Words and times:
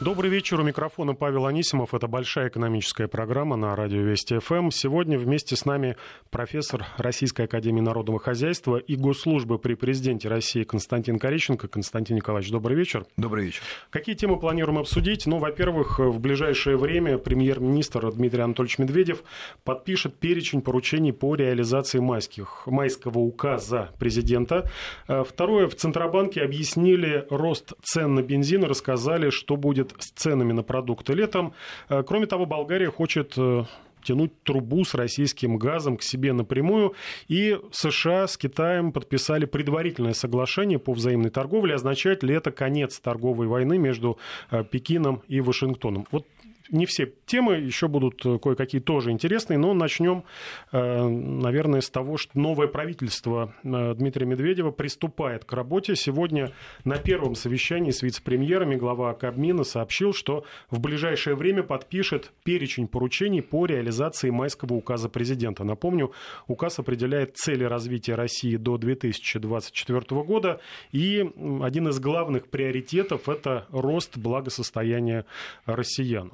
Добрый 0.00 0.30
вечер. 0.30 0.58
У 0.58 0.62
микрофона 0.62 1.14
Павел 1.14 1.44
Анисимов. 1.44 1.92
Это 1.92 2.06
большая 2.06 2.48
экономическая 2.48 3.06
программа 3.06 3.56
на 3.56 3.76
радио 3.76 4.00
Вести 4.00 4.38
ФМ. 4.38 4.70
Сегодня 4.70 5.18
вместе 5.18 5.56
с 5.56 5.66
нами 5.66 5.94
профессор 6.30 6.86
Российской 6.96 7.42
Академии 7.42 7.82
Народного 7.82 8.18
Хозяйства 8.18 8.78
и 8.78 8.96
Госслужбы 8.96 9.58
при 9.58 9.74
президенте 9.74 10.30
России 10.30 10.62
Константин 10.62 11.18
Корещенко. 11.18 11.68
Константин 11.68 12.16
Николаевич, 12.16 12.50
добрый 12.50 12.78
вечер. 12.78 13.04
Добрый 13.18 13.44
вечер. 13.44 13.60
Какие 13.90 14.14
темы 14.14 14.40
планируем 14.40 14.78
обсудить? 14.78 15.26
Ну, 15.26 15.36
во-первых, 15.36 15.98
в 15.98 16.18
ближайшее 16.18 16.78
время 16.78 17.18
премьер-министр 17.18 18.10
Дмитрий 18.10 18.40
Анатольевич 18.40 18.78
Медведев 18.78 19.22
подпишет 19.64 20.18
перечень 20.18 20.62
поручений 20.62 21.12
по 21.12 21.34
реализации 21.34 21.98
майских, 21.98 22.62
майского 22.64 23.18
указа 23.18 23.90
президента. 23.98 24.70
Э, 25.08 25.24
второе, 25.28 25.68
в 25.68 25.74
Центробанке 25.74 26.40
объяснили 26.40 27.26
рост 27.28 27.74
цен 27.82 28.14
на 28.14 28.22
бензин 28.22 28.64
и 28.64 28.66
рассказали, 28.66 29.28
что 29.28 29.58
будет 29.58 29.89
с 29.98 30.10
ценами 30.10 30.52
на 30.52 30.62
продукты 30.62 31.14
летом. 31.14 31.52
Э, 31.88 32.02
кроме 32.02 32.26
того, 32.26 32.46
Болгария 32.46 32.90
хочет 32.90 33.34
э, 33.36 33.64
тянуть 34.02 34.42
трубу 34.42 34.84
с 34.84 34.94
российским 34.94 35.56
газом 35.56 35.96
к 35.96 36.02
себе 36.02 36.32
напрямую. 36.32 36.94
И 37.28 37.58
США 37.72 38.26
с 38.26 38.36
Китаем 38.36 38.92
подписали 38.92 39.44
предварительное 39.44 40.14
соглашение 40.14 40.78
по 40.78 40.92
взаимной 40.92 41.30
торговле. 41.30 41.74
Означает 41.74 42.22
ли 42.22 42.34
это 42.34 42.50
конец 42.50 42.98
торговой 42.98 43.46
войны 43.46 43.78
между 43.78 44.18
э, 44.50 44.64
Пекином 44.64 45.22
и 45.28 45.40
Вашингтоном? 45.40 46.06
Вот 46.10 46.26
не 46.70 46.86
все 46.86 47.12
темы, 47.26 47.56
еще 47.56 47.88
будут 47.88 48.24
э, 48.24 48.38
кое-какие 48.38 48.80
тоже 48.80 49.10
интересные, 49.10 49.58
но 49.58 49.74
начнем, 49.74 50.24
э, 50.72 51.08
наверное, 51.08 51.80
с 51.80 51.90
того, 51.90 52.16
что 52.16 52.38
новое 52.38 52.68
правительство 52.68 53.54
э, 53.62 53.94
Дмитрия 53.94 54.26
Медведева 54.26 54.70
приступает 54.70 55.44
к 55.44 55.52
работе. 55.52 55.96
Сегодня 55.96 56.52
на 56.84 56.96
первом 56.96 57.34
совещании 57.34 57.90
с 57.90 58.02
вице-премьерами 58.02 58.76
глава 58.76 59.12
Кабмина 59.14 59.64
сообщил, 59.64 60.12
что 60.12 60.44
в 60.70 60.80
ближайшее 60.80 61.36
время 61.36 61.62
подпишет 61.62 62.32
перечень 62.44 62.88
поручений 62.88 63.42
по 63.42 63.66
реализации 63.66 64.30
майского 64.30 64.74
указа 64.74 65.08
президента. 65.08 65.64
Напомню, 65.64 66.12
указ 66.46 66.78
определяет 66.78 67.36
цели 67.36 67.64
развития 67.64 68.14
России 68.14 68.56
до 68.56 68.78
2024 68.78 70.00
года, 70.22 70.60
и 70.92 71.28
один 71.62 71.88
из 71.88 71.98
главных 71.98 72.48
приоритетов– 72.48 73.28
это 73.28 73.66
рост 73.70 74.16
благосостояния 74.16 75.24
россиян 75.66 76.32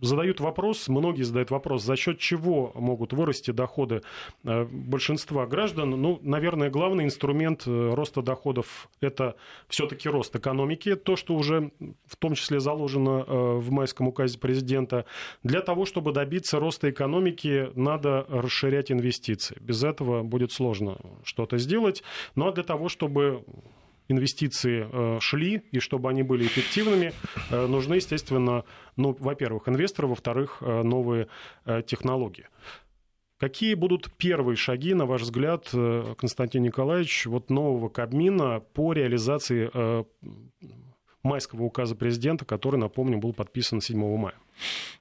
задают 0.00 0.40
вопрос, 0.40 0.88
многие 0.88 1.22
задают 1.22 1.50
вопрос, 1.50 1.82
за 1.82 1.96
счет 1.96 2.18
чего 2.18 2.72
могут 2.74 3.12
вырасти 3.12 3.50
доходы 3.50 4.02
э, 4.44 4.64
большинства 4.64 5.46
граждан. 5.46 5.90
Ну, 5.90 6.18
наверное, 6.22 6.70
главный 6.70 7.04
инструмент 7.04 7.66
э, 7.66 7.94
роста 7.94 8.22
доходов– 8.22 8.88
это 9.00 9.36
все-таки 9.68 10.08
рост 10.08 10.34
экономики, 10.36 10.96
то, 10.96 11.16
что 11.16 11.34
уже 11.34 11.70
в 12.06 12.16
том 12.16 12.34
числе 12.34 12.60
заложено 12.60 13.24
э, 13.26 13.56
в 13.56 13.70
майском 13.70 14.08
указе 14.08 14.38
президента. 14.38 15.04
Для 15.42 15.60
того, 15.60 15.84
чтобы 15.84 16.12
добиться 16.12 16.58
роста 16.58 16.90
экономики, 16.90 17.70
надо 17.74 18.26
расширять 18.28 18.90
инвестиции. 18.90 19.56
Без 19.60 19.82
этого 19.84 20.22
будет 20.22 20.52
сложно 20.52 20.98
что-то 21.24 21.58
сделать. 21.58 22.02
Ну 22.34 22.48
а 22.48 22.52
для 22.52 22.64
того, 22.64 22.88
чтобы 22.88 23.44
инвестиции 24.08 24.88
э, 24.90 25.18
шли, 25.20 25.62
и 25.72 25.78
чтобы 25.78 26.08
они 26.10 26.22
были 26.22 26.46
эффективными, 26.46 27.12
э, 27.50 27.66
нужны, 27.66 27.94
естественно, 27.94 28.64
ну, 28.96 29.16
во-первых, 29.18 29.68
инвесторы, 29.68 30.08
во-вторых, 30.08 30.58
э, 30.60 30.82
новые 30.82 31.28
технологии. 31.86 32.48
Какие 33.38 33.74
будут 33.74 34.10
первые 34.16 34.56
шаги, 34.56 34.94
на 34.94 35.04
ваш 35.04 35.22
взгляд, 35.22 35.68
Константин 35.70 36.62
Николаевич, 36.62 37.26
вот 37.26 37.50
нового 37.50 37.90
Кабмина 37.90 38.60
по 38.60 38.94
реализации 38.94 39.70
майского 41.22 41.64
указа 41.64 41.96
президента, 41.96 42.46
который, 42.46 42.76
напомню, 42.76 43.18
был 43.18 43.34
подписан 43.34 43.82
7 43.82 44.16
мая? 44.16 44.36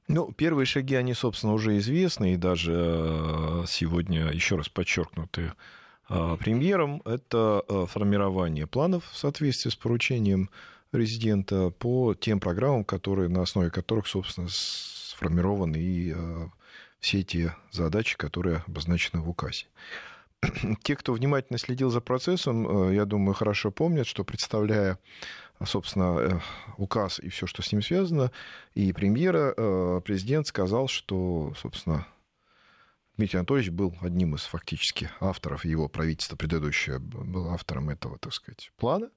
Ну, 0.09 0.33
первые 0.33 0.65
шаги, 0.65 0.95
они, 0.95 1.13
собственно, 1.13 1.53
уже 1.53 1.77
известны, 1.77 2.33
и 2.33 2.35
даже 2.35 3.63
сегодня 3.67 4.29
еще 4.31 4.57
раз 4.57 4.67
подчеркнуты 4.67 5.53
премьером, 6.07 7.01
это 7.05 7.63
а, 7.67 7.85
формирование 7.87 8.67
планов 8.67 9.05
в 9.11 9.17
соответствии 9.17 9.69
с 9.69 9.75
поручением 9.75 10.49
резидента 10.91 11.71
по 11.71 12.13
тем 12.13 12.39
программам, 12.39 12.83
которые, 12.83 13.27
на 13.27 13.41
основе 13.41 13.71
которых, 13.71 14.07
собственно, 14.07 14.47
сформированы 14.49 15.77
и 15.77 16.13
а, 16.15 16.49
все 16.99 17.23
те 17.23 17.55
задачи, 17.71 18.17
которые 18.17 18.63
обозначены 18.67 19.21
в 19.21 19.29
указе. 19.29 19.65
Те, 20.83 20.95
кто 20.95 21.13
внимательно 21.13 21.57
следил 21.57 21.89
за 21.89 22.01
процессом, 22.01 22.91
я 22.91 23.05
думаю, 23.05 23.33
хорошо 23.33 23.71
помнят, 23.71 24.05
что 24.05 24.23
представляя, 24.23 24.99
собственно, 25.63 26.17
э, 26.19 26.39
указ 26.77 27.19
и 27.19 27.29
все, 27.29 27.47
что 27.47 27.61
с 27.61 27.71
ним 27.71 27.81
связано, 27.81 28.31
и 28.73 28.91
премьера, 28.93 30.01
президент 30.01 30.47
сказал, 30.47 30.87
что, 30.87 31.53
собственно, 31.59 32.07
Дмитрий 33.17 33.39
Анатольевич 33.39 33.71
был 33.71 33.95
одним 34.01 34.35
из 34.35 34.41
фактически 34.43 35.09
авторов, 35.19 35.63
его 35.63 35.87
правительство 35.87 36.35
предыдущее 36.35 36.99
было 36.99 37.53
автором 37.53 37.89
этого, 37.89 38.17
так 38.17 38.33
сказать, 38.33 38.71
плана. 38.77 39.09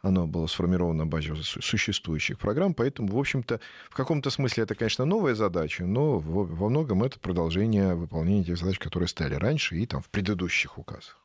Оно 0.00 0.26
было 0.26 0.48
сформировано 0.48 1.04
на 1.04 1.06
базе 1.06 1.34
существующих 1.36 2.38
программ, 2.38 2.74
поэтому, 2.74 3.12
в 3.12 3.18
общем-то, 3.18 3.60
в 3.88 3.94
каком-то 3.94 4.30
смысле 4.30 4.64
это, 4.64 4.74
конечно, 4.74 5.04
новая 5.04 5.34
задача, 5.36 5.84
но 5.84 6.18
во 6.18 6.68
многом 6.68 7.04
это 7.04 7.20
продолжение 7.20 7.94
выполнения 7.94 8.44
тех 8.44 8.58
задач, 8.58 8.80
которые 8.80 9.08
стояли 9.08 9.34
раньше 9.34 9.76
и 9.76 9.86
там 9.86 10.02
в 10.02 10.10
предыдущих 10.10 10.76
указах. 10.76 11.24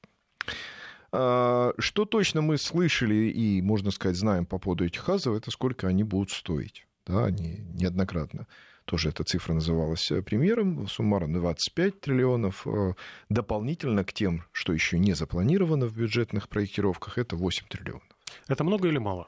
А, 1.11 1.73
что 1.79 2.05
точно 2.05 2.41
мы 2.41 2.59
слышали 2.59 3.16
и, 3.16 3.63
можно 3.63 3.89
сказать, 3.89 4.16
знаем 4.16 4.45
по 4.45 4.59
поводу 4.59 4.85
этих 4.85 5.03
указов, 5.03 5.35
это 5.35 5.49
сколько 5.49 5.88
они 5.88 6.03
будут 6.03 6.29
стоить. 6.29 6.85
Да, 7.07 7.25
они 7.25 7.63
неоднократно 7.73 8.45
тоже 8.88 9.09
эта 9.09 9.25
цифра 9.25 9.53
называлась 9.53 10.09
э, 10.12 10.22
премьером, 10.22 10.88
суммарно 10.88 11.40
25 11.40 12.00
триллионов. 12.00 12.66
Э, 12.66 12.94
дополнительно 13.28 14.06
к 14.06 14.14
тем, 14.14 14.46
что 14.53 14.72
еще 14.72 14.98
не 14.98 15.14
запланировано 15.14 15.88
в 15.88 15.98
бюджетных 15.98 16.48
проектировках, 16.48 17.18
это 17.18 17.36
8 17.36 17.68
триллионов. 17.68 18.08
Это 18.47 18.64
много 18.64 18.88
или 18.88 18.97
мало? 18.97 19.28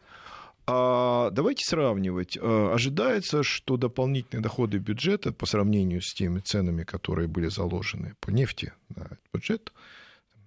А, 0.66 1.30
давайте 1.32 1.66
сравнивать. 1.66 2.38
Э, 2.38 2.72
ожидается, 2.74 3.44
что 3.44 3.76
дополнительные 3.76 4.42
доходы 4.42 4.78
бюджета 4.78 5.34
по 5.34 5.46
сравнению 5.46 6.02
с 6.02 6.14
теми 6.14 6.40
ценами, 6.40 6.84
которые 6.84 7.28
были 7.28 7.50
заложены 7.50 8.16
по 8.22 8.30
нефти 8.30 8.72
на 8.96 9.18
бюджет, 9.34 9.74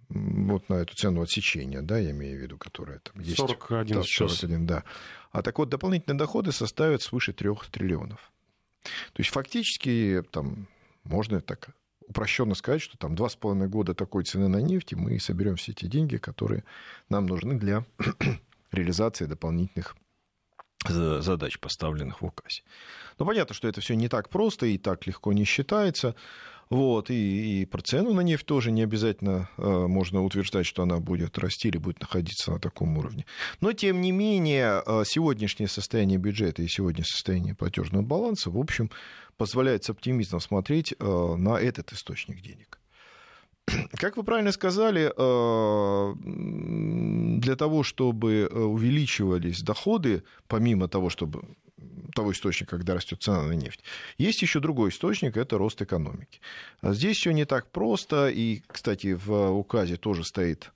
вот 0.08 0.70
на 0.70 0.74
эту 0.76 0.96
цену 0.96 1.20
отсечения, 1.20 1.82
да, 1.82 1.98
я 1.98 2.12
имею 2.12 2.38
в 2.38 2.42
виду, 2.42 2.56
которая 2.56 3.00
там 3.00 3.20
есть. 3.20 3.36
41 3.36 3.94
да, 3.94 4.02
41, 4.02 4.66
да. 4.66 4.84
А 5.32 5.42
так 5.42 5.58
вот, 5.58 5.68
дополнительные 5.68 6.18
доходы 6.18 6.50
составят 6.50 7.02
свыше 7.02 7.34
3 7.34 7.50
триллионов. 7.70 8.31
То 8.82 9.20
есть 9.20 9.30
фактически 9.30 10.22
там 10.30 10.68
можно 11.04 11.40
так 11.40 11.70
упрощенно 12.08 12.54
сказать, 12.54 12.82
что 12.82 12.98
там 12.98 13.14
два 13.14 13.28
с 13.28 13.36
половиной 13.36 13.68
года 13.68 13.94
такой 13.94 14.24
цены 14.24 14.48
на 14.48 14.58
нефть, 14.58 14.92
и 14.92 14.96
мы 14.96 15.18
соберем 15.18 15.56
все 15.56 15.72
эти 15.72 15.86
деньги, 15.86 16.16
которые 16.16 16.64
нам 17.08 17.26
нужны 17.26 17.58
для 17.58 17.84
реализации 18.72 19.26
дополнительных 19.26 19.96
задач, 20.88 21.58
поставленных 21.58 22.22
в 22.22 22.26
указе. 22.26 22.62
Но 23.18 23.24
понятно, 23.24 23.54
что 23.54 23.68
это 23.68 23.80
все 23.80 23.94
не 23.94 24.08
так 24.08 24.28
просто 24.28 24.66
и 24.66 24.78
так 24.78 25.06
легко 25.06 25.32
не 25.32 25.44
считается. 25.44 26.16
Вот, 26.72 27.10
и, 27.10 27.60
и 27.60 27.66
про 27.66 27.82
цену 27.82 28.14
на 28.14 28.22
нефть 28.22 28.46
тоже 28.46 28.70
не 28.70 28.80
обязательно 28.80 29.50
э, 29.58 29.86
можно 29.86 30.24
утверждать, 30.24 30.64
что 30.64 30.82
она 30.82 31.00
будет 31.00 31.36
расти 31.36 31.68
или 31.68 31.76
будет 31.76 32.00
находиться 32.00 32.50
на 32.50 32.58
таком 32.58 32.96
уровне. 32.96 33.26
Но, 33.60 33.74
тем 33.74 34.00
не 34.00 34.10
менее, 34.10 34.82
э, 34.86 35.02
сегодняшнее 35.04 35.68
состояние 35.68 36.16
бюджета 36.16 36.62
и 36.62 36.68
сегодняшнее 36.68 37.12
состояние 37.12 37.54
платежного 37.54 38.02
баланса, 38.02 38.48
в 38.48 38.56
общем, 38.56 38.90
позволяет 39.36 39.84
с 39.84 39.90
оптимизмом 39.90 40.40
смотреть 40.40 40.94
э, 40.98 41.34
на 41.36 41.60
этот 41.60 41.92
источник 41.92 42.40
денег. 42.40 42.80
Как 43.98 44.16
вы 44.16 44.22
правильно 44.22 44.52
сказали, 44.52 45.12
э, 45.14 46.14
для 47.38 47.56
того, 47.56 47.82
чтобы 47.82 48.48
э, 48.50 48.58
увеличивались 48.58 49.60
доходы, 49.60 50.22
помимо 50.48 50.88
того, 50.88 51.10
чтобы 51.10 51.42
того 52.12 52.32
источника, 52.32 52.76
когда 52.76 52.94
растет 52.94 53.22
цена 53.22 53.42
на 53.42 53.52
нефть. 53.52 53.80
Есть 54.18 54.42
еще 54.42 54.60
другой 54.60 54.90
источник, 54.90 55.36
это 55.36 55.58
рост 55.58 55.80
экономики. 55.82 56.40
А 56.80 56.92
здесь 56.92 57.16
все 57.16 57.32
не 57.32 57.44
так 57.44 57.70
просто, 57.70 58.28
и, 58.28 58.62
кстати, 58.66 59.14
в 59.14 59.50
указе 59.50 59.96
тоже 59.96 60.24
стоит 60.24 60.70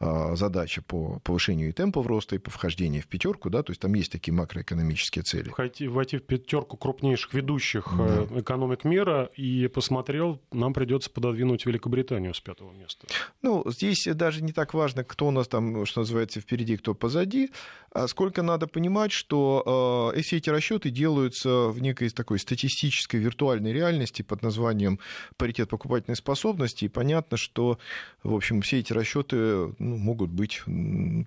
задача 0.00 0.80
по 0.82 1.18
повышению 1.24 1.70
и 1.70 1.72
темпов 1.72 2.06
роста, 2.06 2.36
и 2.36 2.38
по 2.38 2.50
вхождению 2.50 3.02
в 3.02 3.06
пятерку, 3.06 3.50
да, 3.50 3.62
то 3.62 3.72
есть 3.72 3.80
там 3.80 3.94
есть 3.94 4.12
такие 4.12 4.32
макроэкономические 4.32 5.22
цели. 5.22 5.52
Войти, 5.56 5.88
войти 5.88 6.18
в 6.18 6.22
пятерку 6.22 6.76
крупнейших 6.76 7.34
ведущих 7.34 7.88
да. 7.96 8.26
Э, 8.30 8.40
экономик 8.40 8.84
мира, 8.84 9.30
и 9.34 9.66
посмотрел, 9.66 10.40
нам 10.52 10.72
придется 10.72 11.10
пододвинуть 11.10 11.66
Великобританию 11.66 12.32
с 12.32 12.40
пятого 12.40 12.72
места. 12.72 13.06
Ну, 13.42 13.64
здесь 13.70 14.06
даже 14.14 14.42
не 14.42 14.52
так 14.52 14.74
важно, 14.74 15.02
кто 15.02 15.26
у 15.26 15.30
нас 15.32 15.48
там, 15.48 15.84
что 15.84 16.00
называется, 16.00 16.40
впереди, 16.40 16.76
кто 16.76 16.94
позади, 16.94 17.50
а 17.90 18.06
сколько 18.06 18.42
надо 18.42 18.68
понимать, 18.68 19.10
что 19.10 20.12
э, 20.14 20.20
все 20.20 20.36
эти 20.36 20.50
расчеты 20.50 20.90
делаются 20.90 21.68
в 21.68 21.80
некой 21.80 22.10
такой 22.10 22.38
статистической 22.38 23.18
виртуальной 23.18 23.72
реальности 23.72 24.22
под 24.22 24.42
названием 24.42 25.00
паритет 25.36 25.68
покупательной 25.68 26.16
способности, 26.16 26.84
и 26.84 26.88
понятно, 26.88 27.36
что, 27.36 27.78
в 28.22 28.34
общем, 28.34 28.62
все 28.62 28.78
эти 28.78 28.92
расчеты 28.92 29.74
ну, 29.88 29.96
могут 29.96 30.30
быть 30.30 30.62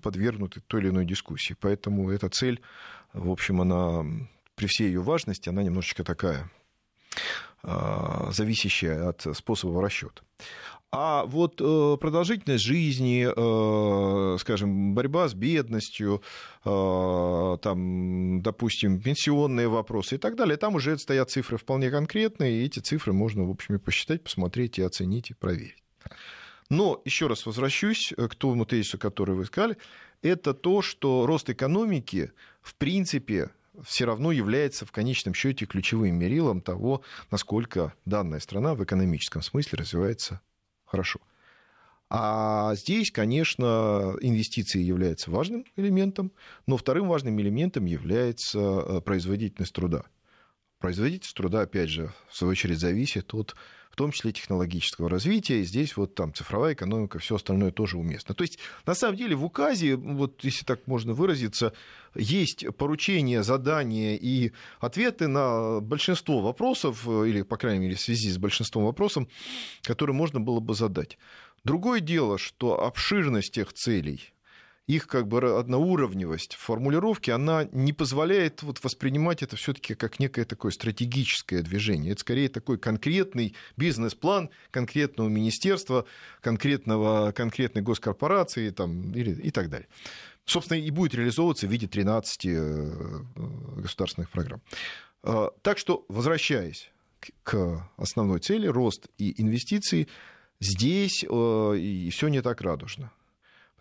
подвергнуты 0.02 0.60
той 0.60 0.80
или 0.80 0.88
иной 0.88 1.04
дискуссии. 1.04 1.56
Поэтому 1.60 2.10
эта 2.10 2.28
цель, 2.28 2.60
в 3.12 3.30
общем, 3.30 3.60
она 3.60 4.04
при 4.54 4.66
всей 4.66 4.88
ее 4.88 5.00
важности, 5.00 5.48
она 5.48 5.62
немножечко 5.62 6.04
такая 6.04 6.50
зависящая 7.64 9.10
от 9.10 9.24
способа 9.36 9.80
расчета. 9.80 10.22
А 10.94 11.24
вот 11.24 11.58
э, 11.58 11.96
продолжительность 11.98 12.64
жизни, 12.64 13.26
э, 13.26 14.38
скажем, 14.38 14.94
борьба 14.94 15.26
с 15.26 15.32
бедностью, 15.32 16.20
э, 16.66 17.56
там, 17.62 18.42
допустим, 18.42 19.00
пенсионные 19.00 19.68
вопросы 19.68 20.16
и 20.16 20.18
так 20.18 20.36
далее, 20.36 20.58
там 20.58 20.74
уже 20.74 20.98
стоят 20.98 21.30
цифры 21.30 21.56
вполне 21.56 21.90
конкретные, 21.90 22.60
и 22.60 22.66
эти 22.66 22.80
цифры 22.80 23.14
можно, 23.14 23.44
в 23.44 23.50
общем, 23.50 23.80
посчитать, 23.80 24.22
посмотреть 24.22 24.78
и 24.78 24.82
оценить, 24.82 25.30
и 25.30 25.34
проверить. 25.34 25.82
Но 26.72 27.02
еще 27.04 27.26
раз 27.26 27.44
возвращусь 27.44 28.14
к 28.16 28.34
тому 28.34 28.64
тезису, 28.64 28.98
который 28.98 29.34
вы 29.34 29.44
сказали, 29.44 29.76
это 30.22 30.54
то, 30.54 30.80
что 30.80 31.26
рост 31.26 31.50
экономики, 31.50 32.32
в 32.62 32.76
принципе, 32.76 33.50
все 33.84 34.06
равно 34.06 34.32
является 34.32 34.86
в 34.86 34.90
конечном 34.90 35.34
счете 35.34 35.66
ключевым 35.66 36.14
мерилом 36.14 36.62
того, 36.62 37.02
насколько 37.30 37.92
данная 38.06 38.40
страна 38.40 38.74
в 38.74 38.82
экономическом 38.82 39.42
смысле 39.42 39.80
развивается 39.80 40.40
хорошо. 40.86 41.20
А 42.08 42.74
здесь, 42.74 43.10
конечно, 43.10 44.16
инвестиции 44.22 44.80
являются 44.80 45.30
важным 45.30 45.66
элементом, 45.76 46.32
но 46.66 46.78
вторым 46.78 47.06
важным 47.06 47.38
элементом 47.38 47.84
является 47.84 48.58
э, 48.58 49.00
производительность 49.02 49.74
труда. 49.74 50.04
Производительность 50.82 51.36
труда, 51.36 51.60
опять 51.60 51.90
же, 51.90 52.12
в 52.28 52.36
свою 52.36 52.50
очередь, 52.50 52.80
зависит 52.80 53.32
от 53.34 53.54
в 53.92 53.94
том 53.94 54.10
числе 54.10 54.32
технологического 54.32 55.08
развития, 55.08 55.60
и 55.60 55.64
здесь 55.64 55.96
вот 55.98 56.14
там 56.14 56.32
цифровая 56.34 56.72
экономика, 56.72 57.18
все 57.18 57.36
остальное 57.36 57.70
тоже 57.70 57.98
уместно. 57.98 58.34
То 58.34 58.42
есть, 58.42 58.58
на 58.86 58.94
самом 58.94 59.16
деле, 59.16 59.36
в 59.36 59.44
указе, 59.44 59.96
вот 59.96 60.42
если 60.42 60.64
так 60.64 60.86
можно 60.86 61.12
выразиться, 61.12 61.74
есть 62.14 62.64
поручения, 62.78 63.42
задания 63.42 64.16
и 64.16 64.52
ответы 64.80 65.28
на 65.28 65.80
большинство 65.80 66.40
вопросов, 66.40 67.06
или, 67.06 67.42
по 67.42 67.58
крайней 67.58 67.80
мере, 67.80 67.96
в 67.96 68.00
связи 68.00 68.30
с 68.30 68.38
большинством 68.38 68.86
вопросов, 68.86 69.28
которые 69.82 70.16
можно 70.16 70.40
было 70.40 70.58
бы 70.58 70.74
задать. 70.74 71.18
Другое 71.62 72.00
дело, 72.00 72.38
что 72.38 72.82
обширность 72.82 73.52
тех 73.52 73.74
целей, 73.74 74.32
их 74.86 75.06
как 75.06 75.28
бы 75.28 75.58
одноуровневость 75.58 76.54
формулировки, 76.54 77.30
она 77.30 77.68
не 77.72 77.92
позволяет 77.92 78.62
вот 78.62 78.82
воспринимать 78.82 79.42
это 79.42 79.56
все-таки 79.56 79.94
как 79.94 80.18
некое 80.18 80.44
такое 80.44 80.72
стратегическое 80.72 81.62
движение. 81.62 82.12
Это 82.12 82.20
скорее 82.20 82.48
такой 82.48 82.78
конкретный 82.78 83.54
бизнес-план 83.76 84.50
конкретного 84.70 85.28
министерства, 85.28 86.04
конкретного, 86.40 87.32
конкретной 87.32 87.82
госкорпорации 87.82 88.70
там, 88.70 89.12
или, 89.12 89.32
и 89.40 89.50
так 89.50 89.70
далее. 89.70 89.88
Собственно, 90.44 90.78
и 90.78 90.90
будет 90.90 91.14
реализовываться 91.14 91.68
в 91.68 91.70
виде 91.70 91.86
13 91.86 92.46
э, 92.46 93.20
государственных 93.76 94.30
программ. 94.30 94.60
А, 95.22 95.50
так 95.62 95.78
что, 95.78 96.04
возвращаясь 96.08 96.90
к 97.44 97.88
основной 97.96 98.40
цели, 98.40 98.66
рост 98.66 99.06
и 99.18 99.40
инвестиции, 99.40 100.08
здесь 100.58 101.22
э, 101.22 102.08
все 102.10 102.28
не 102.28 102.42
так 102.42 102.60
радужно. 102.60 103.12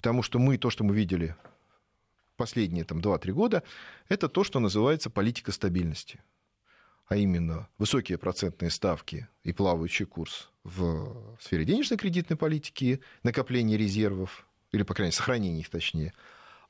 Потому 0.01 0.24
что 0.24 0.39
мы, 0.39 0.57
то, 0.57 0.71
что 0.71 0.83
мы 0.83 0.95
видели 0.95 1.36
последние 2.36 2.86
там, 2.86 2.98
2-3 2.98 3.31
года, 3.33 3.62
это 4.09 4.30
то, 4.30 4.44
что 4.44 4.59
называется 4.59 5.12
политика 5.12 5.51
стабильности. 5.51 6.24
А 7.06 7.18
именно 7.18 7.68
высокие 7.77 8.18
процентные 8.18 8.71
ставки 8.71 9.27
и 9.44 9.53
плавающий 9.53 10.07
курс 10.07 10.50
в 10.63 11.38
сфере 11.39 11.65
денежно-кредитной 11.65 12.36
политики, 12.36 13.01
накопление 13.21 13.77
резервов, 13.77 14.48
или, 14.71 14.81
по 14.81 14.95
крайней 14.95 15.09
мере, 15.09 15.18
сохранение 15.18 15.59
их 15.59 15.69
точнее, 15.69 16.13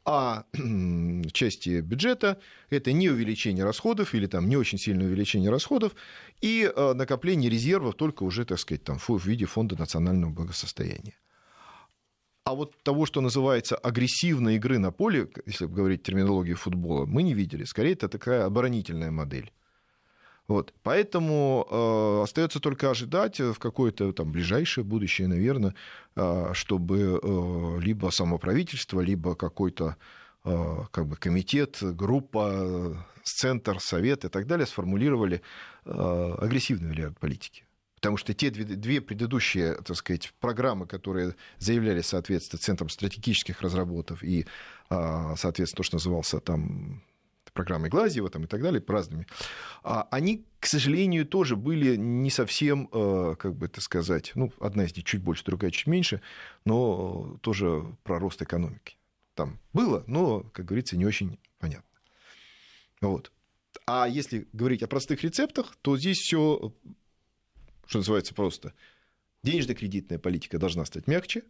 а 0.03 0.43
части 1.31 1.79
бюджета 1.79 2.37
это 2.69 2.91
не 2.91 3.09
увеличение 3.09 3.63
расходов 3.63 4.13
или 4.13 4.27
там 4.27 4.49
не 4.49 4.57
очень 4.57 4.77
сильное 4.77 5.07
увеличение 5.07 5.49
расходов 5.49 5.95
и 6.41 6.69
э, 6.69 6.93
накопление 6.95 7.49
резервов 7.49 7.95
только 7.95 8.23
уже, 8.23 8.43
так 8.43 8.59
сказать, 8.59 8.83
там, 8.83 8.99
в 8.99 9.25
виде 9.25 9.45
фонда 9.45 9.79
национального 9.79 10.31
благосостояния. 10.31 11.13
А 12.43 12.55
вот 12.55 12.75
того, 12.83 13.05
что 13.05 13.21
называется 13.21 13.75
агрессивной 13.75 14.55
игры 14.55 14.79
на 14.79 14.91
поле, 14.91 15.29
если 15.45 15.67
говорить 15.67 16.03
терминологию 16.03 16.57
футбола, 16.57 17.05
мы 17.05 17.21
не 17.21 17.35
видели. 17.35 17.65
Скорее, 17.65 17.93
это 17.93 18.09
такая 18.09 18.45
оборонительная 18.45 19.11
модель. 19.11 19.51
Вот. 20.47 20.73
Поэтому 20.83 21.67
э, 21.69 22.23
остается 22.23 22.59
только 22.59 22.89
ожидать 22.89 23.39
в 23.39 23.59
какое-то 23.59 24.11
там 24.11 24.31
ближайшее 24.31 24.83
будущее, 24.83 25.27
наверное, 25.27 25.75
э, 26.15 26.53
чтобы 26.53 27.21
э, 27.21 27.79
либо 27.79 28.09
само 28.09 28.39
правительство, 28.39 29.01
либо 29.01 29.35
какой-то 29.35 29.95
э, 30.43 30.77
как 30.91 31.05
бы 31.05 31.15
комитет, 31.15 31.77
группа, 31.81 33.05
центр, 33.23 33.79
совет 33.79 34.25
и 34.25 34.29
так 34.29 34.47
далее 34.47 34.65
сформулировали 34.65 35.41
э, 35.85 36.35
агрессивный 36.39 36.89
вариант 36.89 37.19
политики. 37.19 37.65
Потому 38.01 38.17
что 38.17 38.33
те 38.33 38.49
две, 38.49 38.63
две 38.63 38.99
предыдущие, 38.99 39.75
так 39.75 39.95
сказать, 39.95 40.33
программы, 40.39 40.87
которые 40.87 41.35
заявляли, 41.59 42.01
соответственно, 42.01 42.59
Центром 42.59 42.89
стратегических 42.89 43.61
разработок 43.61 44.23
и, 44.23 44.47
а, 44.89 45.35
соответственно, 45.35 45.77
то, 45.77 45.83
что 45.83 45.95
назывался 45.97 46.39
там 46.39 47.03
программой 47.53 47.89
Глазьева 47.89 48.29
там, 48.29 48.45
и 48.45 48.47
так 48.47 48.61
далее, 48.61 48.83
разными, 48.87 49.27
а, 49.83 50.07
они, 50.09 50.45
к 50.59 50.65
сожалению, 50.65 51.27
тоже 51.27 51.55
были 51.55 51.95
не 51.95 52.31
совсем, 52.31 52.89
э, 52.91 53.35
как 53.37 53.55
бы 53.55 53.67
это 53.67 53.81
сказать, 53.81 54.31
ну, 54.35 54.51
одна 54.59 54.85
из 54.85 54.95
них 54.95 55.05
чуть 55.05 55.21
больше, 55.21 55.43
другая 55.45 55.69
чуть 55.69 55.87
меньше, 55.87 56.21
но 56.65 57.37
тоже 57.41 57.83
про 58.03 58.19
рост 58.19 58.41
экономики. 58.41 58.97
Там 59.35 59.59
было, 59.73 60.03
но, 60.07 60.41
как 60.53 60.65
говорится, 60.65 60.97
не 60.97 61.05
очень 61.05 61.39
понятно. 61.59 61.83
Вот. 63.01 63.31
А 63.85 64.07
если 64.07 64.47
говорить 64.53 64.83
о 64.83 64.87
простых 64.87 65.23
рецептах, 65.23 65.75
то 65.81 65.97
здесь 65.97 66.17
все 66.17 66.73
что 67.87 67.99
называется 67.99 68.33
просто. 68.33 68.73
Денежно-кредитная 69.43 70.19
политика 70.19 70.59
должна 70.59 70.85
стать 70.85 71.07
мягче, 71.07 71.43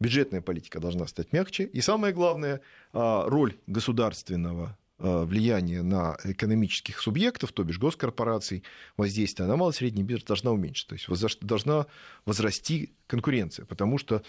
бюджетная 0.00 0.40
политика 0.40 0.80
должна 0.80 1.06
стать 1.06 1.32
мягче. 1.32 1.64
И 1.64 1.80
самое 1.80 2.12
главное, 2.12 2.60
а, 2.92 3.28
роль 3.28 3.56
государственного 3.66 4.76
а, 4.98 5.24
влияния 5.24 5.82
на 5.82 6.16
экономических 6.24 7.00
субъектов, 7.00 7.52
то 7.52 7.64
бишь 7.64 7.78
госкорпораций, 7.78 8.62
воздействие 8.96 9.48
на 9.48 9.56
малый 9.56 9.72
и 9.72 9.76
средний 9.76 10.02
бизнес 10.02 10.24
должна 10.24 10.52
уменьшиться. 10.52 11.06
То 11.06 11.12
есть 11.12 11.40
должна 11.40 11.86
возрасти 12.24 12.92
конкуренция, 13.06 13.66
потому 13.66 13.98
что, 13.98 14.22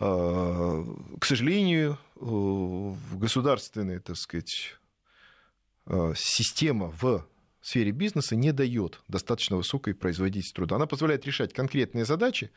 а, 0.00 0.84
к 1.18 1.24
сожалению, 1.24 1.98
государственная, 2.16 4.00
так 4.00 4.16
сказать, 4.16 4.76
система 6.14 6.92
в 7.00 7.26
в 7.62 7.66
сфере 7.68 7.92
бизнеса 7.92 8.34
не 8.34 8.52
дает 8.52 9.00
достаточно 9.08 9.56
высокой 9.56 9.94
производительности 9.94 10.54
труда. 10.54 10.76
Она 10.76 10.86
позволяет 10.86 11.24
решать 11.24 11.54
конкретные 11.54 12.04
задачи, 12.04 12.50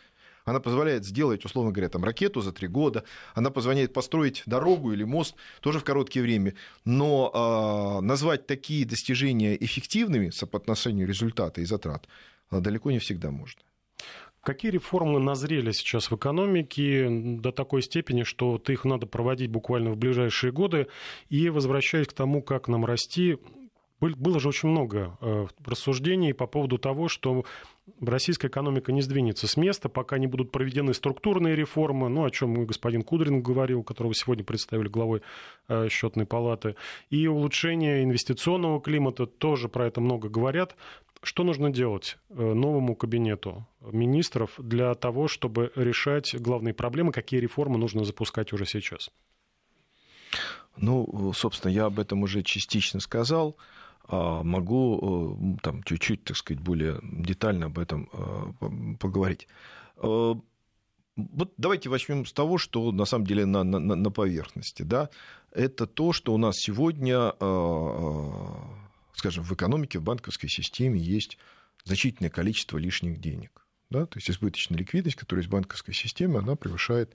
она 0.46 0.60
позволяет 0.60 1.06
сделать, 1.06 1.46
условно 1.46 1.72
говоря, 1.72 1.90
там, 1.90 2.04
ракету 2.04 2.42
за 2.42 2.52
три 2.52 2.68
года, 2.68 3.04
она 3.36 3.52
позволяет 3.52 3.94
построить 3.94 4.42
дорогу 4.48 4.94
или 4.94 5.04
мост 5.04 5.36
тоже 5.62 5.80
в 5.80 5.84
короткое 5.84 6.22
время, 6.22 6.56
но 6.86 8.00
э, 8.02 8.06
назвать 8.06 8.48
такие 8.48 8.86
достижения 8.86 9.56
эффективными 9.56 10.32
по 10.52 10.58
отношению 10.58 11.08
результата 11.08 11.62
и 11.62 11.66
затрат 11.66 12.08
а, 12.50 12.60
далеко 12.60 12.92
не 12.92 13.00
всегда 13.00 13.32
можно. 13.32 13.62
Какие 14.42 14.72
реформы 14.72 15.20
назрели 15.20 15.72
сейчас 15.72 16.12
в 16.12 16.16
экономике 16.16 17.08
до 17.10 17.52
такой 17.52 17.82
степени, 17.82 18.24
что 18.24 18.62
их 18.68 18.86
надо 18.86 19.08
проводить 19.08 19.50
буквально 19.50 19.92
в 19.92 19.98
ближайшие 19.98 20.52
годы? 20.52 20.88
И 21.30 21.50
возвращаясь 21.50 22.08
к 22.08 22.14
тому, 22.14 22.44
как 22.44 22.68
нам 22.68 22.86
расти, 22.86 23.40
было 24.02 24.40
же 24.40 24.50
очень 24.50 24.70
много 24.70 25.18
э, 25.22 25.48
рассуждений 25.64 26.34
по 26.34 26.48
поводу 26.48 26.78
того, 26.78 27.08
что 27.08 27.46
российская 28.02 28.48
экономика 28.48 28.92
не 28.92 29.02
сдвинется 29.02 29.48
с 29.48 29.58
места, 29.58 29.90
пока 29.90 30.18
не 30.18 30.28
будут 30.28 30.52
проведены 30.52 30.94
структурные 30.94 31.56
реформы, 31.56 32.10
ну, 32.10 32.26
о 32.26 32.32
чем 32.32 32.66
господин 32.66 33.04
Кудрин 33.04 33.42
говорил, 33.42 33.84
которого 33.84 34.14
сегодня 34.14 34.44
представили 34.44 34.90
главой 34.90 35.22
э, 35.68 35.88
счетной 35.90 36.26
палаты, 36.26 36.76
и 37.10 37.28
улучшение 37.28 38.04
инвестиционного 38.04 38.82
климата, 38.82 39.26
тоже 39.26 39.70
про 39.70 39.88
это 39.88 40.02
много 40.02 40.30
говорят. 40.30 40.76
Что 41.24 41.44
нужно 41.44 41.72
делать 41.72 42.18
э, 42.30 42.54
новому 42.54 42.96
кабинету 42.96 43.66
министров 43.82 44.52
для 44.58 44.94
того, 44.94 45.28
чтобы 45.28 45.72
решать 45.76 46.36
главные 46.40 46.74
проблемы, 46.74 47.12
какие 47.12 47.40
реформы 47.40 47.78
нужно 47.78 48.04
запускать 48.04 48.52
уже 48.54 48.66
сейчас? 48.66 49.10
Ну, 50.78 51.32
собственно, 51.34 51.72
я 51.72 51.86
об 51.86 52.00
этом 52.00 52.24
уже 52.24 52.44
частично 52.44 53.00
сказал. 53.00 53.56
А, 54.08 54.44
могу 54.44 55.58
э, 55.58 55.58
там 55.64 55.84
чуть-чуть, 55.84 56.24
так 56.24 56.38
сказать, 56.38 56.62
более 56.62 57.00
детально 57.02 57.68
об 57.68 57.80
этом 57.80 58.10
э, 58.14 58.96
поговорить. 59.00 59.48
Э, 59.98 60.36
вот 61.16 61.54
давайте 61.58 61.90
возьмем 61.90 62.26
с 62.26 62.34
того, 62.34 62.58
что 62.58 62.92
на 62.92 63.06
самом 63.06 63.26
деле 63.26 63.46
на, 63.46 63.64
на, 63.64 63.80
на 63.80 64.12
поверхности. 64.12 64.84
Да? 64.84 65.10
Это 65.52 65.88
то, 65.88 66.12
что 66.14 66.34
у 66.34 66.38
нас 66.38 66.56
сегодня, 66.58 67.32
скажем, 69.14 69.46
в 69.46 69.54
экономике, 69.54 70.00
в 70.00 70.04
банковской 70.04 70.50
системе 70.50 71.00
есть 71.00 71.38
значительное 71.86 72.30
количество 72.30 72.78
лишних 72.78 73.22
денег. 73.22 73.66
Да? 73.90 74.06
То 74.08 74.18
есть 74.18 74.30
избыточная 74.30 74.78
ликвидность, 74.78 75.16
которая 75.16 75.46
из 75.46 75.50
банковской 75.50 75.94
системы, 75.94 76.40
она 76.40 76.58
превышает, 76.58 77.14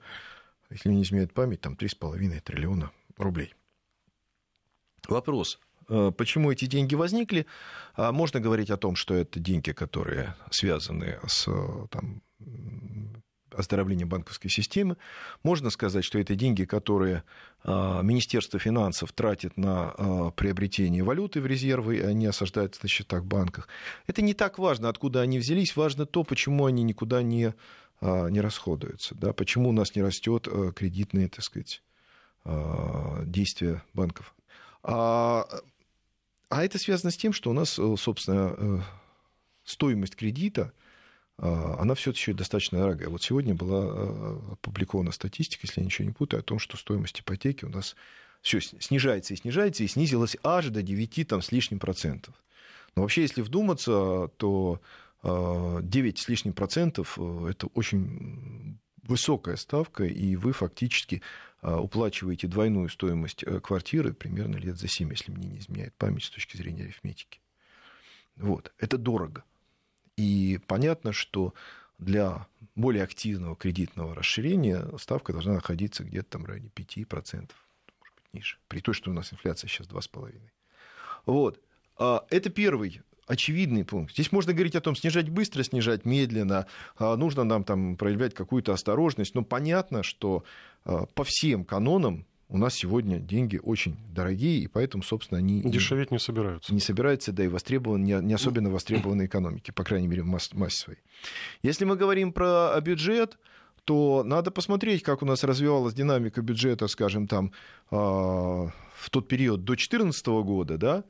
если 0.71 0.89
не 0.89 1.03
изменяет 1.03 1.31
память, 1.31 1.61
там 1.61 1.73
3,5 1.73 2.41
триллиона 2.41 2.91
рублей. 3.17 3.53
Вопрос, 5.07 5.59
Почему 5.87 6.51
эти 6.51 6.65
деньги 6.65 6.95
возникли? 6.95 7.45
Можно 7.97 8.39
говорить 8.39 8.69
о 8.69 8.77
том, 8.77 8.95
что 8.95 9.13
это 9.13 9.39
деньги, 9.39 9.71
которые 9.71 10.35
связаны 10.49 11.19
с 11.27 11.45
там, 11.89 12.21
оздоровления 13.53 14.05
банковской 14.05 14.49
системы. 14.49 14.97
Можно 15.43 15.69
сказать, 15.69 16.03
что 16.03 16.19
это 16.19 16.35
деньги, 16.35 16.63
которые 16.63 17.23
а, 17.63 18.01
Министерство 18.01 18.59
финансов 18.59 19.11
тратит 19.11 19.57
на 19.57 19.93
а, 19.97 20.31
приобретение 20.31 21.03
валюты 21.03 21.41
в 21.41 21.45
резервы, 21.45 22.01
они 22.01 22.25
осаждаются 22.25 22.81
на 22.83 22.89
счетах 22.89 23.23
в 23.23 23.25
банках. 23.25 23.67
Это 24.07 24.21
не 24.21 24.33
так 24.33 24.57
важно, 24.57 24.89
откуда 24.89 25.21
они 25.21 25.39
взялись, 25.39 25.75
важно 25.75 26.05
то, 26.05 26.23
почему 26.23 26.65
они 26.65 26.83
никуда 26.83 27.21
не, 27.21 27.53
а, 27.99 28.27
не 28.27 28.41
расходуются, 28.41 29.15
да, 29.15 29.33
почему 29.33 29.69
у 29.69 29.73
нас 29.73 29.95
не 29.95 30.01
растет 30.01 30.47
кредитные, 30.75 31.27
так 31.27 31.43
сказать, 31.43 31.83
действия 32.43 33.83
банков. 33.93 34.33
А, 34.83 35.47
а 36.49 36.63
это 36.63 36.77
связано 36.77 37.11
с 37.11 37.17
тем, 37.17 37.33
что 37.33 37.49
у 37.49 37.53
нас, 37.53 37.79
собственно, 37.97 38.55
э, 38.57 38.79
стоимость 39.63 40.15
кредита– 40.15 40.73
а, 41.41 41.77
она 41.79 41.95
все 41.95 42.11
еще 42.11 42.33
достаточно 42.33 42.79
дорогая. 42.79 43.09
Вот 43.09 43.23
сегодня 43.23 43.55
была 43.55 43.81
а, 43.83 44.53
опубликована 44.53 45.11
статистика, 45.11 45.65
если 45.65 45.81
я 45.81 45.85
ничего 45.85 46.07
не 46.07 46.13
путаю, 46.13 46.41
о 46.41 46.43
том, 46.43 46.59
что 46.59 46.77
стоимость 46.77 47.19
ипотеки 47.19 47.65
у 47.65 47.69
нас 47.69 47.95
все 48.41 48.61
снижается 48.61 49.33
и 49.33 49.37
снижается, 49.37 49.83
и 49.83 49.87
снизилась 49.87 50.37
аж 50.43 50.67
до 50.67 50.83
9 50.83 51.27
там, 51.27 51.41
с 51.41 51.51
лишним 51.51 51.79
процентов. 51.79 52.35
Но 52.95 53.01
вообще, 53.01 53.23
если 53.23 53.41
вдуматься, 53.41 54.29
то 54.37 54.81
9 55.23 55.23
а, 55.23 56.21
с 56.21 56.27
лишним 56.27 56.53
процентов– 56.53 57.17
это 57.49 57.67
очень 57.73 58.77
высокая 59.03 59.55
ставка, 59.55 60.03
и 60.05 60.35
вы 60.35 60.53
фактически 60.53 61.21
уплачиваете 61.61 62.47
двойную 62.47 62.89
стоимость 62.89 63.43
э, 63.43 63.59
квартиры 63.59 64.13
примерно 64.13 64.57
лет 64.57 64.77
за 64.77 64.87
7, 64.87 65.11
если 65.11 65.31
мне 65.31 65.47
не 65.47 65.59
изменяет 65.59 65.93
память 65.93 66.23
с 66.23 66.29
точки 66.31 66.57
зрения 66.57 66.85
арифметики. 66.85 67.39
Вот. 68.35 68.73
Это 68.79 68.97
дорого. 68.97 69.43
И 70.17 70.59
понятно, 70.65 71.13
что 71.13 71.53
для 71.99 72.47
более 72.75 73.03
активного 73.03 73.55
кредитного 73.55 74.15
расширения 74.15 74.87
ставка 74.97 75.33
должна 75.33 75.53
находиться 75.53 76.03
где-то 76.03 76.31
там 76.31 76.43
в 76.43 76.45
районе 76.45 76.69
5%, 76.75 77.05
может 77.05 78.15
быть, 78.15 78.33
ниже, 78.33 78.57
при 78.67 78.79
том, 78.79 78.95
что 78.95 79.11
у 79.11 79.13
нас 79.13 79.31
инфляция 79.31 79.67
сейчас 79.67 79.87
2,5%. 79.87 80.41
Вот. 81.27 81.61
А, 81.97 82.25
это 82.31 82.49
первый 82.49 83.01
очевидный 83.31 83.85
пункт. 83.85 84.13
Здесь 84.13 84.31
можно 84.31 84.51
говорить 84.51 84.75
о 84.75 84.81
том, 84.81 84.95
снижать 84.95 85.29
быстро, 85.29 85.63
снижать 85.63 86.05
медленно, 86.05 86.67
а, 86.97 87.15
нужно 87.15 87.45
нам 87.45 87.63
там 87.63 87.95
проявлять 87.95 88.33
какую-то 88.33 88.73
осторожность, 88.73 89.35
но 89.35 89.43
понятно, 89.43 90.03
что 90.03 90.43
а, 90.83 91.05
по 91.05 91.23
всем 91.23 91.63
канонам 91.63 92.25
у 92.49 92.57
нас 92.57 92.73
сегодня 92.73 93.19
деньги 93.19 93.57
очень 93.63 93.95
дорогие, 94.13 94.59
и 94.59 94.67
поэтому, 94.67 95.01
собственно, 95.01 95.37
они... 95.37 95.61
Дешеветь 95.61 96.11
не 96.11 96.19
собираются. 96.19 96.73
Не 96.73 96.81
собираются, 96.81 97.31
да 97.31 97.45
и 97.45 97.47
востребованы, 97.47 98.21
не, 98.21 98.33
особенно 98.33 98.69
востребованы 98.69 99.25
экономики, 99.27 99.71
по 99.71 99.85
крайней 99.85 100.07
мере, 100.07 100.23
в 100.23 100.25
масс, 100.25 100.51
массе 100.53 100.77
своей. 100.77 100.99
Если 101.63 101.85
мы 101.85 101.95
говорим 101.95 102.33
про 102.33 102.77
бюджет, 102.81 103.37
то 103.85 104.23
надо 104.25 104.51
посмотреть, 104.51 105.03
как 105.03 105.21
у 105.21 105.25
нас 105.25 105.45
развивалась 105.45 105.93
динамика 105.93 106.41
бюджета, 106.41 106.87
скажем, 106.87 107.27
там, 107.27 107.53
а, 107.89 108.67
в 108.95 109.09
тот 109.09 109.29
период 109.29 109.61
до 109.61 109.67
2014 109.67 110.43
года, 110.43 110.77
да, 110.77 111.05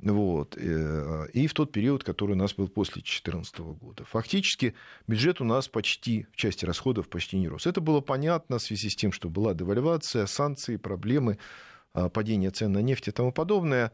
вот. 0.00 0.56
Э, 0.58 1.26
и 1.32 1.46
в 1.46 1.54
тот 1.54 1.70
период, 1.70 2.02
который 2.02 2.32
у 2.32 2.36
нас 2.36 2.54
был 2.54 2.68
после 2.68 2.94
2014 2.94 3.58
года. 3.58 4.04
Фактически 4.04 4.74
бюджет 5.06 5.40
у 5.40 5.44
нас 5.44 5.68
почти, 5.68 6.26
в 6.32 6.36
части 6.36 6.64
расходов 6.64 7.08
почти 7.08 7.38
не 7.38 7.48
рос. 7.48 7.66
Это 7.66 7.80
было 7.80 8.00
понятно 8.00 8.58
в 8.58 8.62
связи 8.62 8.88
с 8.88 8.96
тем, 8.96 9.12
что 9.12 9.28
была 9.28 9.54
девальвация, 9.54 10.26
санкции, 10.26 10.76
проблемы, 10.76 11.38
а, 11.94 12.08
падение 12.08 12.50
цен 12.50 12.72
на 12.72 12.82
нефть 12.82 13.08
и 13.08 13.10
тому 13.12 13.32
подобное. 13.32 13.92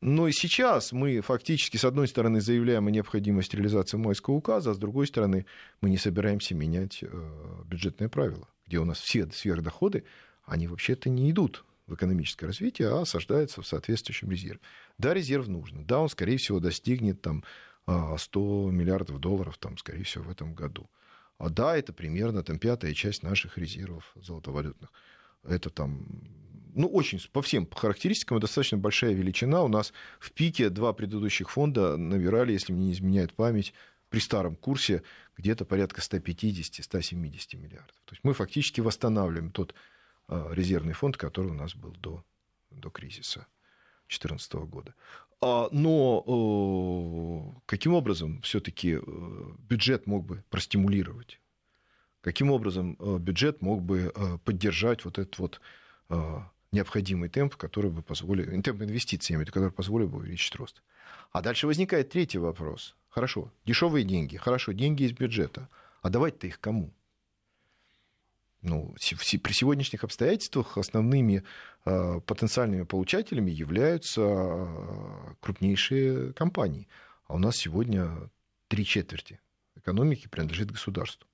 Но 0.00 0.28
и 0.28 0.32
сейчас 0.32 0.92
мы 0.92 1.20
фактически, 1.22 1.76
с 1.76 1.84
одной 1.84 2.08
стороны, 2.08 2.40
заявляем 2.40 2.86
о 2.86 2.90
необходимости 2.90 3.56
реализации 3.56 3.96
майского 3.96 4.34
указа, 4.34 4.70
а 4.70 4.74
с 4.74 4.78
другой 4.78 5.06
стороны, 5.06 5.46
мы 5.80 5.90
не 5.90 5.96
собираемся 5.96 6.54
менять 6.54 7.02
э, 7.02 7.62
бюджетные 7.64 8.08
правила, 8.08 8.48
где 8.66 8.78
у 8.78 8.84
нас 8.84 9.00
все 9.00 9.28
сверхдоходы, 9.32 10.04
они 10.44 10.68
вообще-то 10.68 11.08
не 11.08 11.30
идут 11.30 11.64
в 11.88 11.94
экономическое 11.94 12.46
развитие, 12.46 12.88
а 12.88 13.00
осаждается 13.00 13.62
в 13.62 13.66
соответствующем 13.66 14.30
резерве. 14.30 14.60
Да, 14.98 15.14
резерв 15.14 15.48
нужен. 15.48 15.84
Да, 15.84 16.00
он, 16.00 16.08
скорее 16.08 16.36
всего, 16.36 16.60
достигнет 16.60 17.20
там, 17.22 17.42
100 17.86 17.88
а, 17.88 18.70
миллиардов 18.70 19.18
долларов, 19.18 19.56
там, 19.58 19.78
скорее 19.78 20.04
всего, 20.04 20.24
в 20.24 20.30
этом 20.30 20.54
году. 20.54 20.88
А 21.38 21.48
да, 21.48 21.76
это 21.76 21.92
примерно 21.92 22.42
там, 22.42 22.58
пятая 22.58 22.92
часть 22.94 23.22
наших 23.22 23.56
резервов 23.56 24.12
золотовалютных. 24.16 24.92
Это 25.44 25.70
там, 25.70 26.06
ну, 26.74 26.88
очень, 26.88 27.20
по 27.32 27.40
всем 27.42 27.66
характеристикам, 27.70 28.38
достаточно 28.40 28.76
большая 28.76 29.14
величина. 29.14 29.62
У 29.62 29.68
нас 29.68 29.92
в 30.20 30.32
пике 30.32 30.68
два 30.68 30.92
предыдущих 30.92 31.50
фонда 31.50 31.96
набирали, 31.96 32.52
если 32.52 32.72
мне 32.72 32.86
не 32.86 32.92
изменяет 32.92 33.32
память, 33.32 33.72
при 34.10 34.20
старом 34.20 34.56
курсе 34.56 35.02
где-то 35.36 35.64
порядка 35.64 36.00
150-170 36.00 37.56
миллиардов. 37.56 37.94
То 38.04 38.12
есть 38.12 38.24
мы 38.24 38.34
фактически 38.34 38.80
восстанавливаем 38.80 39.50
тот 39.50 39.74
резервный 40.28 40.92
фонд, 40.92 41.16
который 41.16 41.50
у 41.50 41.54
нас 41.54 41.74
был 41.74 41.92
до, 41.92 42.24
до 42.70 42.90
кризиса 42.90 43.46
2014 44.08 44.52
года. 44.54 44.94
А, 45.40 45.68
но 45.70 46.24
э, 46.26 47.60
каким 47.66 47.94
образом 47.94 48.40
все-таки 48.42 48.98
э, 49.00 49.00
бюджет 49.68 50.06
мог 50.06 50.24
бы 50.24 50.44
простимулировать? 50.50 51.40
Каким 52.20 52.50
образом 52.50 52.96
бюджет 53.20 53.62
мог 53.62 53.80
бы 53.80 54.12
поддержать 54.44 55.04
вот 55.04 55.18
этот 55.18 55.38
вот 55.38 55.60
необходимый 56.72 57.28
темп, 57.28 57.54
который 57.54 57.92
бы 57.92 58.02
позволил, 58.02 58.60
темп 58.60 58.82
инвестиций, 58.82 59.42
который 59.46 59.70
позволил 59.70 60.08
бы 60.08 60.18
увеличить 60.18 60.56
рост? 60.56 60.82
А 61.30 61.42
дальше 61.42 61.66
возникает 61.66 62.10
третий 62.10 62.38
вопрос. 62.38 62.96
Хорошо, 63.08 63.52
дешевые 63.64 64.04
деньги, 64.04 64.36
хорошо, 64.36 64.72
деньги 64.72 65.04
из 65.04 65.12
бюджета. 65.12 65.68
А 66.02 66.10
давать-то 66.10 66.46
их 66.46 66.60
кому? 66.60 66.92
Ну, 68.62 68.94
при 68.98 69.52
сегодняшних 69.52 70.04
обстоятельствах 70.04 70.78
основными 70.78 71.44
э, 71.84 72.20
потенциальными 72.26 72.82
получателями 72.82 73.50
являются 73.50 74.22
э, 74.22 75.34
крупнейшие 75.40 76.32
компании. 76.32 76.88
А 77.26 77.34
у 77.34 77.38
нас 77.38 77.56
сегодня 77.56 78.30
три 78.68 78.84
четверти 78.84 79.40
экономики 79.76 80.28
принадлежит 80.28 80.70
государству. 80.70 81.26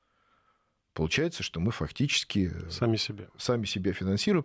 Получается, 0.93 1.43
что 1.43 1.59
мы 1.59 1.73
фактически 1.73 2.53
сами 2.71 2.97
себя, 2.97 3.27
сами 3.37 3.65
себя 3.65 3.93
финансируем. 3.93 4.45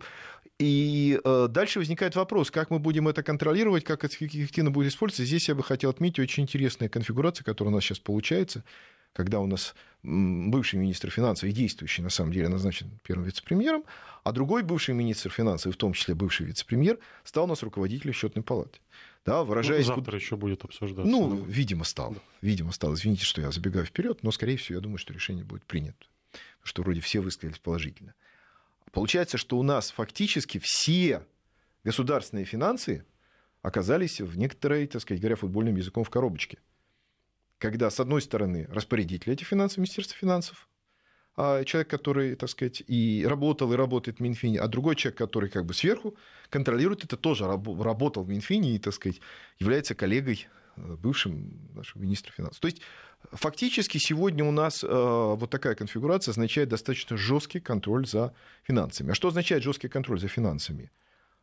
И 0.58 1.20
э, 1.22 1.46
дальше 1.48 1.78
возникает 1.78 2.16
вопрос, 2.16 2.50
как 2.50 2.70
мы 2.70 2.80
будем 2.80 3.08
это 3.08 3.22
контролировать, 3.22 3.84
как 3.84 4.04
это 4.04 4.14
эффективно 4.16 4.70
будет 4.70 4.92
использоваться. 4.92 5.24
Здесь 5.24 5.48
я 5.48 5.54
бы 5.54 5.62
хотел 5.62 5.90
отметить 5.90 6.18
очень 6.18 6.42
интересная 6.42 6.88
конфигурация, 6.88 7.44
которая 7.44 7.72
у 7.72 7.74
нас 7.76 7.84
сейчас 7.84 8.00
получается 8.00 8.64
когда 9.12 9.40
у 9.40 9.46
нас 9.46 9.74
бывший 10.02 10.76
министр 10.76 11.10
финансов 11.10 11.48
и 11.48 11.52
действующий, 11.52 12.02
на 12.02 12.10
самом 12.10 12.32
деле, 12.32 12.48
назначен 12.48 12.90
первым 13.02 13.26
вице-премьером, 13.26 13.84
а 14.24 14.32
другой 14.32 14.62
бывший 14.62 14.94
министр 14.94 15.30
финансов, 15.30 15.74
в 15.74 15.76
том 15.76 15.92
числе 15.92 16.14
бывший 16.14 16.46
вице-премьер, 16.46 16.98
стал 17.24 17.44
у 17.44 17.46
нас 17.48 17.62
руководителем 17.62 18.14
счетной 18.14 18.42
палаты. 18.42 18.78
Да, 19.26 19.44
выражаясь... 19.44 19.86
Ну, 19.86 19.96
завтра 19.96 20.16
еще 20.16 20.36
будет 20.36 20.64
обсуждаться. 20.64 21.10
Ну, 21.10 21.36
видимо, 21.44 21.84
стал. 21.84 22.16
Видимо, 22.40 22.72
стал. 22.72 22.94
Извините, 22.94 23.24
что 23.24 23.42
я 23.42 23.50
забегаю 23.50 23.84
вперед, 23.84 24.22
но, 24.22 24.30
скорее 24.30 24.56
всего, 24.56 24.76
я 24.76 24.80
думаю, 24.80 24.98
что 24.98 25.12
решение 25.12 25.44
будет 25.44 25.64
принято. 25.64 26.06
Что 26.62 26.82
вроде 26.82 27.00
все 27.00 27.20
высказались 27.20 27.58
положительно. 27.58 28.14
Получается, 28.92 29.36
что 29.36 29.58
у 29.58 29.62
нас 29.62 29.90
фактически 29.90 30.58
все 30.62 31.26
государственные 31.84 32.46
финансы 32.46 33.04
оказались 33.62 34.20
в 34.20 34.38
некоторой, 34.38 34.86
так 34.86 35.02
сказать, 35.02 35.20
говоря 35.20 35.36
футбольным 35.36 35.76
языком, 35.76 36.04
в 36.04 36.10
коробочке 36.10 36.58
когда, 37.60 37.90
с 37.90 38.00
одной 38.00 38.22
стороны, 38.22 38.66
распорядитель 38.70 39.32
этих 39.32 39.46
финансов, 39.46 39.78
Министерство 39.78 40.16
финансов, 40.16 40.68
а 41.36 41.62
человек, 41.64 41.88
который, 41.88 42.34
так 42.34 42.48
сказать, 42.48 42.82
и 42.86 43.24
работал, 43.28 43.72
и 43.72 43.76
работает 43.76 44.18
в 44.18 44.20
Минфине, 44.20 44.58
а 44.58 44.66
другой 44.66 44.96
человек, 44.96 45.18
который 45.18 45.50
как 45.50 45.66
бы 45.66 45.74
сверху 45.74 46.16
контролирует 46.48 47.04
это, 47.04 47.16
тоже 47.16 47.46
работал 47.46 48.24
в 48.24 48.28
Минфине 48.28 48.74
и, 48.74 48.78
так 48.78 48.94
сказать, 48.94 49.20
является 49.58 49.94
коллегой 49.94 50.48
э, 50.76 50.96
бывшим 50.96 51.70
нашим 51.74 52.02
министром 52.02 52.34
финансов. 52.34 52.60
То 52.60 52.66
есть 52.66 52.80
фактически 53.30 53.98
сегодня 53.98 54.44
у 54.44 54.50
нас 54.50 54.82
э, 54.82 54.86
вот 54.88 55.50
такая 55.50 55.74
конфигурация 55.74 56.32
означает 56.32 56.70
достаточно 56.70 57.16
жесткий 57.16 57.60
контроль 57.60 58.06
за 58.06 58.34
финансами. 58.62 59.12
А 59.12 59.14
что 59.14 59.28
означает 59.28 59.62
жесткий 59.62 59.88
контроль 59.88 60.18
за 60.18 60.28
финансами? 60.28 60.90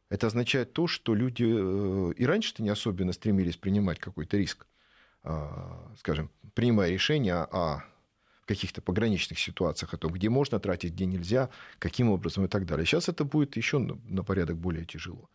Это 0.10 0.28
означает 0.28 0.74
то, 0.74 0.88
что 0.88 1.14
люди 1.14 1.46
э, 1.48 2.14
и 2.18 2.26
раньше-то 2.26 2.64
не 2.64 2.70
особенно 2.70 3.14
стремились 3.14 3.58
принимать 3.58 4.00
какой-то 4.00 4.38
риск. 4.38 4.66
А, 5.24 5.92
скажем, 5.98 6.32
принимая 6.54 6.92
решения 6.92 7.36
о 7.36 7.84
каких-то 8.46 8.82
пограничных 8.82 9.40
ситуациях, 9.40 9.94
о 9.94 9.98
том, 9.98 10.14
где 10.14 10.30
можно 10.30 10.60
тратить, 10.60 10.94
где 10.94 11.06
нельзя, 11.06 11.50
каким 11.80 12.10
образом 12.10 12.46
и 12.46 12.48
так 12.48 12.66
далее. 12.66 12.86
Сейчас 12.86 13.10
это 13.10 13.26
будет 13.26 13.58
еще 13.58 13.78
на 13.80 14.24
порядок 14.24 14.58
более 14.58 14.86
тяжело. 14.86 15.30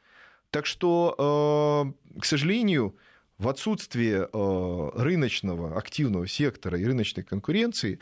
Так 0.50 0.66
что, 0.66 1.14
а, 1.18 2.18
к 2.20 2.24
сожалению, 2.24 2.96
в 3.38 3.48
отсутствие 3.48 4.28
а, 4.32 4.90
рыночного 4.94 5.76
активного 5.76 6.26
сектора 6.26 6.78
и 6.78 6.84
рыночной 6.84 7.22
конкуренции, 7.22 7.98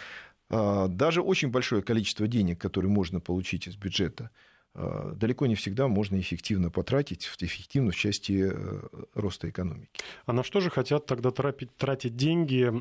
даже 0.48 1.22
очень 1.22 1.50
большое 1.50 1.80
количество 1.80 2.26
денег, 2.26 2.60
которые 2.60 2.90
можно 2.90 3.20
получить 3.20 3.68
из 3.68 3.76
бюджета, 3.76 4.24
э, 4.24 4.49
далеко 4.74 5.46
не 5.46 5.54
всегда 5.54 5.88
можно 5.88 6.18
эффективно 6.20 6.70
потратить, 6.70 7.28
эффективно 7.40 7.90
в 7.90 7.96
части 7.96 8.52
роста 9.14 9.48
экономики. 9.48 9.90
А 10.26 10.32
на 10.32 10.42
что 10.42 10.60
же 10.60 10.70
хотят 10.70 11.06
тогда 11.06 11.30
тратить 11.30 12.16
деньги 12.16 12.72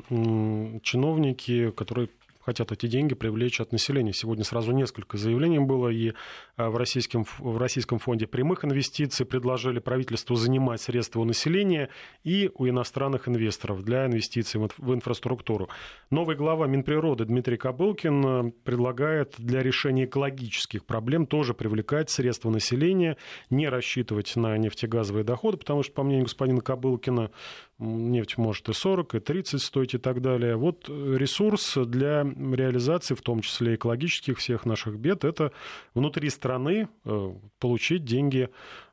чиновники, 0.82 1.70
которые 1.72 2.08
хотят 2.50 2.72
эти 2.72 2.86
деньги 2.86 3.14
привлечь 3.14 3.60
от 3.60 3.70
населения. 3.70 4.12
Сегодня 4.12 4.42
сразу 4.42 4.72
несколько 4.72 5.16
заявлений 5.16 5.60
было, 5.60 5.88
и 5.88 6.14
а, 6.56 6.68
в 6.68 6.76
Российском, 6.76 7.24
в 7.38 7.58
Российском 7.58 8.00
фонде 8.00 8.26
прямых 8.26 8.64
инвестиций 8.64 9.24
предложили 9.24 9.78
правительству 9.78 10.34
занимать 10.34 10.80
средства 10.80 11.20
у 11.20 11.24
населения 11.24 11.90
и 12.24 12.50
у 12.56 12.66
иностранных 12.66 13.28
инвесторов 13.28 13.84
для 13.84 14.06
инвестиций 14.06 14.60
в 14.78 14.94
инфраструктуру. 14.94 15.68
Новый 16.10 16.34
глава 16.34 16.66
Минприроды 16.66 17.24
Дмитрий 17.24 17.56
Кобылкин 17.56 18.26
а, 18.26 18.50
предлагает 18.64 19.34
для 19.38 19.62
решения 19.62 20.06
экологических 20.06 20.84
проблем 20.84 21.26
тоже 21.26 21.54
привлекать 21.54 22.10
средства 22.10 22.50
населения, 22.50 23.16
не 23.50 23.68
рассчитывать 23.68 24.34
на 24.34 24.58
нефтегазовые 24.58 25.22
доходы, 25.22 25.56
потому 25.56 25.84
что, 25.84 25.92
по 25.92 26.02
мнению 26.02 26.24
господина 26.24 26.62
Кобылкина, 26.62 27.30
нефть 27.78 28.38
может 28.38 28.68
и 28.68 28.72
40, 28.72 29.14
и 29.14 29.20
30 29.20 29.62
стоить 29.62 29.94
и 29.94 29.98
так 29.98 30.20
далее. 30.20 30.56
Вот 30.56 30.88
ресурс 30.88 31.76
для 31.76 32.24
реализации, 32.54 33.14
в 33.14 33.22
том 33.22 33.40
числе 33.40 33.74
экологических 33.74 34.38
всех 34.38 34.64
наших 34.66 34.98
бед, 34.98 35.24
это 35.24 35.52
внутри 35.94 36.30
страны 36.30 36.88
э, 37.04 37.34
получить 37.58 38.04
деньги 38.04 38.48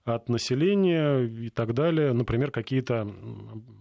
от 0.07 0.29
населения 0.29 1.19
и 1.23 1.49
так 1.49 1.73
далее, 1.73 2.13
например, 2.13 2.49
какие-то 2.49 3.07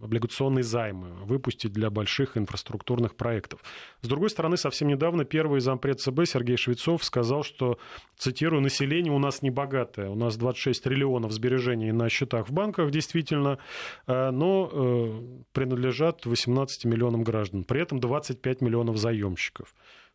облигационные 0.03 0.65
займы 0.65 1.09
выпустить 1.25 1.73
для 1.73 1.89
больших 1.89 2.37
инфраструктурных 2.37 3.15
проектов. 3.15 3.61
С 4.01 4.09
другой 4.09 4.31
стороны, 4.31 4.57
совсем 4.57 4.89
недавно 4.89 5.25
первый 5.25 5.61
зампред 5.61 6.01
ЦБ 6.01 6.27
Сергей 6.27 6.57
Швецов 6.57 7.05
сказал, 7.05 7.45
что, 7.45 7.79
цитирую, 8.17 8.61
население 8.61 9.13
у 9.13 9.19
нас 9.19 9.41
не 9.43 9.51
богатое, 9.51 10.09
у 10.09 10.17
нас 10.17 10.37
26 10.37 10.83
триллионов 10.83 11.31
сбережений 11.31 11.93
на 11.93 12.09
счетах 12.09 12.49
в 12.49 12.53
банках, 12.53 12.91
действительно, 12.91 13.59
э, 14.07 14.31
но 14.31 14.69
э, 14.73 15.43
принадлежат 15.53 16.27
18 16.27 16.87
миллионам 16.87 17.23
граждан, 17.23 17.63
при 17.63 17.81
этом 17.81 18.01
25 18.01 18.61
миллионов 18.63 18.97
заемщиков. 18.97 19.75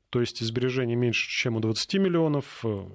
То 0.09 0.19
есть 0.19 0.41
сбережения 0.41 0.95
меньше, 0.95 1.29
чем 1.29 1.55
у 1.55 1.61
20 1.61 1.93
миллионов, 1.95 2.65
э, 2.65 2.85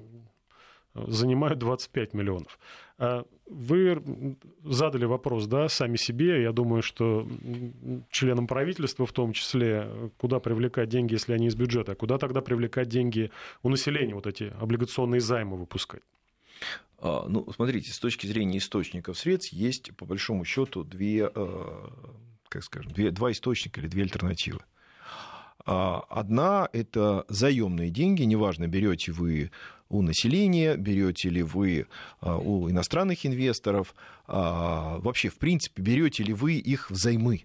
занимают 1.07 1.59
25 1.59 2.15
миллионов. 2.15 2.59
А 2.99 3.25
вы 3.47 4.37
задали 4.65 5.05
вопрос, 5.05 5.47
да, 5.47 5.69
сами 5.69 5.97
себе. 5.97 6.43
Я 6.43 6.53
думаю, 6.53 6.83
что 6.83 7.29
членам 8.11 8.47
правительства 8.47 9.07
в 9.07 9.13
том 9.13 9.33
числе, 9.33 10.11
куда 10.17 10.41
привлекать 10.41 10.89
деньги, 10.89 11.13
если 11.13 11.35
они 11.35 11.47
из 11.47 11.55
бюджета, 11.55 11.93
а 11.93 11.95
куда 11.95 12.19
тогда 12.19 12.41
привлекать 12.41 12.89
деньги 12.89 13.31
у 13.63 13.69
населения, 13.69 14.15
вот 14.15 14.27
эти 14.27 14.53
облигационные 14.59 15.21
займы 15.21 15.57
выпускать? 15.57 16.03
А, 16.99 17.27
ну, 17.29 17.47
смотрите, 17.55 17.93
с 17.93 17.99
точки 17.99 18.27
зрения 18.27 18.59
источников 18.59 19.19
средств 19.19 19.53
есть, 19.53 19.95
по 19.97 20.07
большому 20.07 20.45
счету, 20.45 20.83
две, 20.83 21.31
э, 21.35 21.89
как 22.49 22.65
скажем, 22.65 22.93
две, 22.93 23.11
два 23.11 23.31
источника 23.31 23.81
или 23.81 23.89
две 23.89 24.03
альтернативы. 24.03 24.61
А, 25.67 26.05
одна– 26.09 26.69
это 26.73 27.25
заемные 27.29 27.91
деньги, 27.91 28.23
неважно, 28.23 28.69
берете 28.69 29.13
вы 29.13 29.51
у 29.89 30.03
населения, 30.03 30.77
берете 30.77 31.29
ли 31.29 31.43
вы 31.43 31.87
а, 32.21 32.39
у 32.39 32.71
иностранных 32.71 33.25
инвесторов, 33.25 33.95
а, 34.27 34.99
вообще, 34.99 35.29
в 35.29 35.39
принципе, 35.39 35.83
берете 35.83 36.23
ли 36.25 36.33
вы 36.33 36.55
их 36.55 36.91
взаймы. 36.91 37.45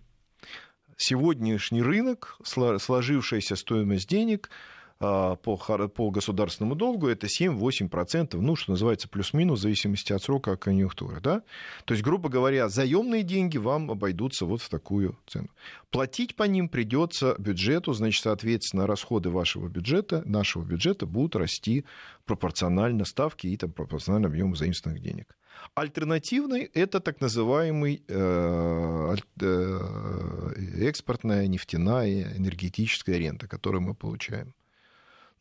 Сегодняшний 0.98 1.82
рынок, 1.82 2.38
сложившаяся 2.44 3.56
стоимость 3.56 4.08
денег– 4.08 4.50
по, 5.02 5.88
по 5.88 6.12
государственному 6.12 6.76
долгу 6.76 7.08
это 7.08 7.26
7-8%, 7.26 8.40
ну, 8.40 8.56
что 8.56 8.72
называется, 8.72 9.10
плюс-минус, 9.10 9.60
в 9.60 9.62
зависимости 9.64 10.14
от 10.14 10.22
срока 10.22 10.56
конъюнктуры. 10.58 11.20
Да? 11.22 11.42
То 11.86 11.94
есть, 11.94 12.04
грубо 12.04 12.30
говоря, 12.30 12.70
заемные 12.70 13.24
деньги 13.24 13.58
вам 13.58 13.90
обойдутся 13.90 14.46
вот 14.46 14.62
в 14.62 14.70
такую 14.70 15.18
цену. 15.26 15.50
Платить 15.90 16.36
по 16.36 16.44
ним 16.44 16.70
придется 16.70 17.36
бюджету, 17.40 17.94
значит, 17.94 18.22
соответственно, 18.24 18.86
расходы 18.86 19.30
вашего 19.30 19.68
бюджета, 19.68 20.22
нашего 20.26 20.64
бюджета 20.64 21.08
будут 21.08 21.36
расти 21.36 21.84
пропорционально 22.26 23.06
ставке 23.06 23.50
и 23.50 23.58
там, 23.58 23.72
пропорционально 23.72 24.28
объему 24.28 24.56
заимствованных 24.56 25.02
денег. 25.02 25.36
Альтернативный– 25.74 26.64
это 26.74 27.00
так 27.00 27.22
называемый 27.22 28.04
э, 28.08 29.16
э, 29.42 30.50
экспортная 30.80 31.48
нефтяная 31.48 32.38
энергетическая 32.38 33.18
рента, 33.18 33.48
которую 33.48 33.82
мы 33.82 33.96
получаем. 33.96 34.54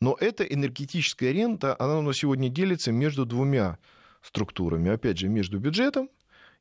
Но 0.01 0.17
эта 0.19 0.43
энергетическая 0.43 1.31
рента, 1.31 1.75
она 1.79 1.99
у 1.99 2.01
нас 2.01 2.17
сегодня 2.17 2.49
делится 2.49 2.91
между 2.91 3.25
двумя 3.25 3.77
структурами. 4.21 4.89
Опять 4.89 5.19
же, 5.19 5.29
между 5.29 5.59
бюджетом 5.59 6.09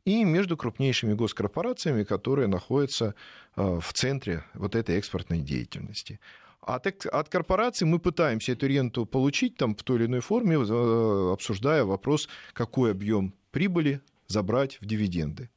и 0.04 0.24
между 0.24 0.56
крупнейшими 0.56 1.14
госкорпорациями, 1.14 2.04
которые 2.04 2.48
находятся 2.48 3.14
а, 3.56 3.80
в 3.80 3.92
центре 3.94 4.44
вот 4.54 4.76
этой 4.76 4.96
экспортной 4.98 5.40
деятельности. 5.40 6.20
От, 6.60 6.86
от 6.86 7.28
корпораций 7.30 7.86
мы 7.86 7.98
пытаемся 7.98 8.52
эту 8.52 8.66
ренту 8.66 9.06
получить 9.06 9.56
там, 9.56 9.74
в 9.74 9.82
той 9.82 9.96
или 9.96 10.06
иной 10.06 10.20
форме, 10.20 10.56
э, 10.56 11.32
обсуждая 11.32 11.84
вопрос, 11.84 12.28
какой 12.52 12.90
объем 12.90 13.34
прибыли 13.50 14.02
забрать 14.26 14.78
в 14.82 14.86
дивиденды. 14.86 15.48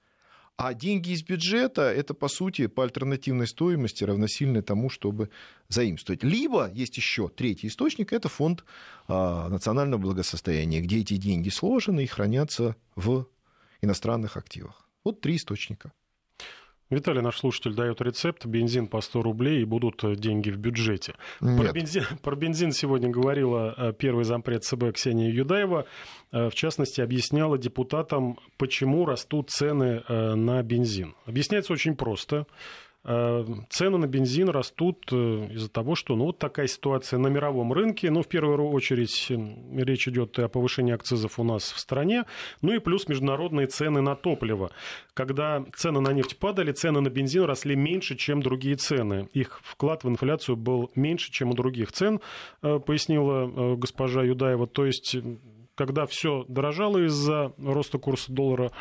А 0.55 0.73
деньги 0.75 1.09
из 1.09 1.23
бюджета– 1.23 1.81
это, 1.95 2.13
по 2.13 2.27
сути, 2.27 2.67
по 2.67 2.83
альтернативной 2.83 3.47
стоимости 3.47 4.03
равносильны 4.03 4.61
тому, 4.61 4.89
чтобы 4.89 5.29
заимствовать. 5.67 6.23
Либо 6.23 6.69
есть 6.71 6.95
еще 6.95 7.27
третий 7.27 7.67
источник– 7.67 8.13
это 8.13 8.29
фонд 8.29 8.63
а, 9.07 9.49
национального 9.49 9.99
благосостояния, 9.99 10.81
где 10.81 10.99
эти 10.99 11.17
деньги 11.17 11.49
сложены 11.49 12.03
и 12.03 12.07
хранятся 12.07 12.75
в 12.95 13.27
иностранных 13.81 14.37
активах. 14.37 14.87
Вот 15.03 15.21
три 15.21 15.37
источника. 15.37 15.91
Виталий, 16.93 17.21
наш 17.21 17.37
слушатель, 17.37 17.73
дает 17.73 18.01
рецепт. 18.01 18.45
Бензин 18.45 18.87
по 18.87 19.01
100 19.01 19.21
рублей 19.21 19.61
и 19.61 19.65
будут 19.65 20.03
э, 20.03 20.15
деньги 20.15 20.49
в 20.49 20.57
бюджете. 20.57 21.13
Про 21.39 21.71
бензин, 21.71 22.03
про 22.21 22.35
бензин 22.35 22.71
сегодня 22.71 23.09
говорила 23.09 23.73
э, 23.77 23.93
первый 23.93 24.25
зампред 24.25 24.63
ЦБ 24.63 24.93
Ксения 24.93 25.29
Юдаева. 25.29 25.85
Э, 26.31 26.49
в 26.49 26.55
частности, 26.55 27.01
объясняла 27.01 27.57
депутатам, 27.57 28.37
почему 28.57 29.05
растут 29.05 29.49
цены 29.49 30.03
на 30.09 30.61
бензин. 30.63 31.15
Объясняется 31.25 31.73
очень 31.73 31.95
просто. 31.95 32.45
Э, 33.05 33.45
цены 33.69 33.97
на 33.97 34.07
бензин 34.07 34.47
растут 34.49 35.11
э, 35.11 35.15
из-за 35.51 35.69
того, 35.69 35.95
что 35.95 36.15
ну, 36.15 36.25
вот 36.25 36.39
такая 36.39 36.67
ситуация 36.67 37.19
на 37.19 37.27
мировом 37.27 37.73
рынке. 37.73 38.09
Ну, 38.09 38.21
в 38.21 38.27
первую 38.27 38.69
очередь, 38.69 39.29
речь 39.75 40.07
идет 40.07 40.39
о 40.39 40.47
повышении 40.47 40.93
акцизов 40.93 41.37
у 41.37 41.43
нас 41.43 41.63
в 41.71 41.79
стране. 41.79 42.23
Ну 42.61 42.73
и 42.73 42.79
плюс 42.79 43.09
международные 43.09 43.67
цены 43.67 43.99
на 44.01 44.15
топливо. 44.15 44.71
Когда 45.13 45.65
цены 45.75 45.99
на 45.99 46.13
нефть 46.13 46.37
падали, 46.37 46.71
цены 46.71 47.01
на 47.01 47.09
бензин 47.09 47.43
росли 47.43 47.75
меньше, 47.75 48.15
чем 48.15 48.41
другие 48.41 48.77
цены. 48.77 49.27
Их 49.33 49.59
вклад 49.63 50.05
в 50.05 50.09
инфляцию 50.09 50.55
был 50.55 50.89
меньше, 50.95 51.29
чем 51.31 51.49
у 51.49 51.53
других 51.55 51.91
цен, 51.91 52.21
э, 52.61 52.79
пояснила 52.79 53.75
госпожа 53.75 54.23
Юдаева. 54.23 54.65
То 54.67 54.85
есть, 54.85 55.17
когда 55.75 56.05
все 56.05 56.45
дорожало 56.47 57.05
из-за 57.05 57.53
роста 57.57 57.97
курса 57.97 58.31
доллара, 58.31 58.71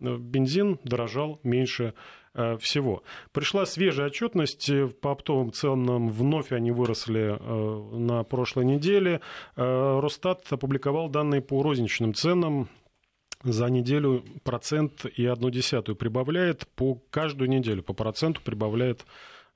бензин 0.00 0.78
дорожал 0.84 1.40
меньше 1.42 1.92
Э, 1.92 2.25
всего. 2.58 3.02
Пришла 3.32 3.64
свежая 3.66 4.08
отчетность 4.08 4.68
э, 4.68 4.88
по 4.88 5.12
оптовым 5.12 5.52
ценам, 5.52 6.10
вновь 6.10 6.52
они 6.52 6.70
выросли 6.70 7.36
э, 7.38 7.96
на 7.96 8.22
прошлой 8.24 8.64
неделе. 8.64 9.20
Росстат 9.56 10.44
опубликовал 10.50 11.08
данные 11.08 11.40
по 11.40 11.62
розничным 11.62 12.14
ценам 12.14 12.68
за 13.42 13.66
неделю 13.66 14.24
процент 14.44 15.04
и 15.04 15.24
одну 15.26 15.50
десятую 15.50 15.96
прибавляет 15.96 16.66
по 16.74 16.96
каждую 17.10 17.48
неделю 17.48 17.82
по 17.82 17.92
проценту 17.92 18.40
прибавляет 18.42 19.04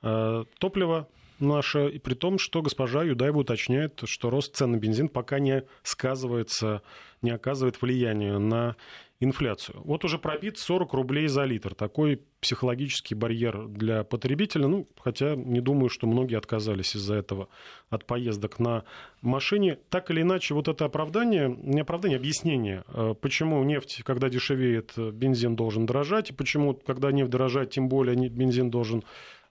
топливо 0.01 1.09
наше, 1.41 1.89
и 1.89 1.99
при 1.99 2.15
том, 2.15 2.39
что 2.39 2.63
госпожа 2.63 3.03
Юдаева 3.03 3.39
уточняет, 3.39 4.03
что 4.05 4.31
рост 4.31 4.55
цен 4.55 4.73
на 4.73 4.77
бензин 4.77 5.09
пока 5.09 5.39
не 5.39 5.65
сказывается, 5.83 6.83
не 7.23 7.31
оказывает 7.31 7.81
влияния 7.81 8.39
на 8.39 8.77
инфляцию. 9.21 9.83
Вот 9.85 10.05
уже 10.05 10.19
пробит 10.19 10.59
40 10.59 10.95
рублей 10.95 11.29
за 11.29 11.45
литр. 11.45 11.75
Такой 11.75 12.23
психологический 12.41 13.15
барьер 13.15 13.69
для 13.69 14.03
потребителя. 14.03 14.67
Ну, 14.67 14.89
хотя 14.99 15.37
не 15.37 15.61
думаю, 15.61 15.91
что 15.91 16.07
многие 16.07 16.39
отказались 16.39 16.97
из-за 16.97 17.17
этого 17.17 17.49
от 17.91 18.07
поездок 18.07 18.59
на 18.59 18.85
машине. 19.21 19.79
Так 19.91 20.11
или 20.11 20.23
иначе, 20.23 20.55
вот 20.55 20.69
это 20.69 20.87
оправдание, 20.87 21.55
не 21.63 21.83
оправдание, 21.83 22.17
а 22.17 22.21
объяснение, 22.21 22.85
э, 22.89 23.15
почему 23.21 23.63
нефть, 23.63 24.03
когда 24.05 24.31
дешевеет, 24.31 24.95
бензин 24.97 25.55
должен 25.55 25.85
дорожать, 25.85 26.31
и 26.31 26.33
почему, 26.33 26.75
когда 26.75 27.13
нефть 27.13 27.31
дорожает, 27.31 27.71
тем 27.71 27.91
более 27.91 28.17
бензин 28.31 28.71
должен 28.71 29.05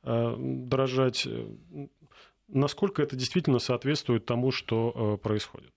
э, 0.04 0.36
дорожать. 0.38 1.28
Насколько 2.48 3.04
это 3.04 3.16
действительно 3.16 3.60
соответствует 3.60 4.26
тому, 4.26 4.52
что 4.52 5.18
э, 5.22 5.24
происходит? 5.24 5.72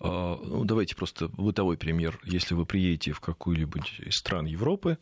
А, 0.00 0.40
ну, 0.42 0.64
давайте 0.64 0.96
просто 0.96 1.28
бытовой 1.28 1.76
пример. 1.76 2.18
Если 2.24 2.54
вы 2.54 2.66
приедете 2.66 3.12
в 3.12 3.20
какую-либо 3.20 3.80
из 3.98 4.16
стран 4.16 4.46
Европы, 4.46 4.98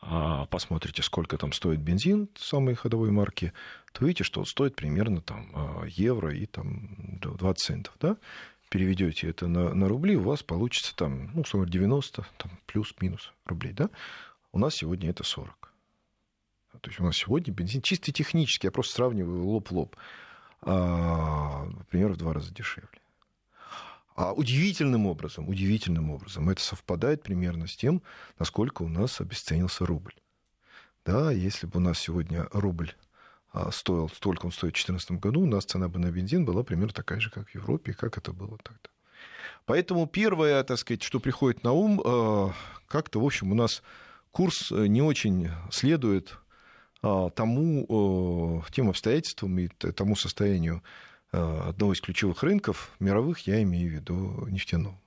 а, 0.00 0.46
посмотрите, 0.46 1.02
сколько 1.02 1.36
там 1.36 1.52
стоит 1.52 1.80
бензин 1.80 2.28
самой 2.36 2.74
ходовой 2.74 3.10
марки, 3.10 3.52
то 3.92 4.06
видите, 4.06 4.24
что 4.24 4.40
он 4.40 4.46
стоит 4.46 4.76
примерно 4.76 5.20
там, 5.20 5.50
а, 5.54 5.84
евро 5.86 6.34
и 6.34 6.46
там, 6.46 7.18
20 7.20 7.58
центов. 7.58 7.94
Да? 8.00 8.16
переведете 8.70 9.28
это 9.28 9.48
на, 9.48 9.74
на 9.74 9.88
рубли, 9.88 10.16
у 10.16 10.22
вас 10.22 10.42
получится 10.42 10.94
там, 10.96 11.30
ну, 11.34 11.42
90, 11.44 12.24
там, 12.38 12.50
плюс-минус 12.66 13.32
рублей, 13.44 13.72
да? 13.72 13.90
У 14.52 14.58
нас 14.58 14.76
сегодня 14.76 15.10
это 15.10 15.24
40. 15.24 15.72
То 16.80 16.88
есть 16.88 17.00
у 17.00 17.04
нас 17.04 17.16
сегодня 17.16 17.52
бензин 17.52 17.82
чисто 17.82 18.12
технически, 18.12 18.66
я 18.66 18.70
просто 18.70 18.94
сравниваю 18.94 19.44
лоб 19.44 19.70
в 19.70 19.72
лоб, 19.72 19.96
а, 20.62 21.64
например, 21.64 22.12
в 22.12 22.16
два 22.16 22.32
раза 22.32 22.54
дешевле. 22.54 22.88
А 24.16 24.32
удивительным 24.32 25.06
образом, 25.06 25.48
удивительным 25.48 26.10
образом 26.10 26.50
это 26.50 26.60
совпадает 26.60 27.22
примерно 27.22 27.66
с 27.66 27.76
тем, 27.76 28.02
насколько 28.38 28.82
у 28.82 28.88
нас 28.88 29.20
обесценился 29.20 29.86
рубль. 29.86 30.14
Да, 31.04 31.30
если 31.30 31.66
бы 31.66 31.78
у 31.78 31.80
нас 31.82 31.98
сегодня 31.98 32.46
рубль 32.52 32.92
а, 33.52 33.70
стоил 33.70 34.08
столько 34.08 34.46
он 34.46 34.52
стоит 34.52 34.74
в 34.74 34.84
2014 34.84 35.12
году, 35.12 35.40
у 35.42 35.46
нас 35.46 35.64
цена 35.64 35.88
бы 35.88 35.98
на 35.98 36.10
бензин 36.10 36.44
была 36.44 36.62
примерно 36.62 36.92
такая 36.92 37.20
же, 37.20 37.30
как 37.30 37.48
в 37.48 37.54
Европе, 37.54 37.94
как 37.94 38.18
это 38.18 38.32
было 38.32 38.58
тогда. 38.58 38.90
Поэтому 39.64 40.06
первое, 40.06 40.62
так 40.64 40.78
сказать, 40.78 41.02
что 41.02 41.20
приходит 41.20 41.64
на 41.64 41.72
ум, 41.72 42.00
а, 42.04 42.52
как-то, 42.88 43.20
в 43.20 43.24
общем, 43.24 43.52
у 43.52 43.54
нас 43.54 43.82
курс 44.30 44.70
э, 44.70 44.86
не 44.86 45.02
очень 45.02 45.50
следует 45.70 46.36
а, 47.02 47.30
тому, 47.30 48.62
тем 48.72 48.90
обстоятельствам 48.90 49.58
и 49.58 49.68
тому 49.68 50.16
состоянию 50.16 50.82
одного 51.32 51.92
из 51.92 52.00
ключевых 52.00 52.42
рынков 52.42 52.90
мировых, 52.98 53.46
я 53.46 53.62
имею 53.62 53.90
в 53.90 53.94
виду 53.94 54.46
нефтяного. 54.48 54.98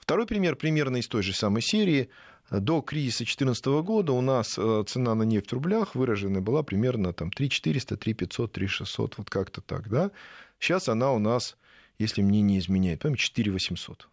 Второй 0.00 0.26
пример 0.26 0.56
примерно 0.56 0.96
из 0.96 1.08
той 1.08 1.22
же 1.22 1.34
самой 1.34 1.62
серии– 1.62 2.08
до 2.50 2.80
кризиса 2.80 3.18
2014 3.18 3.66
года 3.82 4.12
у 4.12 4.22
нас 4.22 4.56
э, 4.56 4.84
цена 4.86 5.14
на 5.14 5.22
нефть 5.22 5.50
в 5.50 5.52
рублях 5.52 5.94
выраженная 5.94 6.40
была 6.40 6.62
примерно 6.62 7.12
там, 7.12 7.30
3 7.30 7.50
400, 7.50 7.96
3 7.98 8.14
500, 8.14 8.52
3 8.52 8.66
600, 8.66 9.18
вот 9.18 9.30
как-то 9.30 9.60
так. 9.60 9.88
Да? 9.90 10.10
Сейчас 10.58 10.88
она 10.88 11.12
у 11.12 11.18
нас, 11.18 11.58
если 11.98 12.22
мне 12.22 12.40
не 12.40 12.58
изменяет, 12.58 13.00
по 13.00 13.14
4 13.14 13.52
800. 13.52 14.08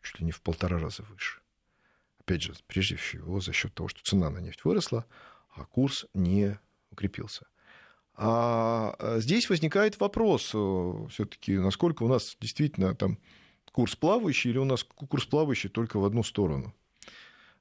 Чуть 0.00 0.20
ли 0.20 0.26
не 0.26 0.32
в 0.32 0.40
полтора 0.40 0.78
раза 0.78 1.02
выше. 1.02 1.40
Опять 2.20 2.42
же, 2.42 2.54
прежде 2.66 2.96
всего 2.96 3.40
за 3.40 3.52
счет 3.52 3.74
того, 3.74 3.90
что 3.90 4.02
цена 4.02 4.30
на 4.30 4.38
нефть 4.38 4.64
выросла, 4.64 5.04
а 5.54 5.66
курс 5.66 6.06
не 6.14 6.58
укрепился. 6.90 7.46
А 8.22 8.94
э, 8.98 9.20
здесь 9.20 9.48
возникает 9.48 9.98
вопрос 9.98 10.50
э, 10.52 11.06
все-таки, 11.08 11.56
насколько 11.56 12.02
у 12.02 12.08
нас 12.08 12.36
действительно 12.38 12.94
там 12.94 13.16
курс 13.72 13.96
плавающий 13.96 14.50
или 14.50 14.58
у 14.58 14.66
нас 14.66 14.84
курс 14.84 15.24
плавающий 15.24 15.70
только 15.70 15.98
в 15.98 16.04
одну 16.04 16.22
сторону. 16.22 16.74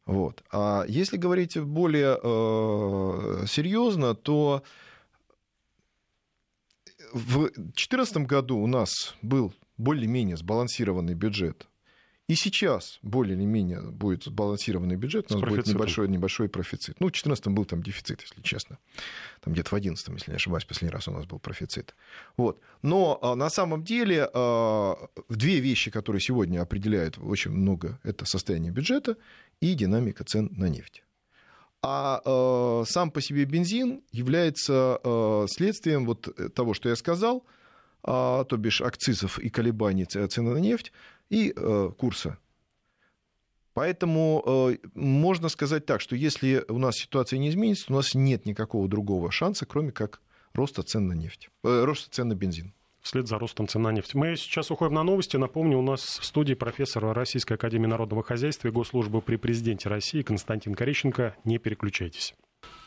Вот. 0.05 0.43
А 0.51 0.83
если 0.85 1.15
говорить 1.15 1.57
более 1.57 2.19
э, 2.21 3.45
серьезно, 3.47 4.15
то 4.15 4.61
в 7.13 7.49
2014 7.55 8.17
году 8.27 8.57
у 8.57 8.67
нас 8.67 9.15
был 9.21 9.53
более-менее 9.77 10.35
сбалансированный 10.35 11.13
бюджет 11.13 11.69
и 12.29 12.35
сейчас 12.35 12.99
более 13.01 13.35
или 13.35 13.43
менее 13.43 13.81
будет 13.81 14.25
сбалансированный 14.25 14.95
бюджет, 14.97 15.31
у 15.31 15.39
нас 15.39 15.49
будет 15.49 15.65
небольшой, 15.65 16.07
небольшой 16.07 16.47
профицит. 16.47 16.99
Ну, 16.99 17.07
в 17.07 17.09
2014 17.09 17.47
был 17.47 17.65
там 17.65 17.81
дефицит, 17.81 18.21
если 18.21 18.39
честно. 18.43 18.77
Там 19.41 19.53
где-то 19.53 19.69
в 19.69 19.71
2011, 19.71 20.09
если 20.09 20.31
не 20.31 20.35
ошибаюсь, 20.35 20.63
последний 20.63 20.93
раз 20.93 21.07
у 21.07 21.11
нас 21.11 21.25
был 21.25 21.39
профицит. 21.39 21.95
Вот. 22.37 22.61
Но 22.83 23.17
а, 23.23 23.33
на 23.33 23.49
самом 23.49 23.83
деле 23.83 24.29
а, 24.31 25.07
две 25.27 25.59
вещи, 25.59 25.89
которые 25.89 26.21
сегодня 26.21 26.61
определяют 26.61 27.17
очень 27.17 27.49
много, 27.49 27.99
это 28.03 28.25
состояние 28.25 28.71
бюджета 28.71 29.17
и 29.59 29.73
динамика 29.73 30.23
цен 30.23 30.51
на 30.51 30.69
нефть. 30.69 31.01
А 31.81 32.21
э, 32.23 32.83
сам 32.87 33.09
по 33.09 33.21
себе 33.21 33.45
бензин 33.45 34.03
является 34.11 34.99
э, 35.03 35.45
следствием 35.49 36.05
вот 36.05 36.27
того, 36.53 36.75
что 36.75 36.89
я 36.89 36.95
сказал, 36.95 37.43
э, 38.03 38.45
то 38.47 38.57
бишь 38.57 38.81
акцизов 38.81 39.39
и 39.39 39.49
колебаний 39.49 40.05
цены 40.05 40.53
на 40.53 40.57
нефть, 40.57 40.91
и 41.29 41.53
э, 41.55 41.91
курса. 41.97 42.37
Поэтому 43.73 44.43
э, 44.45 44.77
можно 44.93 45.49
сказать 45.49 45.85
так, 45.85 46.01
что 46.01 46.15
если 46.15 46.65
у 46.67 46.77
нас 46.77 46.95
ситуация 46.95 47.37
не 47.37 47.49
изменится, 47.49 47.91
у 47.93 47.95
нас 47.95 48.13
нет 48.13 48.45
никакого 48.45 48.87
другого 48.87 49.31
шанса, 49.31 49.65
кроме 49.65 49.91
как 49.91 50.21
роста 50.53 50.83
цен 50.83 51.07
на 51.07 51.13
нефть, 51.13 51.49
э, 51.63 51.83
роста 51.85 52.09
цен 52.11 52.27
на 52.27 52.35
бензин 52.35 52.73
вслед 53.01 53.27
за 53.27 53.39
ростом 53.39 53.67
цен 53.67 53.81
на 53.81 53.91
нефть. 53.91 54.13
Мы 54.13 54.35
сейчас 54.35 54.71
уходим 54.71 54.93
на 54.95 55.03
новости. 55.03 55.37
Напомню, 55.37 55.79
у 55.79 55.81
нас 55.81 56.01
в 56.01 56.25
студии 56.25 56.53
профессор 56.53 57.13
Российской 57.13 57.53
Академии 57.53 57.87
Народного 57.87 58.23
Хозяйства 58.23 58.67
и 58.67 58.71
Госслужбы 58.71 59.21
при 59.21 59.37
Президенте 59.37 59.89
России 59.89 60.21
Константин 60.21 60.75
Корещенко. 60.75 61.35
Не 61.43 61.57
переключайтесь. 61.57 62.35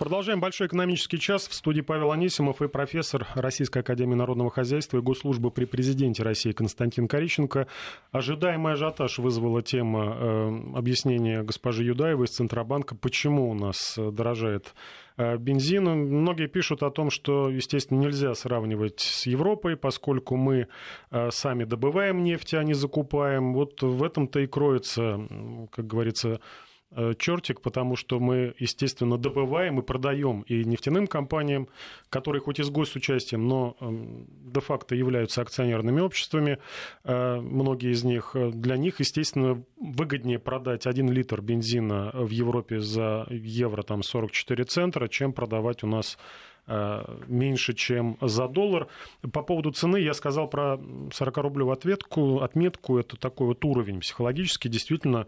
Продолжаем 0.02 0.40
большой 0.40 0.66
экономический 0.66 1.20
час. 1.20 1.46
В 1.46 1.54
студии 1.54 1.80
Павел 1.80 2.10
Анисимов 2.10 2.60
и 2.60 2.66
профессор 2.66 3.24
Российской 3.36 3.78
Академии 3.82 4.16
Народного 4.16 4.50
Хозяйства 4.50 4.98
и 4.98 5.00
Госслужбы 5.00 5.52
при 5.52 5.64
Президенте 5.64 6.24
России 6.24 6.50
Константин 6.50 7.06
Кориченко. 7.06 7.68
Ожидаемый 8.10 8.72
ажиотаж 8.72 9.18
вызвала 9.18 9.62
тема 9.62 10.16
э, 10.18 10.76
объяснения 10.76 11.44
госпожи 11.44 11.84
Юдаевой 11.84 12.24
из 12.24 12.30
Центробанка, 12.30 12.96
почему 12.96 13.48
у 13.48 13.54
нас 13.54 13.96
дорожает 13.96 14.74
э, 15.18 15.36
бензин. 15.36 15.84
Многие 15.84 16.48
пишут 16.48 16.82
о 16.82 16.90
том, 16.90 17.10
что, 17.10 17.48
естественно, 17.48 18.00
нельзя 18.00 18.34
сравнивать 18.34 18.98
с 18.98 19.26
Европой, 19.26 19.76
поскольку 19.76 20.34
мы 20.34 20.66
э, 21.12 21.30
сами 21.30 21.62
добываем 21.62 22.24
нефть, 22.24 22.54
а 22.54 22.64
не 22.64 22.74
закупаем. 22.74 23.54
Вот 23.54 23.80
в 23.82 24.02
этом-то 24.02 24.40
и 24.40 24.48
кроется, 24.48 25.28
как 25.70 25.86
говорится, 25.86 26.40
чертик, 27.18 27.60
потому 27.60 27.96
что 27.96 28.20
мы, 28.20 28.54
естественно, 28.58 29.18
добываем 29.18 29.78
и 29.78 29.82
продаем 29.82 30.42
и 30.42 30.64
нефтяным 30.64 31.06
компаниям, 31.06 31.68
которые 32.10 32.40
хоть 32.40 32.58
и 32.58 32.62
с 32.62 32.70
госучастием, 32.70 33.46
но 33.46 33.76
эм, 33.80 34.26
де-факто 34.28 34.94
являются 34.94 35.42
акционерными 35.42 36.00
обществами, 36.00 36.58
э, 37.04 37.40
многие 37.40 37.92
из 37.92 38.04
них, 38.04 38.32
э, 38.34 38.50
для 38.50 38.76
них, 38.76 39.00
естественно, 39.00 39.62
выгоднее 39.80 40.38
продать 40.38 40.86
1 40.86 41.10
литр 41.10 41.40
бензина 41.40 42.10
в 42.14 42.30
Европе 42.30 42.80
за 42.80 43.26
евро 43.30 43.82
там, 43.82 44.02
44 44.02 44.64
цента, 44.64 45.08
чем 45.08 45.32
продавать 45.32 45.82
у 45.82 45.86
нас 45.86 46.16
Э, 46.16 46.51
меньше, 46.66 47.74
чем 47.74 48.16
за 48.20 48.48
доллар. 48.48 48.88
По 49.32 49.42
поводу 49.42 49.72
цены 49.72 49.98
я 49.98 50.14
сказал 50.14 50.48
про 50.48 50.78
40-рублевую 51.10 51.72
ответку, 51.72 52.40
отметку. 52.40 52.98
Это 52.98 53.16
такой 53.16 53.48
вот 53.48 53.64
уровень 53.64 54.00
психологический. 54.00 54.68
Действительно, 54.68 55.26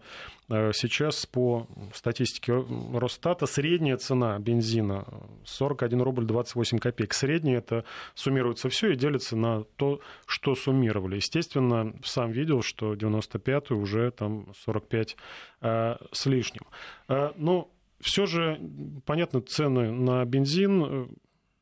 э, 0.49 0.71
сейчас 0.73 1.25
по 1.25 1.67
статистике 1.93 2.63
Росстата 2.93 3.45
средняя 3.45 3.97
цена 3.97 4.39
бензина 4.39 5.05
41 5.45 6.01
рубль 6.01 6.25
28 6.25 6.79
копеек. 6.79 7.13
Средняя 7.13 7.57
это 7.57 7.85
суммируется 8.13 8.69
все 8.69 8.91
и 8.91 8.95
делится 8.95 9.35
на 9.35 9.63
то, 9.75 9.99
что 10.25 10.55
суммировали. 10.55 11.17
Естественно, 11.17 11.93
сам 12.03 12.31
видел, 12.31 12.61
что 12.61 12.93
95-й 12.93 13.75
уже 13.75 14.11
там 14.11 14.53
45 14.63 15.17
э, 15.61 15.95
с 16.11 16.25
лишним. 16.25 16.63
Э, 17.07 17.31
но 17.35 17.69
все 17.99 18.25
же, 18.25 18.59
понятно, 19.05 19.41
цены 19.41 19.91
на 19.91 20.23
бензин 20.25 21.09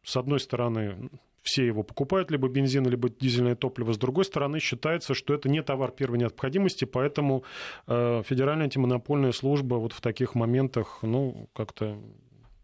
с 0.03 0.17
одной 0.17 0.39
стороны, 0.39 1.09
все 1.43 1.65
его 1.65 1.83
покупают, 1.83 2.31
либо 2.31 2.47
бензин, 2.47 2.87
либо 2.87 3.09
дизельное 3.09 3.55
топливо. 3.55 3.93
С 3.93 3.97
другой 3.97 4.25
стороны, 4.25 4.59
считается, 4.59 5.13
что 5.13 5.33
это 5.33 5.49
не 5.49 5.61
товар 5.61 5.91
первой 5.91 6.17
необходимости, 6.17 6.85
поэтому 6.85 7.43
э, 7.87 8.23
Федеральная 8.25 8.65
антимонопольная 8.65 9.33
служба 9.33 9.75
вот 9.75 9.93
в 9.93 10.01
таких 10.01 10.35
моментах, 10.35 10.99
ну, 11.01 11.49
как-то 11.53 11.97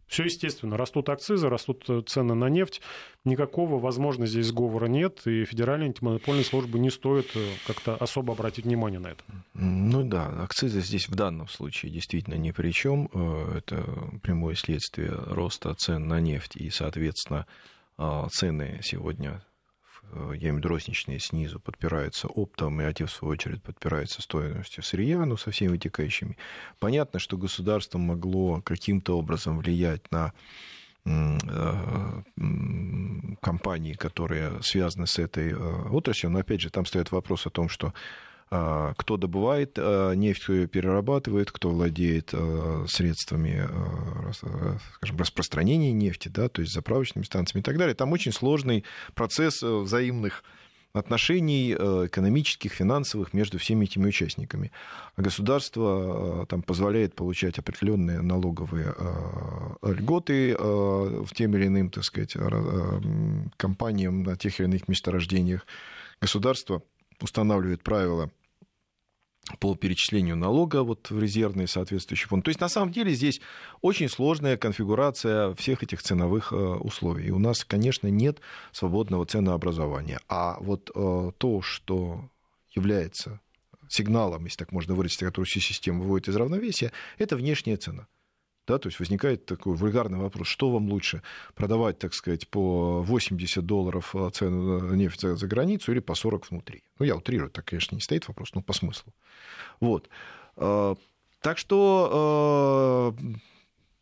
все 0.10 0.24
естественно. 0.24 0.76
Растут 0.76 1.08
акцизы, 1.08 1.48
растут 1.48 1.86
э, 1.88 2.02
цены 2.06 2.34
на 2.34 2.50
нефть. 2.50 2.82
Никакого, 3.24 3.80
возможно, 3.80 4.26
здесь 4.26 4.48
сговора 4.48 4.88
нет. 4.88 5.26
И 5.26 5.46
Федеральной 5.46 5.86
антимонопольной 5.86 6.44
службы 6.44 6.80
не 6.80 6.90
стоит 6.90 7.28
э, 7.36 7.48
как-то 7.68 7.96
особо 7.96 8.34
обратить 8.34 8.66
внимание 8.66 9.00
на 9.00 9.08
это. 9.10 9.24
Ну 9.54 10.04
да, 10.04 10.28
акцизы 10.44 10.82
здесь 10.82 11.08
в 11.08 11.16
данном 11.16 11.48
случае 11.48 11.92
действительно 11.92 12.36
ни 12.36 12.50
при 12.52 12.72
чем. 12.72 13.10
Э, 13.14 13.60
это 13.60 13.86
прямое 14.24 14.56
следствие 14.56 15.12
роста 15.12 15.74
цен 15.76 16.08
на 16.08 16.20
нефть. 16.20 16.56
И, 16.56 16.70
соответственно, 16.72 17.46
цены 18.32 18.80
сегодня 18.82 19.44
я 20.14 20.50
имею 20.50 20.56
в 20.56 20.58
виду 20.58 20.70
розничные 20.70 21.20
снизу, 21.20 21.60
подпираются 21.60 22.28
оптом, 22.28 22.82
и 22.82 22.86
эти, 22.86 23.04
в 23.04 23.12
свою 23.12 23.34
очередь, 23.34 23.62
подпираются 23.62 24.22
стоимостью 24.22 24.84
сырья, 24.84 25.26
ну, 25.26 25.38
со 25.38 25.52
всеми 25.52 25.70
вытекающими. 25.70 26.38
Понятно, 26.80 27.20
что 27.20 27.38
государство 27.38 27.98
могло 27.98 28.62
каким-то 28.62 29.18
образом 29.18 29.60
влиять 29.60 30.12
на 30.12 30.34
э, 31.06 32.22
компании, 33.42 33.94
которые 33.94 34.62
связаны 34.64 35.08
с 35.08 35.20
этой 35.20 35.52
э, 35.52 35.90
отраслью, 35.90 36.32
но 36.32 36.40
опять 36.40 36.62
же 36.62 36.70
там 36.70 36.86
стоит 36.86 37.12
вопрос 37.12 37.46
о 37.46 37.50
том, 37.50 37.70
что 37.70 37.94
кто 38.50 39.18
добывает 39.18 39.78
а, 39.78 40.14
нефть, 40.14 40.44
кто 40.44 40.54
ее 40.54 40.68
перерабатывает, 40.68 41.52
кто 41.52 41.70
владеет 41.70 42.32
а, 42.34 42.84
средствами 42.88 43.68
скажем, 44.34 45.18
распространения 45.18 45.92
нефти, 45.92 46.30
да, 46.30 46.50
то 46.50 46.62
есть 46.62 46.74
заправочными 46.74 47.26
станциями 47.26 47.62
и 47.62 47.64
так 47.64 47.78
далее. 47.78 47.94
Там 47.94 48.12
очень 48.12 48.32
сложный 48.32 48.86
процесс 49.14 49.62
взаимных 49.62 50.44
отношений 50.94 51.74
экономических, 51.74 52.74
финансовых 52.74 53.34
между 53.34 53.60
всеми 53.60 53.86
этими 53.86 54.08
участниками. 54.08 54.72
А 55.16 55.22
государство 55.22 56.48
там 56.50 56.64
позволяет 56.64 57.14
получать 57.14 57.60
определенные 57.60 58.22
налоговые 58.22 58.96
льготы 59.84 60.58
в 60.58 61.30
тем 61.36 61.56
или 61.56 61.68
иным, 61.68 61.92
так 61.92 62.04
сказать, 62.04 62.36
компаниям 63.58 64.24
на 64.24 64.36
тех 64.36 64.60
или 64.60 64.66
иных 64.66 64.88
месторождениях. 64.88 65.68
Государство 66.20 66.82
устанавливает 67.22 67.84
правила 67.84 68.32
по 69.60 69.76
перечислению 69.76 70.36
налога 70.36 70.84
вот 70.84 71.10
в 71.10 71.20
резервный 71.20 71.68
соответствующий 71.68 72.28
фонд. 72.28 72.46
То 72.46 72.50
есть, 72.50 72.62
на 72.62 72.70
самом 72.70 72.92
деле, 72.92 73.14
здесь 73.14 73.42
очень 73.82 74.10
сложная 74.10 74.58
конфигурация 74.58 75.54
всех 75.56 75.84
этих 75.84 76.02
ценовых 76.02 76.54
э, 76.54 76.56
условий. 76.56 77.28
И 77.28 77.32
у 77.32 77.40
нас, 77.40 77.66
конечно, 77.66 78.08
нет 78.08 78.40
свободного 78.72 79.26
ценообразования. 79.26 80.20
А 80.28 80.58
вот 80.60 80.92
э, 80.94 81.32
то, 81.38 81.62
что 81.62 82.30
является 82.76 83.40
сигналом, 83.88 84.46
если 84.46 84.58
так 84.58 84.72
можно 84.72 84.94
выразить, 84.94 85.20
который 85.20 85.46
всю 85.46 85.60
систему 85.60 86.04
выводит 86.04 86.30
из 86.30 86.36
равновесия, 86.36 86.92
это 87.18 87.36
внешняя 87.36 87.78
цена. 87.78 88.08
Да, 88.70 88.78
то 88.78 88.88
есть 88.88 89.00
возникает 89.00 89.48
такой 89.48 89.76
вульгарный 89.76 90.20
вопрос, 90.20 90.48
что 90.48 90.70
вам 90.70 90.90
лучше, 90.92 91.24
продавать, 91.56 91.98
так 91.98 92.14
сказать, 92.14 92.48
по 92.48 93.02
80 93.02 93.66
долларов 93.66 94.16
э, 94.16 94.30
цену 94.32 94.80
на 94.80 94.94
нефть 94.94 95.22
за, 95.22 95.36
за 95.36 95.48
границу 95.48 95.92
или 95.92 96.00
по 96.00 96.14
40 96.14 96.52
внутри? 96.52 96.84
Ну, 97.00 97.06
я 97.08 97.16
утрирую, 97.16 97.50
так, 97.50 97.66
конечно, 97.66 97.96
не 97.96 98.02
стоит 98.02 98.28
вопрос, 98.28 98.54
но 98.54 98.62
по 98.62 98.74
смыслу. 98.74 99.12
Вот. 99.80 100.08
Э, 100.56 100.94
так 101.42 101.58
что 101.58 103.16
э, 103.18 103.34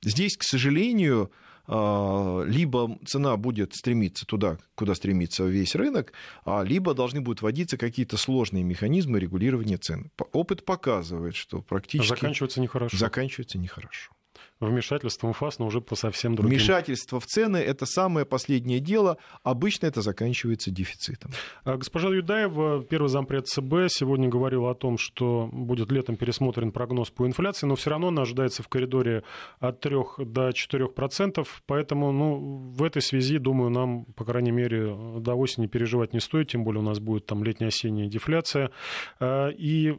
здесь, 0.02 0.36
к 0.36 0.44
сожалению, 0.44 1.32
либо 1.70 2.98
цена 3.06 3.36
будет 3.36 3.76
стремиться 3.76 4.26
туда, 4.26 4.58
куда 4.76 4.96
стремится 4.96 5.44
весь 5.44 5.76
рынок, 5.76 6.14
а 6.46 6.64
либо 6.64 6.94
должны 6.94 7.20
будут 7.20 7.42
вводиться 7.42 7.78
какие-то 7.78 8.16
сложные 8.16 8.64
механизмы 8.64 9.20
регулирования 9.20 9.76
цен. 9.76 10.10
Опыт 10.32 10.64
показывает, 10.64 11.36
что 11.36 11.62
практически... 11.62 12.08
Заканчивается 12.08 12.62
нехорошо. 12.62 12.98
Заканчивается 12.98 13.58
нехорошо 13.58 14.17
вмешательством 14.60 15.34
ФАС, 15.34 15.60
но 15.60 15.67
уже 15.67 15.82
по 15.82 15.96
совсем 15.96 16.36
другим. 16.36 16.58
Вмешательство 16.58 17.20
в 17.20 17.26
цены– 17.26 17.58
это 17.58 17.86
самое 17.86 18.26
последнее 18.26 18.80
дело. 18.80 19.17
Обычно 19.43 19.88
это 19.88 20.02
заканчивается 20.02 20.72
дефицитом. 20.72 21.32
А 21.63 21.78
госпожа 21.78 22.10
Юдаева, 22.10 22.84
первый 22.84 23.10
зампред 23.10 23.48
ЦБ, 23.48 23.89
сегодня 23.89 24.30
говорила 24.30 24.72
о 24.72 24.76
том, 24.76 24.98
что 24.98 25.50
будет 25.52 25.91
летом 25.91 26.15
пересмотрен 26.15 26.72
прогноз 26.72 27.10
по 27.10 27.26
инфляции, 27.28 27.67
но 27.67 27.76
все 27.76 27.91
равно 27.91 28.08
она 28.08 28.24
ожидается 28.24 28.63
в 28.63 28.67
коридоре 28.67 29.24
от 29.60 29.80
3 29.82 29.96
до 30.26 30.52
4 30.52 30.88
процентов. 30.88 31.62
Поэтому 31.65 32.12
ну, 32.12 32.38
в 32.76 32.84
этой 32.84 33.02
связи, 33.02 33.38
думаю, 33.38 33.70
нам, 33.70 34.06
по 34.06 34.26
крайней 34.26 34.52
мере, 34.52 34.96
до 35.20 35.36
осени 35.36 35.67
переживать 35.67 36.13
не 36.13 36.20
стоит, 36.20 36.50
тем 36.50 36.63
более 36.63 36.82
у 36.82 36.86
нас 36.86 37.00
будет 37.00 37.26
там 37.26 37.43
летняя-осенняя 37.43 38.08
дефляция. 38.08 38.72
А, 39.20 39.50
и 39.50 39.96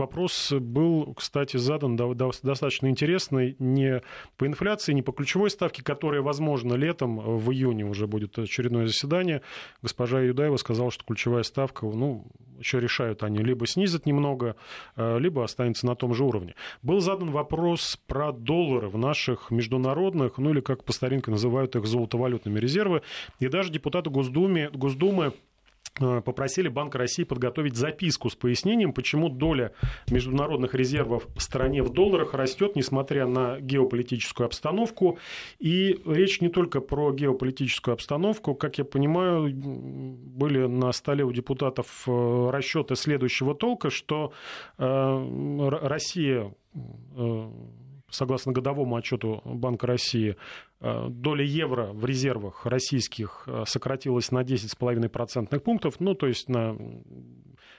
Вопрос 0.00 0.50
был, 0.50 1.12
кстати, 1.12 1.58
задан 1.58 1.94
достаточно 1.94 2.86
интересный 2.86 3.54
не 3.58 4.00
по 4.38 4.46
инфляции, 4.46 4.94
не 4.94 5.02
по 5.02 5.12
ключевой 5.12 5.50
ставке, 5.50 5.84
которая, 5.84 6.22
возможно, 6.22 6.72
летом, 6.72 7.18
в 7.18 7.52
июне 7.52 7.84
уже 7.84 8.06
будет 8.06 8.38
очередное 8.38 8.86
заседание. 8.86 9.42
Госпожа 9.82 10.22
Юдаева 10.22 10.56
сказала, 10.56 10.90
что 10.90 11.04
ключевая 11.04 11.42
ставка, 11.42 11.84
ну, 11.84 12.24
еще 12.58 12.80
решают 12.80 13.22
они, 13.22 13.40
либо 13.40 13.66
снизят 13.66 14.06
немного, 14.06 14.56
э, 14.96 15.18
либо 15.18 15.44
останется 15.44 15.84
на 15.84 15.94
том 15.94 16.14
же 16.14 16.24
уровне. 16.24 16.54
Был 16.80 17.00
задан 17.00 17.30
вопрос 17.30 17.98
про 18.06 18.32
доллары 18.32 18.88
в 18.88 18.96
наших 18.96 19.50
международных, 19.50 20.38
ну 20.38 20.52
или 20.52 20.60
как 20.60 20.82
по 20.82 20.94
старинке 20.94 21.30
называют 21.30 21.76
их, 21.76 21.84
золотовалютными 21.84 22.58
резервы. 22.58 23.02
И 23.38 23.48
даже 23.48 23.70
депутаты 23.70 24.08
Госдумы, 24.08 24.70
Госдумы 24.72 25.34
Э, 25.34 25.49
попросили 25.94 26.68
Банк 26.68 26.94
России 26.94 27.24
подготовить 27.24 27.76
записку 27.76 28.30
с 28.30 28.34
пояснением, 28.34 28.92
почему 28.92 29.28
доля 29.28 29.72
международных 30.10 30.74
резервов 30.74 31.26
в 31.34 31.40
стране 31.40 31.82
в 31.82 31.92
долларах 31.92 32.34
растет, 32.34 32.76
несмотря 32.76 33.26
на 33.26 33.60
геополитическую 33.60 34.46
обстановку. 34.46 35.18
И 35.58 36.00
речь 36.06 36.40
не 36.40 36.48
только 36.48 36.80
про 36.80 37.12
геополитическую 37.12 37.94
обстановку. 37.94 38.54
Как 38.54 38.78
я 38.78 38.84
понимаю, 38.84 39.52
были 39.52 40.66
на 40.66 40.92
столе 40.92 41.24
у 41.24 41.32
депутатов 41.32 42.04
э, 42.06 42.50
расчеты 42.50 42.96
следующего 42.96 43.54
толка, 43.54 43.90
что 43.90 44.32
э, 44.78 45.68
Россия 45.82 46.54
согласно 48.10 48.52
годовому 48.52 48.96
отчету 48.96 49.40
Банка 49.44 49.86
России, 49.86 50.36
э, 50.80 51.06
доля 51.08 51.44
евро 51.44 51.92
в 51.92 52.04
резервах 52.04 52.66
российских 52.66 53.44
э, 53.46 53.64
сократилась 53.66 54.30
на 54.30 54.42
10,5 54.42 55.08
процентных 55.08 55.62
пунктов, 55.62 56.00
ну, 56.00 56.14
то 56.14 56.26
есть 56.26 56.48
на 56.48 56.76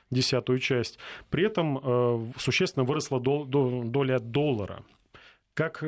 десятую 0.09 0.59
часть. 0.59 0.99
При 1.29 1.45
этом 1.45 1.77
э, 1.77 2.31
существенно 2.37 2.85
выросла 2.85 3.19
доля 3.19 4.19
доллара. 4.19 4.83
Как 5.53 5.83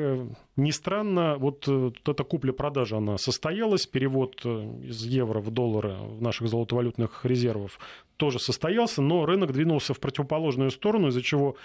ни 0.56 0.70
странно, 0.72 1.36
вот 1.38 1.66
эта 1.66 2.22
купля-продажа, 2.22 2.98
она 2.98 3.16
состоялась, 3.16 3.86
перевод 3.86 4.44
из 4.44 5.06
евро 5.06 5.40
в 5.40 5.50
доллары 5.50 5.94
в 5.94 6.20
наших 6.20 6.48
золотовалютных 6.48 7.24
резервов 7.24 7.78
тоже 8.18 8.38
состоялся, 8.40 9.00
но 9.00 9.24
рынок 9.24 9.52
двинулся 9.52 9.94
в 9.94 10.00
противоположную 10.00 10.70
сторону, 10.70 11.08
из-за 11.08 11.22
чего 11.22 11.56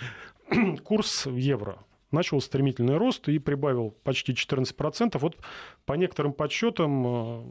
курс 0.86 1.26
евро 1.26 1.80
начал 2.12 2.42
стремительный 2.42 2.98
рост 2.98 3.28
и 3.30 3.40
прибавил 3.40 3.92
почти 4.04 4.34
14%. 4.34 5.18
Вот 5.20 5.38
по 5.86 5.94
некоторым 5.94 6.34
подсчетам 6.34 7.08
э, 7.08 7.44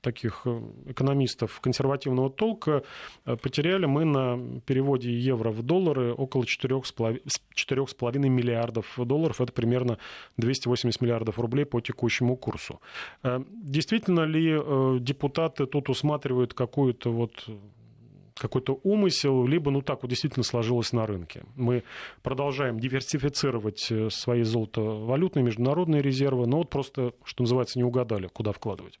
таких 0.00 0.42
э, 0.44 0.60
экономистов 0.86 1.60
консервативного 1.60 2.30
толка 2.30 2.82
э, 3.26 3.36
потеряли 3.36 3.86
мы 3.86 4.04
на 4.04 4.60
переводе 4.66 5.12
евро 5.12 5.50
в 5.50 5.62
доллары 5.62 6.12
около 6.14 6.44
4,5 6.44 8.18
миллиардов 8.28 8.98
долларов. 8.98 9.40
Это 9.40 9.52
примерно 9.52 9.98
280 10.36 11.00
миллиардов 11.00 11.38
рублей 11.38 11.64
по 11.64 11.80
текущему 11.80 12.36
курсу. 12.36 12.80
Действительно 13.22 14.20
ли 14.20 14.60
депутаты 15.00 15.66
тут 15.66 15.88
усматривают 15.88 16.54
какую-то 16.54 17.12
вот 17.12 17.48
какой-то 18.40 18.80
умысел, 18.82 19.46
либо, 19.46 19.70
ну 19.70 19.82
так 19.82 20.02
вот 20.02 20.08
действительно 20.08 20.42
сложилось 20.42 20.92
на 20.92 21.06
рынке. 21.06 21.44
Мы 21.56 21.84
продолжаем 22.22 22.80
диверсифицировать 22.80 23.86
э, 23.90 24.08
свои 24.10 24.42
золотовалютные 24.42 25.44
международные 25.44 26.02
резервы, 26.02 26.46
но 26.46 26.58
вот 26.58 26.70
просто, 26.70 27.12
что 27.24 27.42
называется, 27.42 27.78
не 27.78 27.84
угадали, 27.84 28.28
куда 28.28 28.52
вкладывать. 28.52 28.98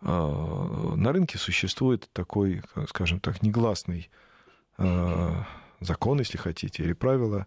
А, 0.00 0.94
на 0.96 1.12
рынке 1.12 1.38
существует 1.38 2.08
такой, 2.12 2.62
скажем 2.88 3.20
так, 3.20 3.42
негласный 3.42 4.10
а, 4.76 5.46
закон, 5.80 6.18
если 6.18 6.38
хотите, 6.38 6.82
или 6.82 6.92
правило. 6.92 7.46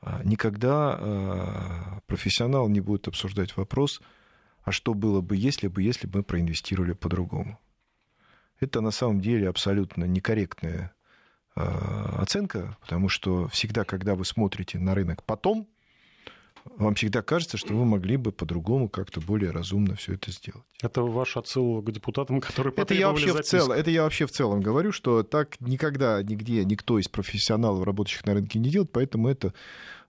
А, 0.00 0.22
никогда 0.24 2.00
профессионал 2.06 2.68
не 2.68 2.80
будет 2.80 3.08
обсуждать 3.08 3.56
вопрос, 3.56 4.00
а 4.62 4.72
что 4.72 4.94
было 4.94 5.20
бы, 5.20 5.36
если 5.36 5.68
бы, 5.68 5.82
если 5.82 6.06
бы 6.06 6.18
мы 6.18 6.22
проинвестировали 6.22 6.92
по-другому. 6.92 7.58
Это 8.60 8.80
на 8.80 8.90
самом 8.90 9.20
деле 9.20 9.48
абсолютно 9.48 10.04
некорректная 10.04 10.92
а, 11.54 12.16
оценка, 12.22 12.76
потому 12.80 13.08
что 13.08 13.48
всегда, 13.48 13.84
когда 13.84 14.14
вы 14.14 14.24
смотрите 14.24 14.78
на 14.78 14.94
рынок 14.94 15.22
потом, 15.24 15.68
вам 16.76 16.94
всегда 16.94 17.22
кажется, 17.22 17.56
что 17.56 17.74
вы 17.74 17.84
могли 17.84 18.16
бы 18.16 18.32
по-другому 18.32 18.88
как-то 18.88 19.20
более 19.20 19.50
разумно 19.50 19.96
все 19.96 20.14
это 20.14 20.30
сделать. 20.30 20.64
Это 20.82 21.02
ваш 21.02 21.36
отсыл 21.36 21.82
к 21.82 21.90
депутатам, 21.90 22.40
которые 22.40 22.72
это 22.76 22.94
я 22.94 23.08
вообще 23.08 23.32
в 23.32 23.40
целом, 23.42 23.72
Это 23.72 23.90
я 23.90 24.02
вообще 24.02 24.26
в 24.26 24.30
целом 24.30 24.60
говорю, 24.60 24.92
что 24.92 25.22
так 25.22 25.60
никогда 25.60 26.22
нигде 26.22 26.64
никто 26.64 26.98
из 26.98 27.08
профессионалов, 27.08 27.84
работающих 27.84 28.24
на 28.26 28.34
рынке, 28.34 28.58
не 28.58 28.70
делает, 28.70 28.92
поэтому 28.92 29.28
это 29.28 29.54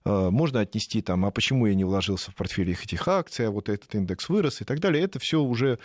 можно 0.04 0.60
отнести 0.60 1.02
там, 1.02 1.24
а 1.24 1.30
почему 1.30 1.66
я 1.66 1.74
не 1.74 1.84
вложился 1.84 2.30
в 2.30 2.34
портфель 2.34 2.72
этих 2.72 3.06
акций, 3.06 3.46
а 3.46 3.50
вот 3.50 3.68
этот 3.68 3.94
индекс 3.94 4.28
вырос 4.28 4.60
и 4.60 4.64
так 4.64 4.80
далее. 4.80 5.04
Это 5.04 5.18
все 5.18 5.40
уже 5.40 5.78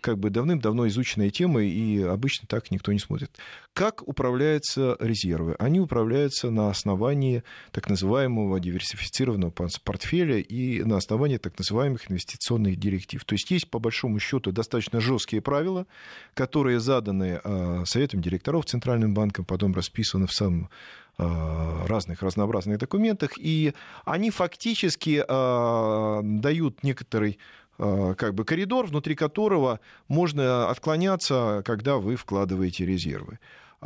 как 0.00 0.18
бы 0.18 0.30
давным-давно 0.30 0.86
изученная 0.88 1.30
тема, 1.30 1.62
и 1.62 2.00
обычно 2.02 2.46
так 2.46 2.70
никто 2.70 2.92
не 2.92 2.98
смотрит. 2.98 3.30
Как 3.72 4.06
управляются 4.06 4.96
резервы? 5.00 5.56
Они 5.58 5.80
управляются 5.80 6.50
на 6.50 6.70
основании 6.70 7.42
так 7.72 7.88
называемого 7.88 8.60
диверсифицированного 8.60 9.50
портфеля 9.84 10.38
и 10.38 10.82
на 10.84 10.96
основании 10.96 11.38
так 11.38 11.58
называемых 11.58 12.10
инвестиционных 12.10 12.76
директив. 12.76 13.24
То 13.24 13.34
есть 13.34 13.50
есть, 13.50 13.68
по 13.68 13.78
большому 13.78 14.20
счету, 14.20 14.52
достаточно 14.52 15.00
жесткие 15.00 15.42
правила, 15.42 15.86
которые 16.34 16.80
заданы 16.80 17.40
э, 17.42 17.82
Советом 17.84 18.22
директоров 18.22 18.64
Центральным 18.66 19.12
банком, 19.12 19.44
потом 19.44 19.74
расписаны 19.74 20.26
в 20.26 20.32
самом 20.32 20.56
Э, 20.66 21.05
разных 21.18 22.22
разнообразных 22.22 22.78
документах, 22.78 23.32
и 23.38 23.72
они 24.04 24.30
фактически 24.30 25.24
э, 25.26 26.20
дают 26.22 26.82
некоторый 26.82 27.38
э, 27.78 28.14
как 28.16 28.34
бы 28.34 28.44
коридор, 28.44 28.86
внутри 28.86 29.14
которого 29.14 29.80
можно 30.08 30.68
отклоняться, 30.70 31.62
когда 31.64 31.96
вы 31.96 32.16
вкладываете 32.16 32.84
резервы. 32.84 33.38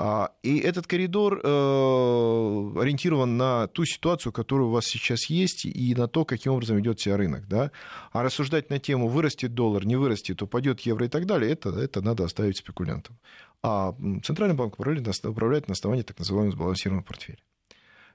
А, 0.02 0.32
и 0.42 0.58
этот 0.58 0.86
коридор 0.86 1.40
ориентирован 1.44 3.36
на 3.36 3.66
ту 3.66 3.84
ситуацию, 3.84 4.32
которая 4.32 4.66
у 4.66 4.70
вас 4.70 4.86
сейчас 4.86 5.26
есть, 5.26 5.66
и 5.66 5.94
на 5.94 6.08
то, 6.08 6.24
каким 6.24 6.52
образом 6.52 6.78
ведет 6.78 7.00
себя 7.00 7.18
рынок. 7.18 7.46
Да? 7.48 7.70
А 8.12 8.22
рассуждать 8.22 8.70
на 8.70 8.78
тему, 8.78 9.08
вырастет 9.08 9.52
доллар, 9.54 9.84
не 9.84 9.96
вырастет, 9.96 10.40
упадет 10.40 10.80
евро 10.80 11.04
и 11.04 11.08
так 11.10 11.26
далее, 11.26 11.52
это, 11.52 11.68
это 11.70 12.00
надо 12.00 12.24
оставить 12.24 12.56
спекулянтам 12.56 13.18
а 13.62 13.94
Центральный 14.22 14.56
банк 14.56 14.74
управляет, 14.78 15.24
управляет 15.24 15.68
на 15.68 15.72
основании 15.72 16.02
так 16.02 16.18
называемого 16.18 16.52
сбалансированного 16.52 17.04
портфеля. 17.04 17.38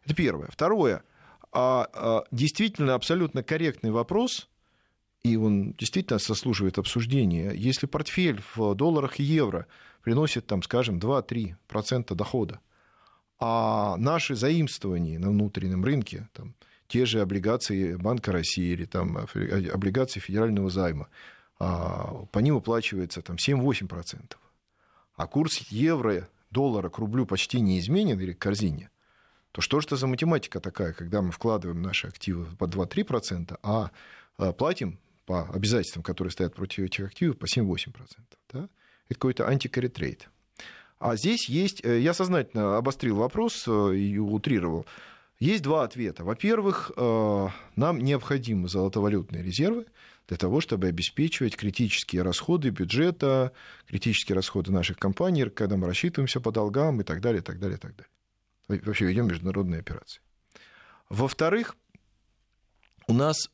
Это 0.03 0.15
первое. 0.15 0.47
Второе. 0.51 1.03
А, 1.51 1.87
а, 1.93 2.23
действительно 2.31 2.95
абсолютно 2.95 3.43
корректный 3.43 3.91
вопрос, 3.91 4.49
и 5.25 5.37
он 5.37 5.73
действительно 5.73 6.19
заслуживает 6.19 6.77
обсуждения. 6.77 7.51
Если 7.51 7.87
портфель 7.87 8.43
в 8.53 8.75
долларах 8.75 9.19
и 9.19 9.23
евро 9.23 9.65
приносит, 10.03 10.45
там, 10.45 10.61
скажем, 10.61 10.99
2-3% 10.99 12.13
дохода, 12.13 12.59
а 13.39 13.97
наши 13.97 14.35
заимствования 14.35 15.17
на 15.17 15.31
внутреннем 15.31 15.83
рынке, 15.83 16.29
там, 16.33 16.53
те 16.87 17.07
же 17.07 17.21
облигации 17.21 17.95
Банка 17.95 18.31
России 18.31 18.71
или 18.71 18.85
там, 18.85 19.17
облигации 19.17 20.19
федерального 20.19 20.69
займа, 20.69 21.07
а, 21.57 22.25
по 22.31 22.37
ним 22.37 22.57
уплачивается 22.57 23.23
там, 23.23 23.37
7-8%. 23.37 24.37
А 25.15 25.25
курс 25.25 25.57
евро, 25.71 26.29
доллара 26.51 26.89
к 26.89 26.99
рублю 26.99 27.25
почти 27.25 27.61
не 27.61 27.79
изменен 27.79 28.19
или 28.19 28.33
к 28.33 28.37
корзине, 28.37 28.91
то 29.51 29.61
что 29.61 29.79
же 29.79 29.87
это 29.87 29.95
за 29.95 30.05
математика 30.05 30.59
такая, 30.59 30.93
когда 30.93 31.23
мы 31.23 31.31
вкладываем 31.31 31.81
наши 31.81 32.05
активы 32.05 32.45
по 32.57 32.65
2-3%, 32.65 33.57
а, 33.63 33.89
а 34.37 34.51
платим 34.53 34.99
по 35.25 35.49
обязательствам, 35.49 36.03
которые 36.03 36.31
стоят 36.31 36.55
против 36.55 36.83
этих 36.83 37.05
активов, 37.05 37.37
по 37.37 37.45
7-8%. 37.45 37.93
Да? 38.53 38.69
Это 39.09 39.19
какой-то 39.19 39.47
антикорретрейд. 39.47 40.29
А 40.99 41.15
здесь 41.15 41.49
есть, 41.49 41.83
э, 41.83 41.99
я 41.99 42.13
сознательно 42.13 42.77
обострил 42.77 43.17
вопрос 43.17 43.65
э, 43.67 43.95
и 43.95 44.17
утрировал, 44.17 44.85
есть 45.39 45.63
два 45.63 45.83
ответа. 45.83 46.23
Во-первых, 46.23 46.91
э, 46.95 47.47
нам 47.75 47.99
необходимы 47.99 48.69
золотовалютные 48.69 49.43
резервы 49.43 49.85
для 50.27 50.37
того, 50.37 50.61
чтобы 50.61 50.87
обеспечивать 50.87 51.57
критические 51.57 52.21
расходы 52.21 52.69
бюджета, 52.69 53.51
критические 53.87 54.35
расходы 54.35 54.71
наших 54.71 54.97
компаний, 54.97 55.49
когда 55.49 55.75
мы 55.75 55.87
рассчитываемся 55.87 56.39
по 56.39 56.51
долгам 56.51 57.01
и 57.01 57.03
так 57.03 57.19
далее, 57.19 57.41
и 57.41 57.43
так 57.43 57.59
далее, 57.59 57.77
и 57.77 57.79
так 57.79 57.95
далее. 57.95 58.81
Вообще 58.83 59.05
ведем 59.05 59.27
международные 59.27 59.81
операции. 59.81 60.21
Во-вторых, 61.09 61.75
у 63.07 63.13
нас 63.13 63.51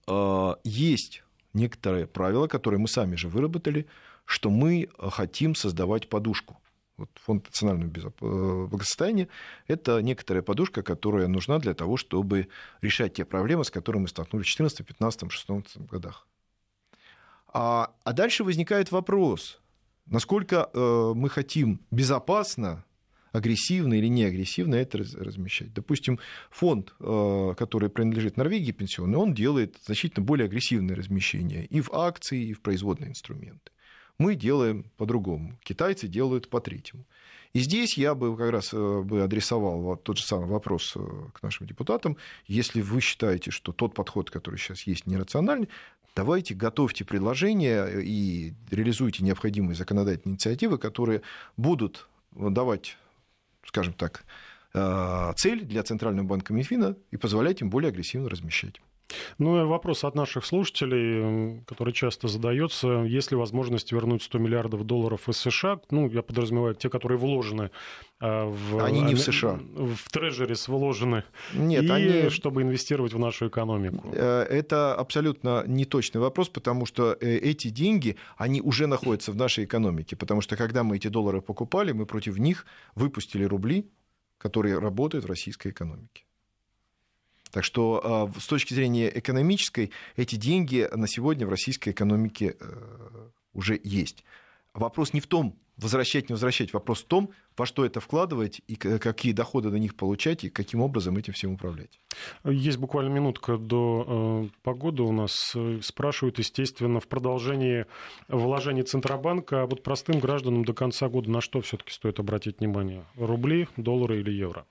есть 0.64 1.24
некоторые 1.54 2.08
правила, 2.08 2.48
которые 2.48 2.80
мы 2.80 2.88
сами 2.88 3.16
же 3.16 3.28
выработали, 3.28 3.88
что 4.26 4.50
мы 4.50 4.90
хотим 4.98 5.56
создавать 5.56 6.10
подушку. 6.10 6.58
Вот 6.98 7.10
фонд 7.16 7.46
национального 7.46 8.14
э, 8.22 8.68
благосостояния– 8.68 9.28
это 9.68 10.02
некоторая 10.02 10.44
подушка, 10.44 10.84
которая 10.84 11.28
нужна 11.28 11.58
для 11.58 11.74
того, 11.74 11.98
чтобы 11.98 12.48
решать 12.82 13.16
те 13.16 13.26
проблемы, 13.26 13.66
с 13.66 13.72
которыми 13.72 14.04
мы 14.04 14.08
столкнулись 14.08 14.46
в 14.46 14.58
2014, 14.58 14.88
2015, 14.88 15.20
2016 15.22 15.90
годах. 15.90 16.28
А, 17.48 17.92
а 18.04 18.14
дальше 18.14 18.44
возникает 18.44 18.92
вопрос, 18.92 19.60
насколько 20.06 20.70
э, 20.74 21.14
мы 21.16 21.30
хотим 21.30 21.82
безопасно 21.90 22.84
агрессивно 23.32 23.94
или 23.94 24.08
не 24.08 24.24
агрессивно 24.24 24.76
это 24.76 24.98
размещать. 24.98 25.74
Допустим, 25.74 26.20
фонд, 26.50 26.94
э, 27.00 27.54
который 27.58 27.90
принадлежит 27.90 28.38
Норвегии 28.38 28.72
пенсионный, 28.72 29.18
он 29.18 29.34
делает 29.34 29.78
значительно 29.86 30.26
более 30.26 30.46
агрессивное 30.46 30.96
размещение 30.96 31.66
и 31.66 31.82
в 31.82 31.94
акции, 31.94 32.48
и 32.48 32.54
в 32.54 32.62
производные 32.62 33.10
инструменты. 33.10 33.72
Мы 34.18 34.36
делаем 34.36 34.86
по-другому. 34.98 35.58
Китайцы 35.64 36.08
делают 36.08 36.50
по-третьему. 36.50 37.06
И 37.54 37.60
здесь 37.60 37.98
я 37.98 38.16
бы 38.16 38.36
как 38.38 38.52
раз 38.52 38.74
э, 38.74 39.02
бы 39.02 39.24
адресовал 39.24 39.98
тот 39.98 40.18
же 40.18 40.24
самый 40.24 40.48
вопрос 40.48 40.94
э, 40.96 41.00
к 41.34 41.42
нашим 41.42 41.68
депутатам. 41.68 42.18
Если 42.48 42.82
вы 42.82 43.02
считаете, 43.02 43.52
что 43.52 43.74
тот 43.74 43.94
подход, 43.94 44.30
который 44.30 44.58
сейчас 44.58 44.84
есть, 44.84 45.06
нерациональный, 45.06 45.68
давайте 46.16 46.54
готовьте 46.54 47.04
предложения 47.04 47.88
и 48.00 48.54
реализуйте 48.70 49.24
необходимые 49.24 49.76
законодательные 49.76 50.34
инициативы, 50.34 50.78
которые 50.78 51.22
будут 51.58 52.08
давать 52.32 52.98
скажем 53.66 53.94
так, 53.94 54.26
э, 54.74 55.34
цель 55.38 55.66
для 55.66 55.84
Центрального 55.84 56.26
банка 56.26 56.54
Минфина 56.54 56.96
и 57.12 57.18
позволять 57.18 57.62
им 57.62 57.70
более 57.70 57.90
агрессивно 57.90 58.30
размещать. 58.30 58.82
Ну 59.38 59.62
и 59.62 59.66
вопрос 59.66 60.04
от 60.04 60.16
наших 60.16 60.46
слушателей, 60.46 61.62
который 61.66 61.94
часто 61.94 62.28
задается, 62.28 62.88
есть 63.04 63.32
ли 63.32 63.38
возможность 63.38 63.92
вернуть 63.92 64.24
100 64.24 64.40
миллиардов 64.40 64.84
долларов 64.86 65.30
из 65.30 65.38
США, 65.38 65.80
ну, 65.90 66.10
я 66.10 66.22
подразумеваю, 66.22 66.76
те, 66.76 66.90
которые 66.90 67.18
вложены 67.18 67.72
э, 68.20 68.46
в... 68.46 68.84
Они 68.84 69.02
не 69.02 69.16
в 69.16 69.20
США. 69.20 69.60
В 69.74 70.12
трежерис 70.12 70.68
вложены. 70.68 71.24
Нет, 71.54 71.84
и 71.84 71.90
они... 71.90 72.30
чтобы 72.30 72.62
инвестировать 72.62 73.14
в 73.14 73.20
нашу 73.20 73.48
экономику. 73.48 74.10
Э, 74.14 74.44
это 74.44 74.96
абсолютно 74.96 75.64
неточный 75.68 76.22
вопрос, 76.22 76.50
потому 76.50 76.86
что 76.86 77.14
эти 77.22 77.70
деньги, 77.70 78.18
они 78.38 78.62
уже 78.62 78.88
находятся 78.88 79.32
в 79.32 79.36
нашей 79.36 79.66
экономике, 79.66 80.16
потому 80.16 80.42
что 80.42 80.56
когда 80.56 80.84
мы 80.84 80.98
эти 80.98 81.08
доллары 81.08 81.42
покупали, 81.42 81.92
мы 81.92 82.06
против 82.06 82.38
них 82.38 82.66
выпустили 82.96 83.44
рубли, 83.44 83.90
которые 84.38 84.80
работают 84.80 85.26
в 85.26 85.28
российской 85.28 85.70
экономике. 85.70 86.24
Так 87.52 87.64
что 87.64 88.02
а, 88.04 88.40
с 88.40 88.48
точки 88.48 88.74
зрения 88.74 89.12
экономической 89.14 89.92
эти 90.16 90.36
деньги 90.36 90.88
на 90.94 91.08
сегодня 91.08 91.46
в 91.46 91.50
российской 91.50 91.90
экономике 91.90 92.56
э, 92.60 93.30
уже 93.54 93.80
есть. 93.84 94.24
Вопрос 94.74 95.14
не 95.14 95.20
в 95.20 95.28
том, 95.28 95.58
возвращать, 95.78 96.30
не 96.30 96.34
возвращать. 96.34 96.74
Вопрос 96.74 97.02
в 97.02 97.08
том, 97.08 97.32
во 97.58 97.66
что 97.66 97.86
это 97.86 98.00
вкладывать 98.00 98.62
и 98.68 98.76
какие 98.76 99.34
доходы 99.34 99.70
на 99.70 99.76
них 99.76 99.96
получать 99.96 100.46
и 100.46 100.50
каким 100.50 100.82
образом 100.82 101.18
этим 101.18 101.34
всем 101.34 101.54
управлять. 101.54 102.00
Есть 102.46 102.78
буквально 102.78 103.10
минутка 103.10 103.58
до 103.58 104.06
э, 104.46 104.50
погоды 104.64 105.04
у 105.04 105.12
нас. 105.12 105.56
Спрашивают, 105.82 106.40
естественно, 106.40 107.00
в 107.00 107.08
продолжении 107.08 107.86
вложений 108.30 108.84
Центробанка, 108.84 109.64
а 109.64 109.66
вот 109.66 109.84
простым 109.84 110.20
гражданам 110.20 110.64
до 110.64 110.74
конца 110.74 111.10
года 111.10 111.30
на 111.30 111.42
что 111.42 111.60
все-таки 111.62 111.92
стоит 111.92 112.20
обратить 112.20 112.60
внимание? 112.60 113.04
Рубли, 113.18 113.68
доллары 113.76 114.22
или 114.22 114.32
евро? 114.32 114.66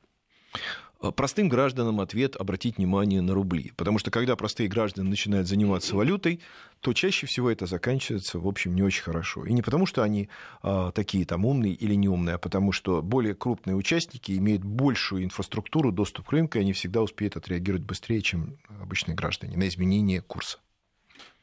Э, 1.03 1.13
простым 1.13 1.49
гражданам 1.49 2.01
ответ 2.01 2.37
обратить 2.37 2.77
внимание 2.77 3.23
на 3.23 3.35
рубли. 3.35 3.73
Потому 3.77 3.99
что 3.99 4.11
когда 4.11 4.37
простые 4.37 4.69
граждане 4.69 5.09
начинают 5.09 5.49
заниматься 5.49 5.97
валютой, 5.97 6.41
то 6.81 6.93
чаще 6.93 7.27
всего 7.27 7.51
это 7.51 7.67
заканчивается, 7.67 8.39
в 8.39 8.47
общем, 8.47 8.75
не 8.75 8.83
очень 8.83 9.03
хорошо. 9.03 9.45
И 9.45 9.53
не 9.53 9.63
потому, 9.63 9.87
что 9.87 10.03
они 10.03 10.29
а, 10.63 10.93
такие 10.93 11.25
там 11.25 11.45
умные 11.45 11.73
или 11.73 11.95
неумные, 11.95 12.37
а 12.37 12.39
потому 12.39 12.73
что 12.73 13.03
более 13.03 13.35
крупные 13.35 13.77
участники 13.77 14.33
имеют 14.33 14.65
большую 14.65 15.25
инфраструктуру, 15.25 15.93
доступ 15.93 16.29
к 16.29 16.33
рынку, 16.33 16.59
и 16.59 16.63
они 16.63 16.73
всегда 16.73 17.03
успеют 17.03 17.37
отреагировать 17.37 17.85
быстрее, 17.85 18.23
чем 18.23 18.57
обычные 18.81 19.15
граждане 19.15 19.57
на 19.57 19.69
изменение 19.69 20.23
курса. 20.23 20.59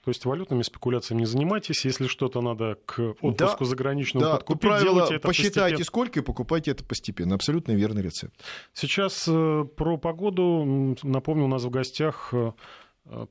То 0.08 0.12
есть 0.12 0.24
валютными 0.24 0.62
спекуляциями 0.62 1.20
не 1.20 1.26
занимайтесь. 1.26 1.84
Если 1.84 2.08
что-то 2.08 2.40
надо 2.40 2.78
к 2.86 2.98
отпуску 3.20 3.66
да, 3.66 3.66
заграничному 3.66 4.26
да, 4.26 4.32
подкупить, 4.36 4.62
правило, 4.62 4.94
делайте 4.94 5.16
это 5.16 5.28
посчитайте 5.28 5.60
постепенно. 5.60 5.84
сколько 5.84 6.20
и 6.22 6.24
покупайте 6.24 6.72
это 6.72 6.86
постепенно. 6.86 7.36
Абсолютно 7.36 7.74
верный 7.74 8.04
рецепт. 8.04 8.34
Сейчас 8.72 9.26
э, 9.28 9.66
про 9.76 9.98
погоду. 9.98 10.96
Напомню, 11.04 11.44
у 11.44 11.48
нас 11.50 11.66
в 11.66 11.70
гостях 11.70 12.30
э, 12.32 12.54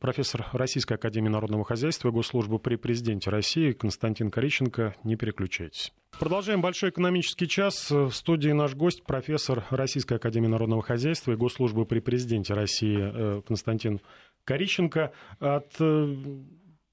профессор 0.01 0.51
Российской 0.53 0.99
Академии 0.99 1.31
Народного 1.31 1.65
Хозяйства 1.65 2.11
и 2.11 2.12
Госслужбы 2.12 2.59
при 2.59 2.77
Президенте 2.77 3.31
России 3.31 3.73
Константин 3.73 4.31
Кориченко. 4.31 4.97
Не 5.03 5.17
переключайтесь. 5.17 5.95
Продолжаем 6.19 6.61
большой 6.61 6.91
экономический 6.91 7.49
час. 7.49 7.91
В 7.91 8.11
студии 8.11 8.51
наш 8.51 8.75
гость, 8.75 9.03
профессор 9.03 9.65
Российской 9.71 10.19
Академии 10.19 10.49
Народного 10.49 10.83
Хозяйства 10.83 11.33
и 11.33 11.37
Госслужбы 11.37 11.87
при 11.87 12.01
Президенте 12.01 12.53
России 12.53 12.99
э, 13.01 13.41
Константин 13.49 14.03
Кориченко. 14.45 15.12
От 15.41 15.81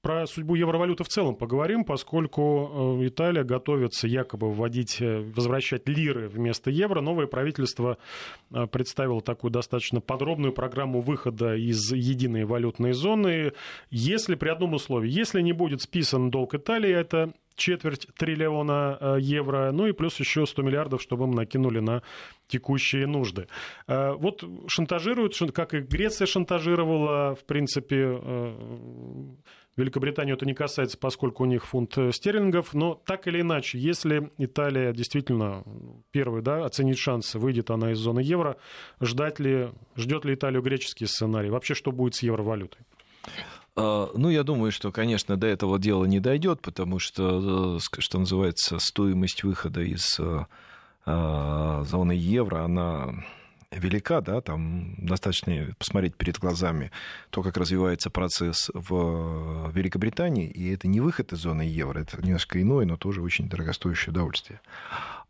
про 0.04 0.26
судьбу 0.26 0.54
евровалюты 0.54 1.02
в 1.02 1.08
целом 1.08 1.34
поговорим, 1.34 1.82
поскольку 1.82 2.98
э, 3.00 3.06
Италия 3.06 3.42
готовится 3.42 4.06
якобы 4.06 4.52
вводить, 4.52 5.00
э, 5.00 5.20
возвращать 5.34 5.88
лиры 5.88 6.28
вместо 6.28 6.70
евро. 6.70 7.00
Новое 7.00 7.26
правительство 7.26 7.96
э, 8.50 8.66
представило 8.66 9.22
такую 9.22 9.50
достаточно 9.50 10.02
подробную 10.02 10.52
программу 10.52 11.00
выхода 11.00 11.56
из 11.56 11.90
единой 11.90 12.44
валютной 12.44 12.92
зоны. 12.92 13.54
Если 13.90 14.34
при 14.34 14.50
одном 14.50 14.74
условии, 14.74 15.08
если 15.10 15.40
не 15.40 15.54
будет 15.54 15.80
списан 15.80 16.30
долг 16.30 16.54
Италии, 16.54 16.92
это 16.92 17.32
четверть 17.56 18.06
триллиона 18.18 19.16
евро, 19.18 19.70
ну 19.72 19.86
и 19.86 19.92
плюс 19.92 20.20
еще 20.20 20.44
100 20.44 20.62
миллиардов, 20.62 21.00
чтобы 21.00 21.28
мы 21.28 21.36
накинули 21.36 21.78
на 21.78 22.02
текущие 22.48 23.06
нужды. 23.06 23.46
Вот 23.86 24.42
шантажируют, 24.66 25.38
как 25.54 25.72
и 25.72 25.78
Греция 25.78 26.26
шантажировала, 26.26 27.36
в 27.36 27.44
принципе, 27.44 28.18
Великобританию 29.76 30.36
это 30.36 30.46
не 30.46 30.54
касается, 30.54 30.96
поскольку 30.96 31.42
у 31.42 31.46
них 31.46 31.66
фунт 31.66 31.98
э, 31.98 32.12
стерлингов, 32.12 32.74
но 32.74 32.94
так 32.94 33.26
или 33.26 33.40
иначе, 33.40 33.78
если 33.78 34.30
Италия 34.38 34.92
действительно 34.92 35.64
первый, 36.12 36.42
да, 36.42 36.64
оценит 36.64 36.96
шансы, 36.96 37.38
выйдет 37.38 37.70
она 37.70 37.90
из 37.90 37.98
зоны 37.98 38.20
евро, 38.20 38.56
ждать 39.00 39.40
ли, 39.40 39.70
ждет 39.96 40.24
ли 40.24 40.34
Италию 40.34 40.62
греческий 40.62 41.06
сценарий? 41.06 41.50
Вообще, 41.50 41.74
что 41.74 41.90
будет 41.90 42.14
с 42.14 42.22
евровалютой? 42.22 42.82
А, 43.74 44.10
ну, 44.14 44.28
я 44.28 44.44
думаю, 44.44 44.70
что, 44.70 44.92
конечно, 44.92 45.36
до 45.36 45.48
этого 45.48 45.80
дела 45.80 46.04
не 46.04 46.20
дойдет, 46.20 46.60
потому 46.60 47.00
что, 47.00 47.78
э, 47.78 47.98
что 47.98 48.18
называется, 48.18 48.78
стоимость 48.78 49.42
выхода 49.42 49.80
из 49.80 50.20
э, 50.20 50.44
зоны 51.84 52.12
евро, 52.12 52.62
она 52.62 53.24
велика, 53.78 54.20
да, 54.20 54.40
там 54.40 54.94
достаточно 54.98 55.74
посмотреть 55.78 56.14
перед 56.16 56.38
глазами 56.38 56.90
то, 57.30 57.42
как 57.42 57.56
развивается 57.56 58.10
процесс 58.10 58.70
в 58.74 59.70
Великобритании, 59.72 60.48
и 60.48 60.72
это 60.72 60.88
не 60.88 61.00
выход 61.00 61.32
из 61.32 61.38
зоны 61.38 61.62
евро, 61.62 62.00
это 62.00 62.20
немножко 62.22 62.60
иное, 62.60 62.86
но 62.86 62.96
тоже 62.96 63.22
очень 63.22 63.48
дорогостоящее 63.48 64.12
удовольствие. 64.12 64.60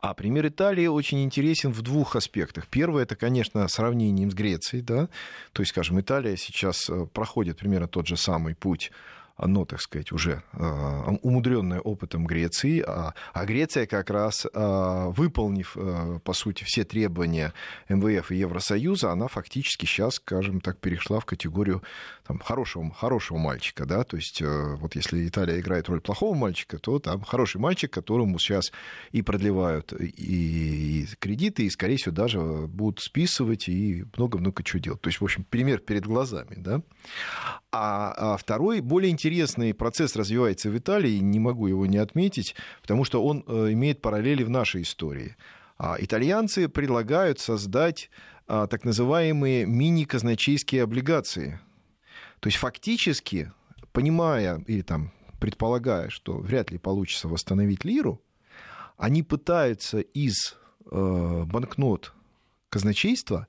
А 0.00 0.12
пример 0.12 0.46
Италии 0.46 0.86
очень 0.86 1.24
интересен 1.24 1.72
в 1.72 1.80
двух 1.80 2.14
аспектах. 2.14 2.66
Первое, 2.66 3.04
это, 3.04 3.16
конечно, 3.16 3.66
сравнением 3.68 4.30
с 4.30 4.34
Грецией, 4.34 4.82
да, 4.82 5.08
то 5.52 5.62
есть, 5.62 5.70
скажем, 5.70 5.98
Италия 6.00 6.36
сейчас 6.36 6.90
э, 6.90 7.06
проходит 7.12 7.58
примерно 7.58 7.88
тот 7.88 8.06
же 8.06 8.16
самый 8.16 8.54
путь 8.54 8.92
оно, 9.36 9.64
так 9.64 9.80
сказать, 9.80 10.12
уже 10.12 10.42
а, 10.52 11.16
умудренное 11.22 11.80
опытом 11.80 12.24
Греции, 12.24 12.82
а, 12.86 13.14
а 13.32 13.44
Греция 13.44 13.86
как 13.86 14.10
раз, 14.10 14.46
а, 14.54 15.08
выполнив, 15.10 15.76
по 16.22 16.32
сути, 16.32 16.64
все 16.64 16.84
требования 16.84 17.52
МВФ 17.88 18.30
и 18.30 18.36
Евросоюза, 18.36 19.10
она 19.10 19.28
фактически 19.28 19.86
сейчас, 19.86 20.14
скажем 20.14 20.60
так, 20.60 20.78
перешла 20.78 21.20
в 21.20 21.24
категорию 21.24 21.82
там, 22.26 22.38
хорошего, 22.38 22.92
хорошего 22.92 23.38
мальчика, 23.38 23.84
да, 23.86 24.04
то 24.04 24.16
есть 24.16 24.42
вот 24.42 24.94
если 24.94 25.28
Италия 25.28 25.60
играет 25.60 25.88
роль 25.88 26.00
плохого 26.00 26.34
мальчика, 26.34 26.78
то 26.78 26.98
там 26.98 27.22
хороший 27.22 27.60
мальчик, 27.60 27.92
которому 27.92 28.38
сейчас 28.38 28.72
и 29.12 29.22
продлевают 29.22 29.92
и, 29.92 30.06
и 30.06 31.06
кредиты, 31.18 31.64
и, 31.64 31.70
скорее 31.70 31.96
всего, 31.96 32.14
даже 32.14 32.40
будут 32.40 33.00
списывать 33.00 33.68
и 33.68 34.04
много-много 34.16 34.62
чего 34.62 34.80
делать. 34.80 35.00
То 35.00 35.08
есть, 35.08 35.20
в 35.20 35.24
общем, 35.24 35.44
пример 35.44 35.80
перед 35.80 36.06
глазами, 36.06 36.54
да. 36.56 36.82
А, 37.72 38.14
а 38.16 38.36
второй, 38.36 38.80
более 38.80 39.10
интересный 39.10 39.74
процесс 39.74 40.16
развивается 40.16 40.70
в 40.70 40.78
Италии, 40.78 41.18
не 41.18 41.38
могу 41.38 41.66
его 41.66 41.86
не 41.86 41.98
отметить, 41.98 42.54
потому 42.80 43.04
что 43.04 43.24
он 43.24 43.44
э, 43.46 43.72
имеет 43.72 44.00
параллели 44.00 44.44
в 44.44 44.50
нашей 44.50 44.82
истории. 44.82 45.36
А 45.76 45.96
итальянцы 45.98 46.68
предлагают 46.68 47.40
создать 47.40 48.10
а, 48.46 48.66
так 48.66 48.84
называемые 48.84 49.66
мини-казначейские 49.66 50.82
облигации. 50.82 51.60
То 52.44 52.48
есть 52.48 52.58
фактически, 52.58 53.50
понимая 53.92 54.62
или 54.66 54.82
там 54.82 55.12
предполагая, 55.40 56.10
что 56.10 56.36
вряд 56.36 56.70
ли 56.70 56.76
получится 56.76 57.26
восстановить 57.26 57.86
лиру, 57.86 58.20
они 58.98 59.22
пытаются 59.22 60.00
из 60.00 60.54
э, 60.84 61.44
банкнот 61.46 62.12
казначейства 62.68 63.46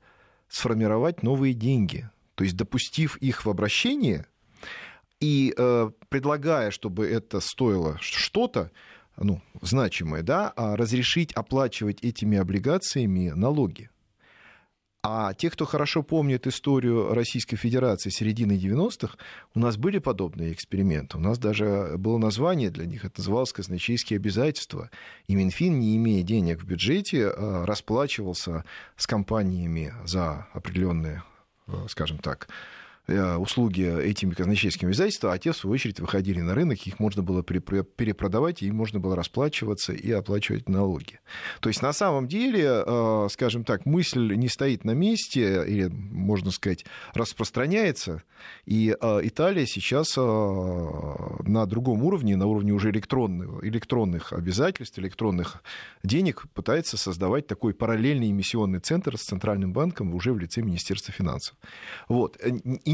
сформировать 0.47 1.23
новые 1.23 1.53
деньги. 1.53 2.09
То 2.35 2.45
есть 2.45 2.55
допустив 2.55 3.17
их 3.17 3.43
в 3.43 3.49
обращение 3.49 4.27
и 5.19 5.53
э, 5.57 5.91
предлагая, 6.07 6.71
чтобы 6.71 7.05
это 7.05 7.41
стоило 7.41 7.97
что-то, 7.99 8.71
ну, 9.17 9.41
значимое, 9.61 10.23
да, 10.23 10.53
а 10.55 10.77
разрешить 10.77 11.33
оплачивать 11.33 12.01
этими 12.01 12.37
облигациями 12.37 13.31
налоги. 13.31 13.89
А 15.07 15.33
те, 15.33 15.49
кто 15.49 15.65
хорошо 15.65 16.03
помнит 16.03 16.47
историю 16.47 17.13
Российской 17.13 17.57
Федерации 17.57 18.09
середины 18.09 18.53
90-х, 18.53 19.17
у 19.53 19.59
нас 19.59 19.77
были 19.77 19.99
подобные 19.99 20.51
эксперименты. 20.51 21.17
У 21.17 21.21
нас 21.21 21.37
даже 21.37 21.93
было 21.97 22.17
название 22.17 22.71
для 22.71 22.85
них, 22.85 23.05
это 23.05 23.19
называлось 23.19 23.53
казначейские 23.53 24.17
обязательства. 24.17 24.89
И 25.27 25.35
Минфин, 25.35 25.79
не 25.79 25.95
имея 25.97 26.23
денег 26.23 26.61
в 26.61 26.65
бюджете, 26.65 27.29
э, 27.29 27.65
расплачивался 27.65 28.65
с 28.97 29.05
компаниями 29.05 29.93
за 30.05 30.47
определенные 30.53 31.23
Э, 31.67 31.85
скажем 31.89 32.19
так, 32.19 32.47
услуги 33.07 34.03
этими 34.03 34.33
казначейскими 34.33 34.89
обязательствами, 34.89 35.33
а 35.33 35.37
те, 35.37 35.51
в 35.51 35.57
свою 35.57 35.73
очередь, 35.73 35.99
выходили 35.99 36.41
на 36.41 36.55
рынок, 36.55 36.79
их 36.87 36.99
можно 36.99 37.23
было 37.23 37.43
перепродавать, 37.43 38.63
и 38.63 38.67
им 38.67 38.75
можно 38.75 38.99
было 38.99 39.15
расплачиваться 39.15 39.93
и 39.93 40.11
оплачивать 40.11 40.69
налоги. 40.69 41.19
То 41.59 41.69
есть, 41.69 41.81
на 41.81 41.93
самом 41.93 42.27
деле, 42.27 42.83
э, 42.85 43.27
скажем 43.31 43.63
так, 43.63 43.85
мысль 43.85 44.35
не 44.35 44.47
стоит 44.47 44.85
на 44.85 44.91
месте, 44.91 45.63
или, 45.67 45.87
можно 45.87 46.51
сказать, 46.51 46.85
распространяется, 47.13 48.23
и 48.65 48.95
э, 48.99 49.19
Италия 49.23 49.65
сейчас 49.65 50.15
на 50.17 51.65
другом 51.65 52.03
уровне, 52.03 52.35
на 52.35 52.45
уровне 52.45 52.71
уже 52.71 52.89
электронных, 52.89 53.63
электронных 53.63 54.33
обязательств, 54.33 54.97
электронных 54.99 55.63
денег 56.03 56.45
пытается 56.53 56.97
создавать 56.97 57.47
такой 57.47 57.73
параллельный 57.73 58.31
эмиссионный 58.31 58.79
центр 58.79 59.17
с 59.17 59.23
Центральным 59.23 59.73
банком 59.73 60.13
уже 60.13 60.33
в 60.33 60.39
лице 60.39 60.61
Министерства 60.61 61.13
финансов. 61.13 61.55
Вот 62.07 62.37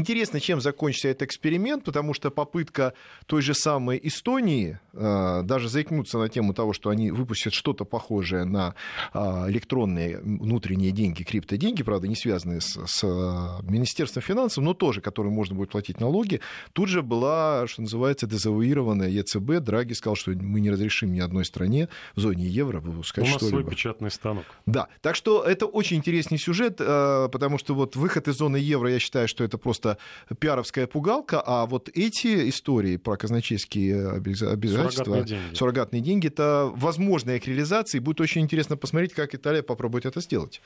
Интересно, 0.02 0.40
чем 0.40 0.60
закончится 0.60 1.06
этот 1.06 1.22
эксперимент, 1.22 1.84
потому 1.84 2.12
что 2.12 2.32
попытка 2.32 2.92
той 3.26 3.40
же 3.40 3.54
самой 3.54 4.00
Эстонии 4.02 4.80
э, 4.92 5.42
даже 5.44 5.68
заикнуться 5.68 6.18
на 6.18 6.28
тему 6.28 6.54
того, 6.54 6.72
что 6.72 6.90
они 6.90 7.12
выпустят 7.12 7.54
что-то 7.54 7.84
похожее 7.84 8.42
на 8.42 8.74
э, 9.14 9.18
электронные 9.46 10.18
внутренние 10.18 10.90
деньги, 10.90 11.22
криптоденьги, 11.22 11.84
правда, 11.84 12.08
не 12.08 12.16
связанные 12.16 12.60
с, 12.60 12.84
с 12.84 13.04
э, 13.04 13.70
Министерством 13.70 14.24
финансов, 14.24 14.64
но 14.64 14.74
тоже, 14.74 15.00
которые 15.00 15.32
можно 15.32 15.54
будет 15.54 15.70
платить 15.70 16.00
налоги, 16.00 16.40
тут 16.72 16.88
же 16.88 17.02
была, 17.02 17.68
что 17.68 17.82
называется, 17.82 18.26
дезавуированная 18.26 19.08
ЕЦБ. 19.08 19.60
Драги 19.60 19.92
сказал, 19.92 20.16
что 20.16 20.32
мы 20.32 20.58
не 20.58 20.72
разрешим 20.72 21.12
ни 21.12 21.20
одной 21.20 21.44
стране 21.44 21.88
в 22.16 22.20
зоне 22.20 22.48
евро 22.48 22.80
выпускать 22.80 23.24
что-либо. 23.24 23.44
У 23.44 23.44
нас 23.44 23.50
свой 23.50 23.64
печатный 23.70 24.10
станок. 24.10 24.46
Да, 24.66 24.88
так 25.00 25.14
что 25.14 25.44
это 25.44 25.66
очень 25.66 25.98
интересный 25.98 26.38
сюжет, 26.38 26.78
потому 26.78 27.56
что 27.58 27.76
вот 27.76 27.94
выход 27.94 28.26
из 28.26 28.34
зоны 28.34 28.56
евро, 28.56 28.90
я 28.90 28.98
считаю, 28.98 29.28
что 29.28 29.44
это 29.44 29.58
просто 29.58 29.91
пиаровская 30.38 30.86
пугалка, 30.86 31.42
а 31.44 31.66
вот 31.66 31.88
эти 31.94 32.48
истории 32.48 32.96
про 32.96 33.16
казначейские 33.16 34.10
обязательства, 34.10 35.04
суррогатные 35.04 35.24
деньги, 35.24 35.54
суррогатные 35.54 36.02
деньги 36.02 36.26
это 36.26 36.70
возможная 36.74 37.36
их 37.36 37.46
реализация, 37.46 37.98
и 37.98 38.02
будет 38.02 38.20
очень 38.20 38.42
интересно 38.42 38.76
посмотреть, 38.76 39.12
как 39.14 39.34
Италия 39.34 39.62
попробует 39.62 40.06
это 40.06 40.20
сделать. 40.20 40.60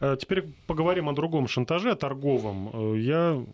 Э, 0.00 0.16
теперь 0.20 0.44
поговорим 0.66 1.08
о 1.08 1.12
другом 1.12 1.48
шантаже, 1.48 1.90
о 1.90 1.96
торговом. 1.96 2.94
Э, 2.94 2.98
я 2.98 3.44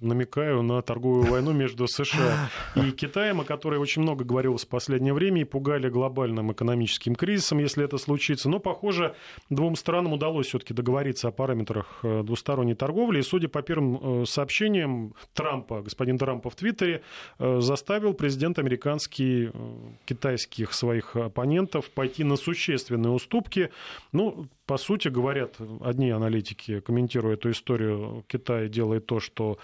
намекаю 0.00 0.62
на 0.62 0.82
торговую 0.82 1.24
войну 1.24 1.52
между 1.52 1.86
США 1.86 2.50
и 2.76 2.90
Китаем, 2.92 3.40
о 3.40 3.44
которой 3.44 3.78
очень 3.78 4.02
много 4.02 4.24
говорилось 4.24 4.64
в 4.64 4.68
последнее 4.68 5.12
время, 5.12 5.42
и 5.42 5.44
пугали 5.44 5.88
глобальным 5.88 6.52
экономическим 6.52 7.14
кризисом, 7.14 7.58
если 7.58 7.84
это 7.84 7.98
случится. 7.98 8.48
Но, 8.48 8.58
похоже, 8.58 9.14
двум 9.50 9.76
странам 9.76 10.12
удалось 10.12 10.46
все-таки 10.48 10.74
договориться 10.74 11.28
о 11.28 11.30
параметрах 11.30 12.00
э, 12.02 12.22
двусторонней 12.22 12.74
торговли. 12.74 13.20
И, 13.20 13.22
судя 13.22 13.48
по 13.48 13.62
первым 13.62 14.22
э, 14.22 14.26
сообщениям 14.26 15.14
Трампа, 15.34 15.82
господин 15.82 16.18
Трампа 16.18 16.50
в 16.50 16.54
Твиттере, 16.56 17.02
э, 17.38 17.60
заставил 17.60 18.14
президент 18.14 18.58
американский 18.58 19.50
китайских 20.04 20.72
своих 20.72 21.16
оппонентов 21.16 21.90
пойти 21.90 22.24
на 22.24 22.36
существенные 22.36 23.12
уступки. 23.12 23.70
Ну, 24.12 24.48
по 24.70 24.76
сути, 24.76 25.08
говорят 25.08 25.56
одни 25.80 26.10
аналитики, 26.10 26.78
комментируя 26.78 27.34
эту 27.34 27.50
историю, 27.50 28.24
Китай 28.28 28.68
делает 28.68 29.04
то, 29.06 29.18
что 29.18 29.58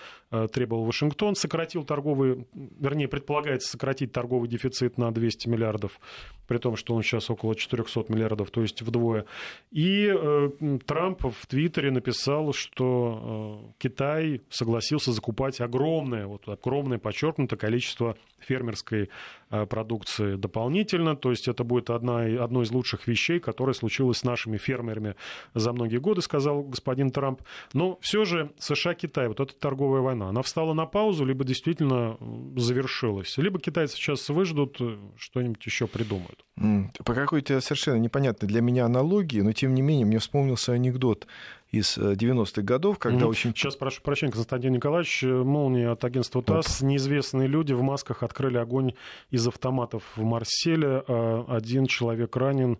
требовал 0.53 0.85
Вашингтон, 0.85 1.37
сократил 1.37 1.85
торговый, 1.85 2.47
вернее, 2.53 3.09
предполагается 3.09 3.71
сократить 3.71 4.13
торговый 4.13 4.49
дефицит 4.49 4.99
на 4.99 5.13
200 5.13 5.49
миллиардов, 5.49 6.01
при 6.47 6.59
том, 6.59 6.77
что 6.77 6.95
он 6.95 7.03
сейчас 7.03 7.31
около 7.31 7.55
400 7.55 8.13
миллиардов, 8.13 8.51
то 8.51 8.63
есть 8.63 8.83
вдвое. 8.83 9.27
И 9.71 10.07
э, 10.09 10.79
Трамп 10.85 11.27
в 11.27 11.47
Твиттере 11.47 11.91
написал, 11.91 12.53
что 12.53 13.69
э, 13.69 13.73
Китай 13.79 14.43
согласился 14.51 15.13
закупать 15.13 15.61
огромное, 15.61 16.27
вот 16.27 16.49
огромное 16.49 16.99
подчеркнуто 16.99 17.57
количество 17.57 18.17
фермерской 18.39 19.03
э, 19.03 19.46
продукции 19.49 20.37
дополнительно. 20.37 21.17
То 21.17 21.31
есть 21.31 21.49
это 21.49 21.65
будет 21.65 21.91
одна, 21.91 22.23
одно 22.43 22.63
из 22.63 22.71
лучших 22.71 23.07
вещей, 23.07 23.41
которое 23.41 23.73
случилось 23.73 24.19
с 24.19 24.25
нашими 24.25 24.57
фермерами 24.57 25.15
за 25.55 25.73
многие 25.73 25.99
годы, 25.99 26.23
сказал 26.23 26.63
господин 26.63 27.11
Трамп. 27.11 27.43
Но 27.73 27.99
все 28.01 28.25
же 28.25 28.53
США-Китай, 28.59 29.29
вот 29.29 29.41
эта 29.41 29.55
торговая 29.55 30.03
война, 30.03 30.29
она 30.29 30.43
встала 30.43 30.75
на 30.75 30.87
паузу, 30.87 31.25
либо 31.25 31.45
действительно 31.45 32.17
завершилась, 32.57 33.37
либо 33.39 33.61
китайцы 33.61 33.97
сейчас 33.97 34.29
выждут, 34.29 34.81
э, 34.81 34.99
что-нибудь 35.17 35.65
еще 35.65 35.87
придумают. 35.87 36.45
По 36.57 37.13
какой-то 37.13 37.61
совершенно 37.61 37.99
непонятной 37.99 38.49
для 38.49 38.63
меня 38.63 38.87
аналогии, 38.87 39.41
но 39.41 39.53
тем 39.53 39.75
не 39.75 39.83
менее 39.83 40.07
мне 40.07 40.19
вспомнился 40.19 40.73
анекдот 40.73 41.27
из 41.71 41.99
90-х 41.99 42.63
э, 42.63 42.65
годов, 42.65 42.99
когда 42.99 43.27
очень... 43.27 43.55
Сейчас 43.55 43.77
прошу 43.77 44.01
прощения, 44.01 44.33
Константин 44.33 44.73
Николаевич, 44.73 45.23
э, 45.23 45.27
молния 45.27 45.91
от 45.91 46.05
агентства 46.05 46.43
ТАСС. 46.43 46.81
Оп. 46.81 46.89
Неизвестные 46.89 47.47
люди 47.47 47.75
в 47.75 47.83
масках 47.83 48.23
открыли 48.23 48.57
огонь 48.57 48.95
из 49.31 49.47
автоматов 49.47 50.05
в 50.17 50.23
Марселе. 50.23 51.05
А 51.07 51.45
один 51.49 51.87
человек 51.87 52.35
ранен. 52.37 52.79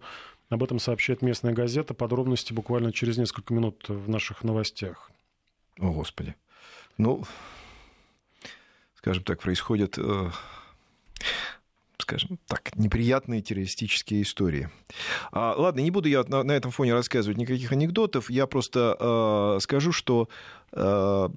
Об 0.49 0.63
этом 0.63 0.79
сообщает 0.79 1.21
местная 1.21 1.53
газета. 1.53 1.93
Подробности 1.93 2.53
буквально 2.53 2.93
через 2.93 3.19
несколько 3.19 3.53
минут 3.53 3.89
в 3.89 4.09
наших 4.09 4.43
новостях. 4.45 5.11
О, 5.79 5.91
Господи. 5.91 6.35
Ну, 6.97 7.25
скажем 8.95 9.25
так, 9.25 9.41
происходит 9.41 9.99
э, 9.99 10.31
скажем 11.99 12.39
так, 12.47 12.75
неприятные 12.77 13.43
террористические 13.43 14.23
истории. 14.23 14.71
А, 15.33 15.55
ладно, 15.57 15.81
не 15.81 15.91
буду 15.91 16.09
я 16.09 16.25
на, 16.25 16.43
на 16.43 16.53
этом 16.53 16.71
фоне 16.71 16.95
рассказывать 16.95 17.39
никаких 17.39 17.73
анекдотов, 17.73 18.31
я 18.31 18.47
просто 18.47 18.97
э, 18.99 19.61
скажу, 19.61 19.93
что 19.93 20.29
э, 20.73 21.29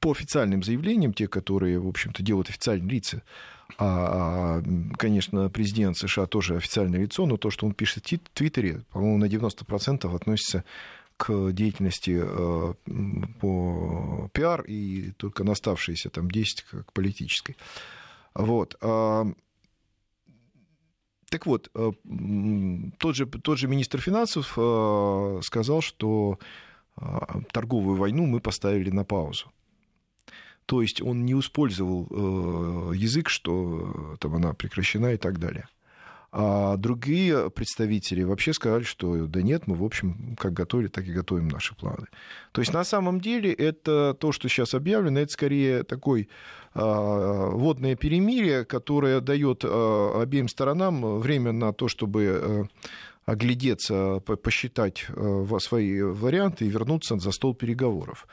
по 0.00 0.10
официальным 0.10 0.62
заявлениям, 0.62 1.14
те, 1.14 1.28
которые, 1.28 1.78
в 1.78 1.88
общем-то, 1.88 2.22
делают 2.22 2.50
официальные 2.50 2.90
лица, 2.90 3.22
а, 3.78 4.62
конечно, 4.98 5.48
президент 5.48 5.96
США 5.96 6.26
тоже 6.26 6.56
официальное 6.56 7.00
лицо, 7.00 7.26
но 7.26 7.36
то, 7.36 7.50
что 7.50 7.66
он 7.66 7.72
пишет 7.72 8.06
в 8.06 8.18
Твиттере, 8.34 8.82
по-моему, 8.92 9.18
на 9.18 9.24
90% 9.24 10.14
относится 10.14 10.64
к 11.16 11.52
деятельности 11.52 12.22
по 13.40 14.28
пиар 14.32 14.62
и 14.62 15.12
только 15.12 15.44
на 15.44 15.52
оставшиеся 15.52 16.10
там 16.10 16.30
10 16.30 16.62
к 16.62 16.92
политической. 16.92 17.56
Вот. 18.34 18.76
А, 18.80 19.26
так 21.30 21.46
вот, 21.46 21.70
э, 21.74 21.92
тот 22.98 23.16
же, 23.16 23.26
тот 23.26 23.58
же 23.58 23.68
министр 23.68 24.00
финансов 24.00 24.54
э, 24.56 25.40
сказал, 25.42 25.80
что 25.80 26.38
а, 26.96 27.40
торговую 27.52 27.96
войну 27.96 28.26
мы 28.26 28.40
поставили 28.40 28.90
на 28.90 29.04
паузу. 29.04 29.46
То 30.66 30.80
есть 30.80 31.02
он 31.02 31.24
не 31.24 31.32
использовал 31.38 32.06
э, 32.10 32.96
язык, 32.96 33.28
что 33.28 34.16
там 34.20 34.34
она 34.34 34.54
прекращена 34.54 35.12
и 35.12 35.16
так 35.16 35.38
далее. 35.38 35.68
А 36.36 36.76
другие 36.76 37.48
представители 37.48 38.24
вообще 38.24 38.52
сказали, 38.52 38.82
что 38.82 39.28
да 39.28 39.40
нет, 39.40 39.68
мы, 39.68 39.76
в 39.76 39.84
общем, 39.84 40.34
как 40.36 40.52
готовили, 40.52 40.88
так 40.88 41.06
и 41.06 41.12
готовим 41.12 41.46
наши 41.46 41.76
планы. 41.76 42.08
То 42.50 42.60
есть 42.60 42.72
на 42.72 42.82
самом 42.82 43.20
деле 43.20 43.52
это 43.52 44.14
то, 44.18 44.32
что 44.32 44.48
сейчас 44.48 44.74
объявлено, 44.74 45.20
это 45.20 45.30
скорее 45.30 45.84
такой 45.84 46.28
а, 46.74 47.50
водное 47.50 47.94
перемирие, 47.94 48.64
которое 48.64 49.20
дает 49.20 49.60
а, 49.64 50.22
обеим 50.22 50.48
сторонам 50.48 51.20
время 51.20 51.52
на 51.52 51.72
то, 51.72 51.86
чтобы 51.86 52.24
э, 52.24 52.64
оглядеться, 53.26 54.18
посчитать 54.18 55.06
свои 55.60 56.02
варианты 56.02 56.66
и 56.66 56.68
вернуться 56.68 57.16
за 57.16 57.30
стол 57.30 57.54
переговоров. 57.54 58.26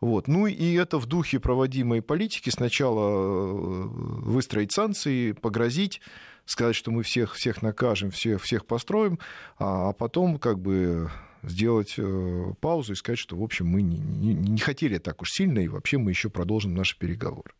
Вот. 0.00 0.28
Ну 0.28 0.46
и 0.46 0.74
это 0.74 0.98
в 0.98 1.06
духе 1.06 1.40
проводимой 1.40 2.02
политики. 2.02 2.50
Сначала 2.50 3.10
э, 3.10 3.86
выстроить 3.86 4.72
санкции, 4.72 5.32
погрозить, 5.32 6.00
сказать, 6.44 6.76
что 6.76 6.90
мы 6.90 7.02
всех, 7.02 7.34
всех 7.34 7.62
накажем, 7.62 8.10
всех, 8.10 8.42
всех 8.42 8.66
построим, 8.66 9.18
а, 9.58 9.90
а 9.90 9.92
потом 9.92 10.38
как 10.38 10.58
бы 10.58 11.10
сделать 11.42 11.94
э, 11.98 12.52
паузу 12.60 12.92
и 12.92 12.96
сказать, 12.96 13.18
что, 13.18 13.36
в 13.36 13.42
общем, 13.42 13.66
мы 13.66 13.82
не, 13.82 13.98
не, 13.98 14.34
не 14.34 14.58
хотели 14.58 14.98
так 14.98 15.22
уж 15.22 15.30
сильно, 15.30 15.58
и 15.58 15.68
вообще 15.68 15.98
мы 15.98 16.10
еще 16.10 16.30
продолжим 16.30 16.74
наши 16.74 16.98
переговоры. 16.98 17.52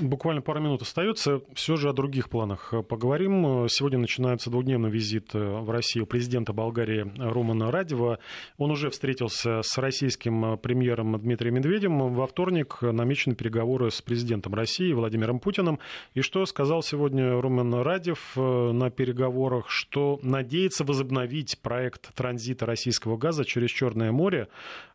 Буквально 0.00 0.42
пару 0.42 0.60
минут 0.60 0.82
остается. 0.82 1.40
Все 1.54 1.74
же 1.74 1.88
о 1.88 1.92
других 1.92 2.30
планах 2.30 2.72
поговорим. 2.88 3.66
Сегодня 3.68 3.98
начинается 3.98 4.48
двухдневный 4.48 4.90
визит 4.90 5.34
в 5.34 5.68
Россию 5.68 6.06
президента 6.06 6.52
Болгарии 6.52 7.12
Романа 7.18 7.72
Радева. 7.72 8.20
Он 8.58 8.70
уже 8.70 8.90
встретился 8.90 9.60
с 9.62 9.76
российским 9.76 10.56
премьером 10.58 11.20
Дмитрием 11.20 11.56
Медведевым. 11.56 12.14
Во 12.14 12.28
вторник 12.28 12.78
намечены 12.80 13.34
переговоры 13.34 13.90
с 13.90 14.00
президентом 14.00 14.54
России 14.54 14.92
Владимиром 14.92 15.40
Путиным. 15.40 15.80
И 16.14 16.20
что 16.20 16.46
сказал 16.46 16.84
сегодня 16.84 17.40
Роман 17.40 17.74
Радев 17.74 18.36
на 18.36 18.90
переговорах, 18.90 19.68
что 19.68 20.20
надеется 20.22 20.84
возобновить 20.84 21.58
проект 21.60 22.14
транзита 22.14 22.66
российского 22.66 23.16
газа 23.16 23.44
через 23.44 23.70
Черное 23.70 24.12
море, 24.12 24.46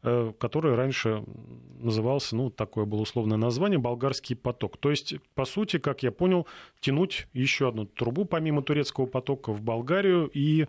который 0.01 0.76
раньше 0.76 1.26
назывался, 1.80 2.38
ну, 2.38 2.49
такое 2.49 2.86
было 2.86 3.01
условное 3.01 3.38
название, 3.38 3.80
«Болгарский 3.80 4.38
поток». 4.38 4.78
То 4.78 4.92
есть, 4.93 5.15
по 5.35 5.45
сути, 5.45 5.77
как 5.77 6.03
я 6.03 6.11
понял, 6.11 6.47
тянуть 6.79 7.27
еще 7.33 7.69
одну 7.69 7.85
трубу 7.85 8.25
помимо 8.25 8.61
турецкого 8.61 9.05
потока 9.05 9.51
в 9.51 9.61
Болгарию 9.61 10.29
и 10.33 10.67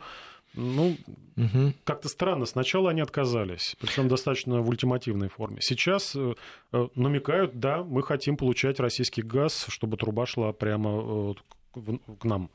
ну, 0.57 0.97
угу. 1.37 1.73
как-то 1.85 2.09
странно. 2.09 2.47
Сначала 2.47 2.91
они 2.91 3.01
отказались, 3.01 3.77
причем 3.81 4.09
достаточно 4.09 4.61
в 4.61 4.69
ультимативной 4.69 5.29
форме. 5.29 5.59
Сейчас 5.61 6.15
э, 6.15 6.35
э, 6.73 6.89
намекают, 6.95 7.59
да, 7.59 7.83
мы 7.83 8.03
хотим 8.03 8.37
получать 8.37 8.79
российский 8.79 9.23
газ, 9.23 9.67
чтобы 9.69 9.97
труба 9.97 10.27
шла 10.27 10.53
прямо 10.53 11.35
э, 11.77 11.85
к 12.19 12.25
нам. 12.25 12.51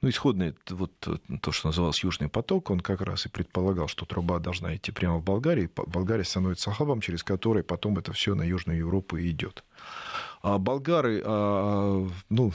Ну, 0.00 0.08
исходный 0.08 0.54
вот 0.70 0.92
то, 0.98 1.52
что 1.52 1.68
называлось 1.68 2.02
Южный 2.04 2.28
поток, 2.28 2.70
он 2.70 2.80
как 2.80 3.00
раз 3.00 3.26
и 3.26 3.28
предполагал, 3.28 3.88
что 3.88 4.04
труба 4.04 4.38
должна 4.38 4.74
идти 4.76 4.92
прямо 4.92 5.18
в 5.18 5.24
Болгарию. 5.24 5.70
Болгария 5.74 6.24
становится 6.24 6.70
хабом, 6.70 7.00
через 7.00 7.22
который 7.22 7.62
потом 7.62 7.98
это 7.98 8.12
все 8.12 8.34
на 8.34 8.42
Южную 8.42 8.78
Европу 8.78 9.16
и 9.16 9.30
идет. 9.30 9.64
А 10.42 10.58
болгары, 10.58 11.22
а, 11.24 12.08
ну, 12.28 12.52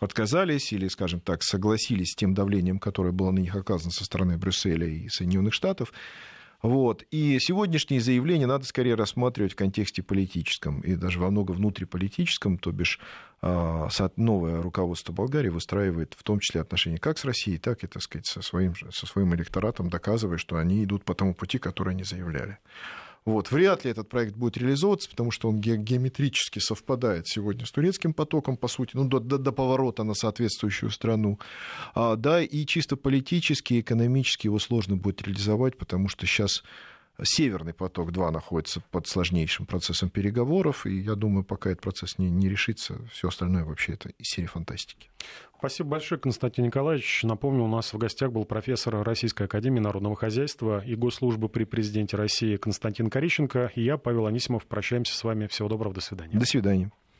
отказались 0.00 0.72
или, 0.72 0.88
скажем 0.88 1.20
так, 1.20 1.42
согласились 1.42 2.12
с 2.12 2.16
тем 2.16 2.34
давлением, 2.34 2.78
которое 2.78 3.12
было 3.12 3.30
на 3.30 3.38
них 3.38 3.54
оказано 3.54 3.92
со 3.92 4.04
стороны 4.04 4.36
Брюсселя 4.36 4.86
и 4.86 5.08
Соединенных 5.08 5.54
Штатов. 5.54 5.92
Вот. 6.62 7.04
И 7.10 7.38
сегодняшние 7.40 8.00
заявления 8.00 8.46
надо 8.46 8.64
скорее 8.64 8.94
рассматривать 8.94 9.52
в 9.52 9.56
контексте 9.56 10.02
политическом 10.02 10.80
и 10.80 10.94
даже 10.94 11.18
во 11.18 11.28
много 11.28 11.50
внутриполитическом, 11.52 12.56
то 12.56 12.70
бишь 12.70 13.00
а, 13.40 13.88
новое 14.14 14.62
руководство 14.62 15.12
Болгарии 15.12 15.48
выстраивает 15.48 16.14
в 16.16 16.22
том 16.22 16.38
числе 16.38 16.60
отношения 16.60 16.98
как 16.98 17.18
с 17.18 17.24
Россией, 17.24 17.58
так 17.58 17.82
и, 17.82 17.88
так 17.88 18.00
сказать, 18.00 18.26
со 18.26 18.42
своим, 18.42 18.74
со 18.92 19.06
своим 19.06 19.34
электоратом, 19.34 19.90
доказывая, 19.90 20.38
что 20.38 20.56
они 20.56 20.84
идут 20.84 21.04
по 21.04 21.14
тому 21.14 21.34
пути, 21.34 21.58
который 21.58 21.94
они 21.94 22.04
заявляли. 22.04 22.58
Вот. 23.24 23.52
Вряд 23.52 23.84
ли 23.84 23.90
этот 23.90 24.08
проект 24.08 24.34
будет 24.34 24.56
реализовываться, 24.56 25.08
потому 25.08 25.30
что 25.30 25.48
он 25.48 25.60
геометрически 25.60 26.58
совпадает 26.58 27.28
сегодня 27.28 27.66
с 27.66 27.70
турецким 27.70 28.14
потоком, 28.14 28.56
по 28.56 28.66
сути, 28.66 28.92
ну, 28.94 29.04
до, 29.04 29.20
до, 29.20 29.38
до 29.38 29.52
поворота 29.52 30.02
на 30.02 30.14
соответствующую 30.14 30.90
страну. 30.90 31.38
А, 31.94 32.16
да, 32.16 32.42
и 32.42 32.66
чисто 32.66 32.96
политически, 32.96 33.80
экономически 33.80 34.48
его 34.48 34.58
сложно 34.58 34.96
будет 34.96 35.22
реализовать, 35.22 35.76
потому 35.76 36.08
что 36.08 36.26
сейчас 36.26 36.64
Северный 37.22 37.74
поток-2 37.74 38.30
находится 38.30 38.80
под 38.90 39.06
сложнейшим 39.06 39.66
процессом 39.66 40.10
переговоров, 40.10 40.86
и 40.86 40.98
я 40.98 41.14
думаю, 41.14 41.44
пока 41.44 41.70
этот 41.70 41.82
процесс 41.82 42.18
не, 42.18 42.30
не 42.30 42.48
решится, 42.48 42.98
все 43.12 43.28
остальное 43.28 43.64
вообще 43.64 43.92
это 43.92 44.08
из 44.18 44.26
серии 44.28 44.46
фантастики. 44.46 45.10
Спасибо 45.58 45.90
большое, 45.90 46.20
Константин 46.20 46.64
Николаевич. 46.64 47.22
Напомню, 47.22 47.62
у 47.62 47.68
нас 47.68 47.92
в 47.92 47.98
гостях 47.98 48.32
был 48.32 48.44
профессор 48.44 49.02
Российской 49.04 49.44
Академии 49.44 49.78
Народного 49.78 50.16
Хозяйства 50.16 50.84
и 50.84 50.96
Госслужбы 50.96 51.48
при 51.48 51.64
Президенте 51.64 52.16
России 52.16 52.56
Константин 52.56 53.08
Корищенко. 53.08 53.70
И 53.76 53.84
я, 53.84 53.96
Павел 53.96 54.26
Анисимов, 54.26 54.66
прощаемся 54.66 55.16
с 55.16 55.22
вами. 55.22 55.46
Всего 55.46 55.68
доброго, 55.68 55.94
до 55.94 56.00
свидания. 56.00 56.36
До 56.36 56.46
свидания. 56.46 56.90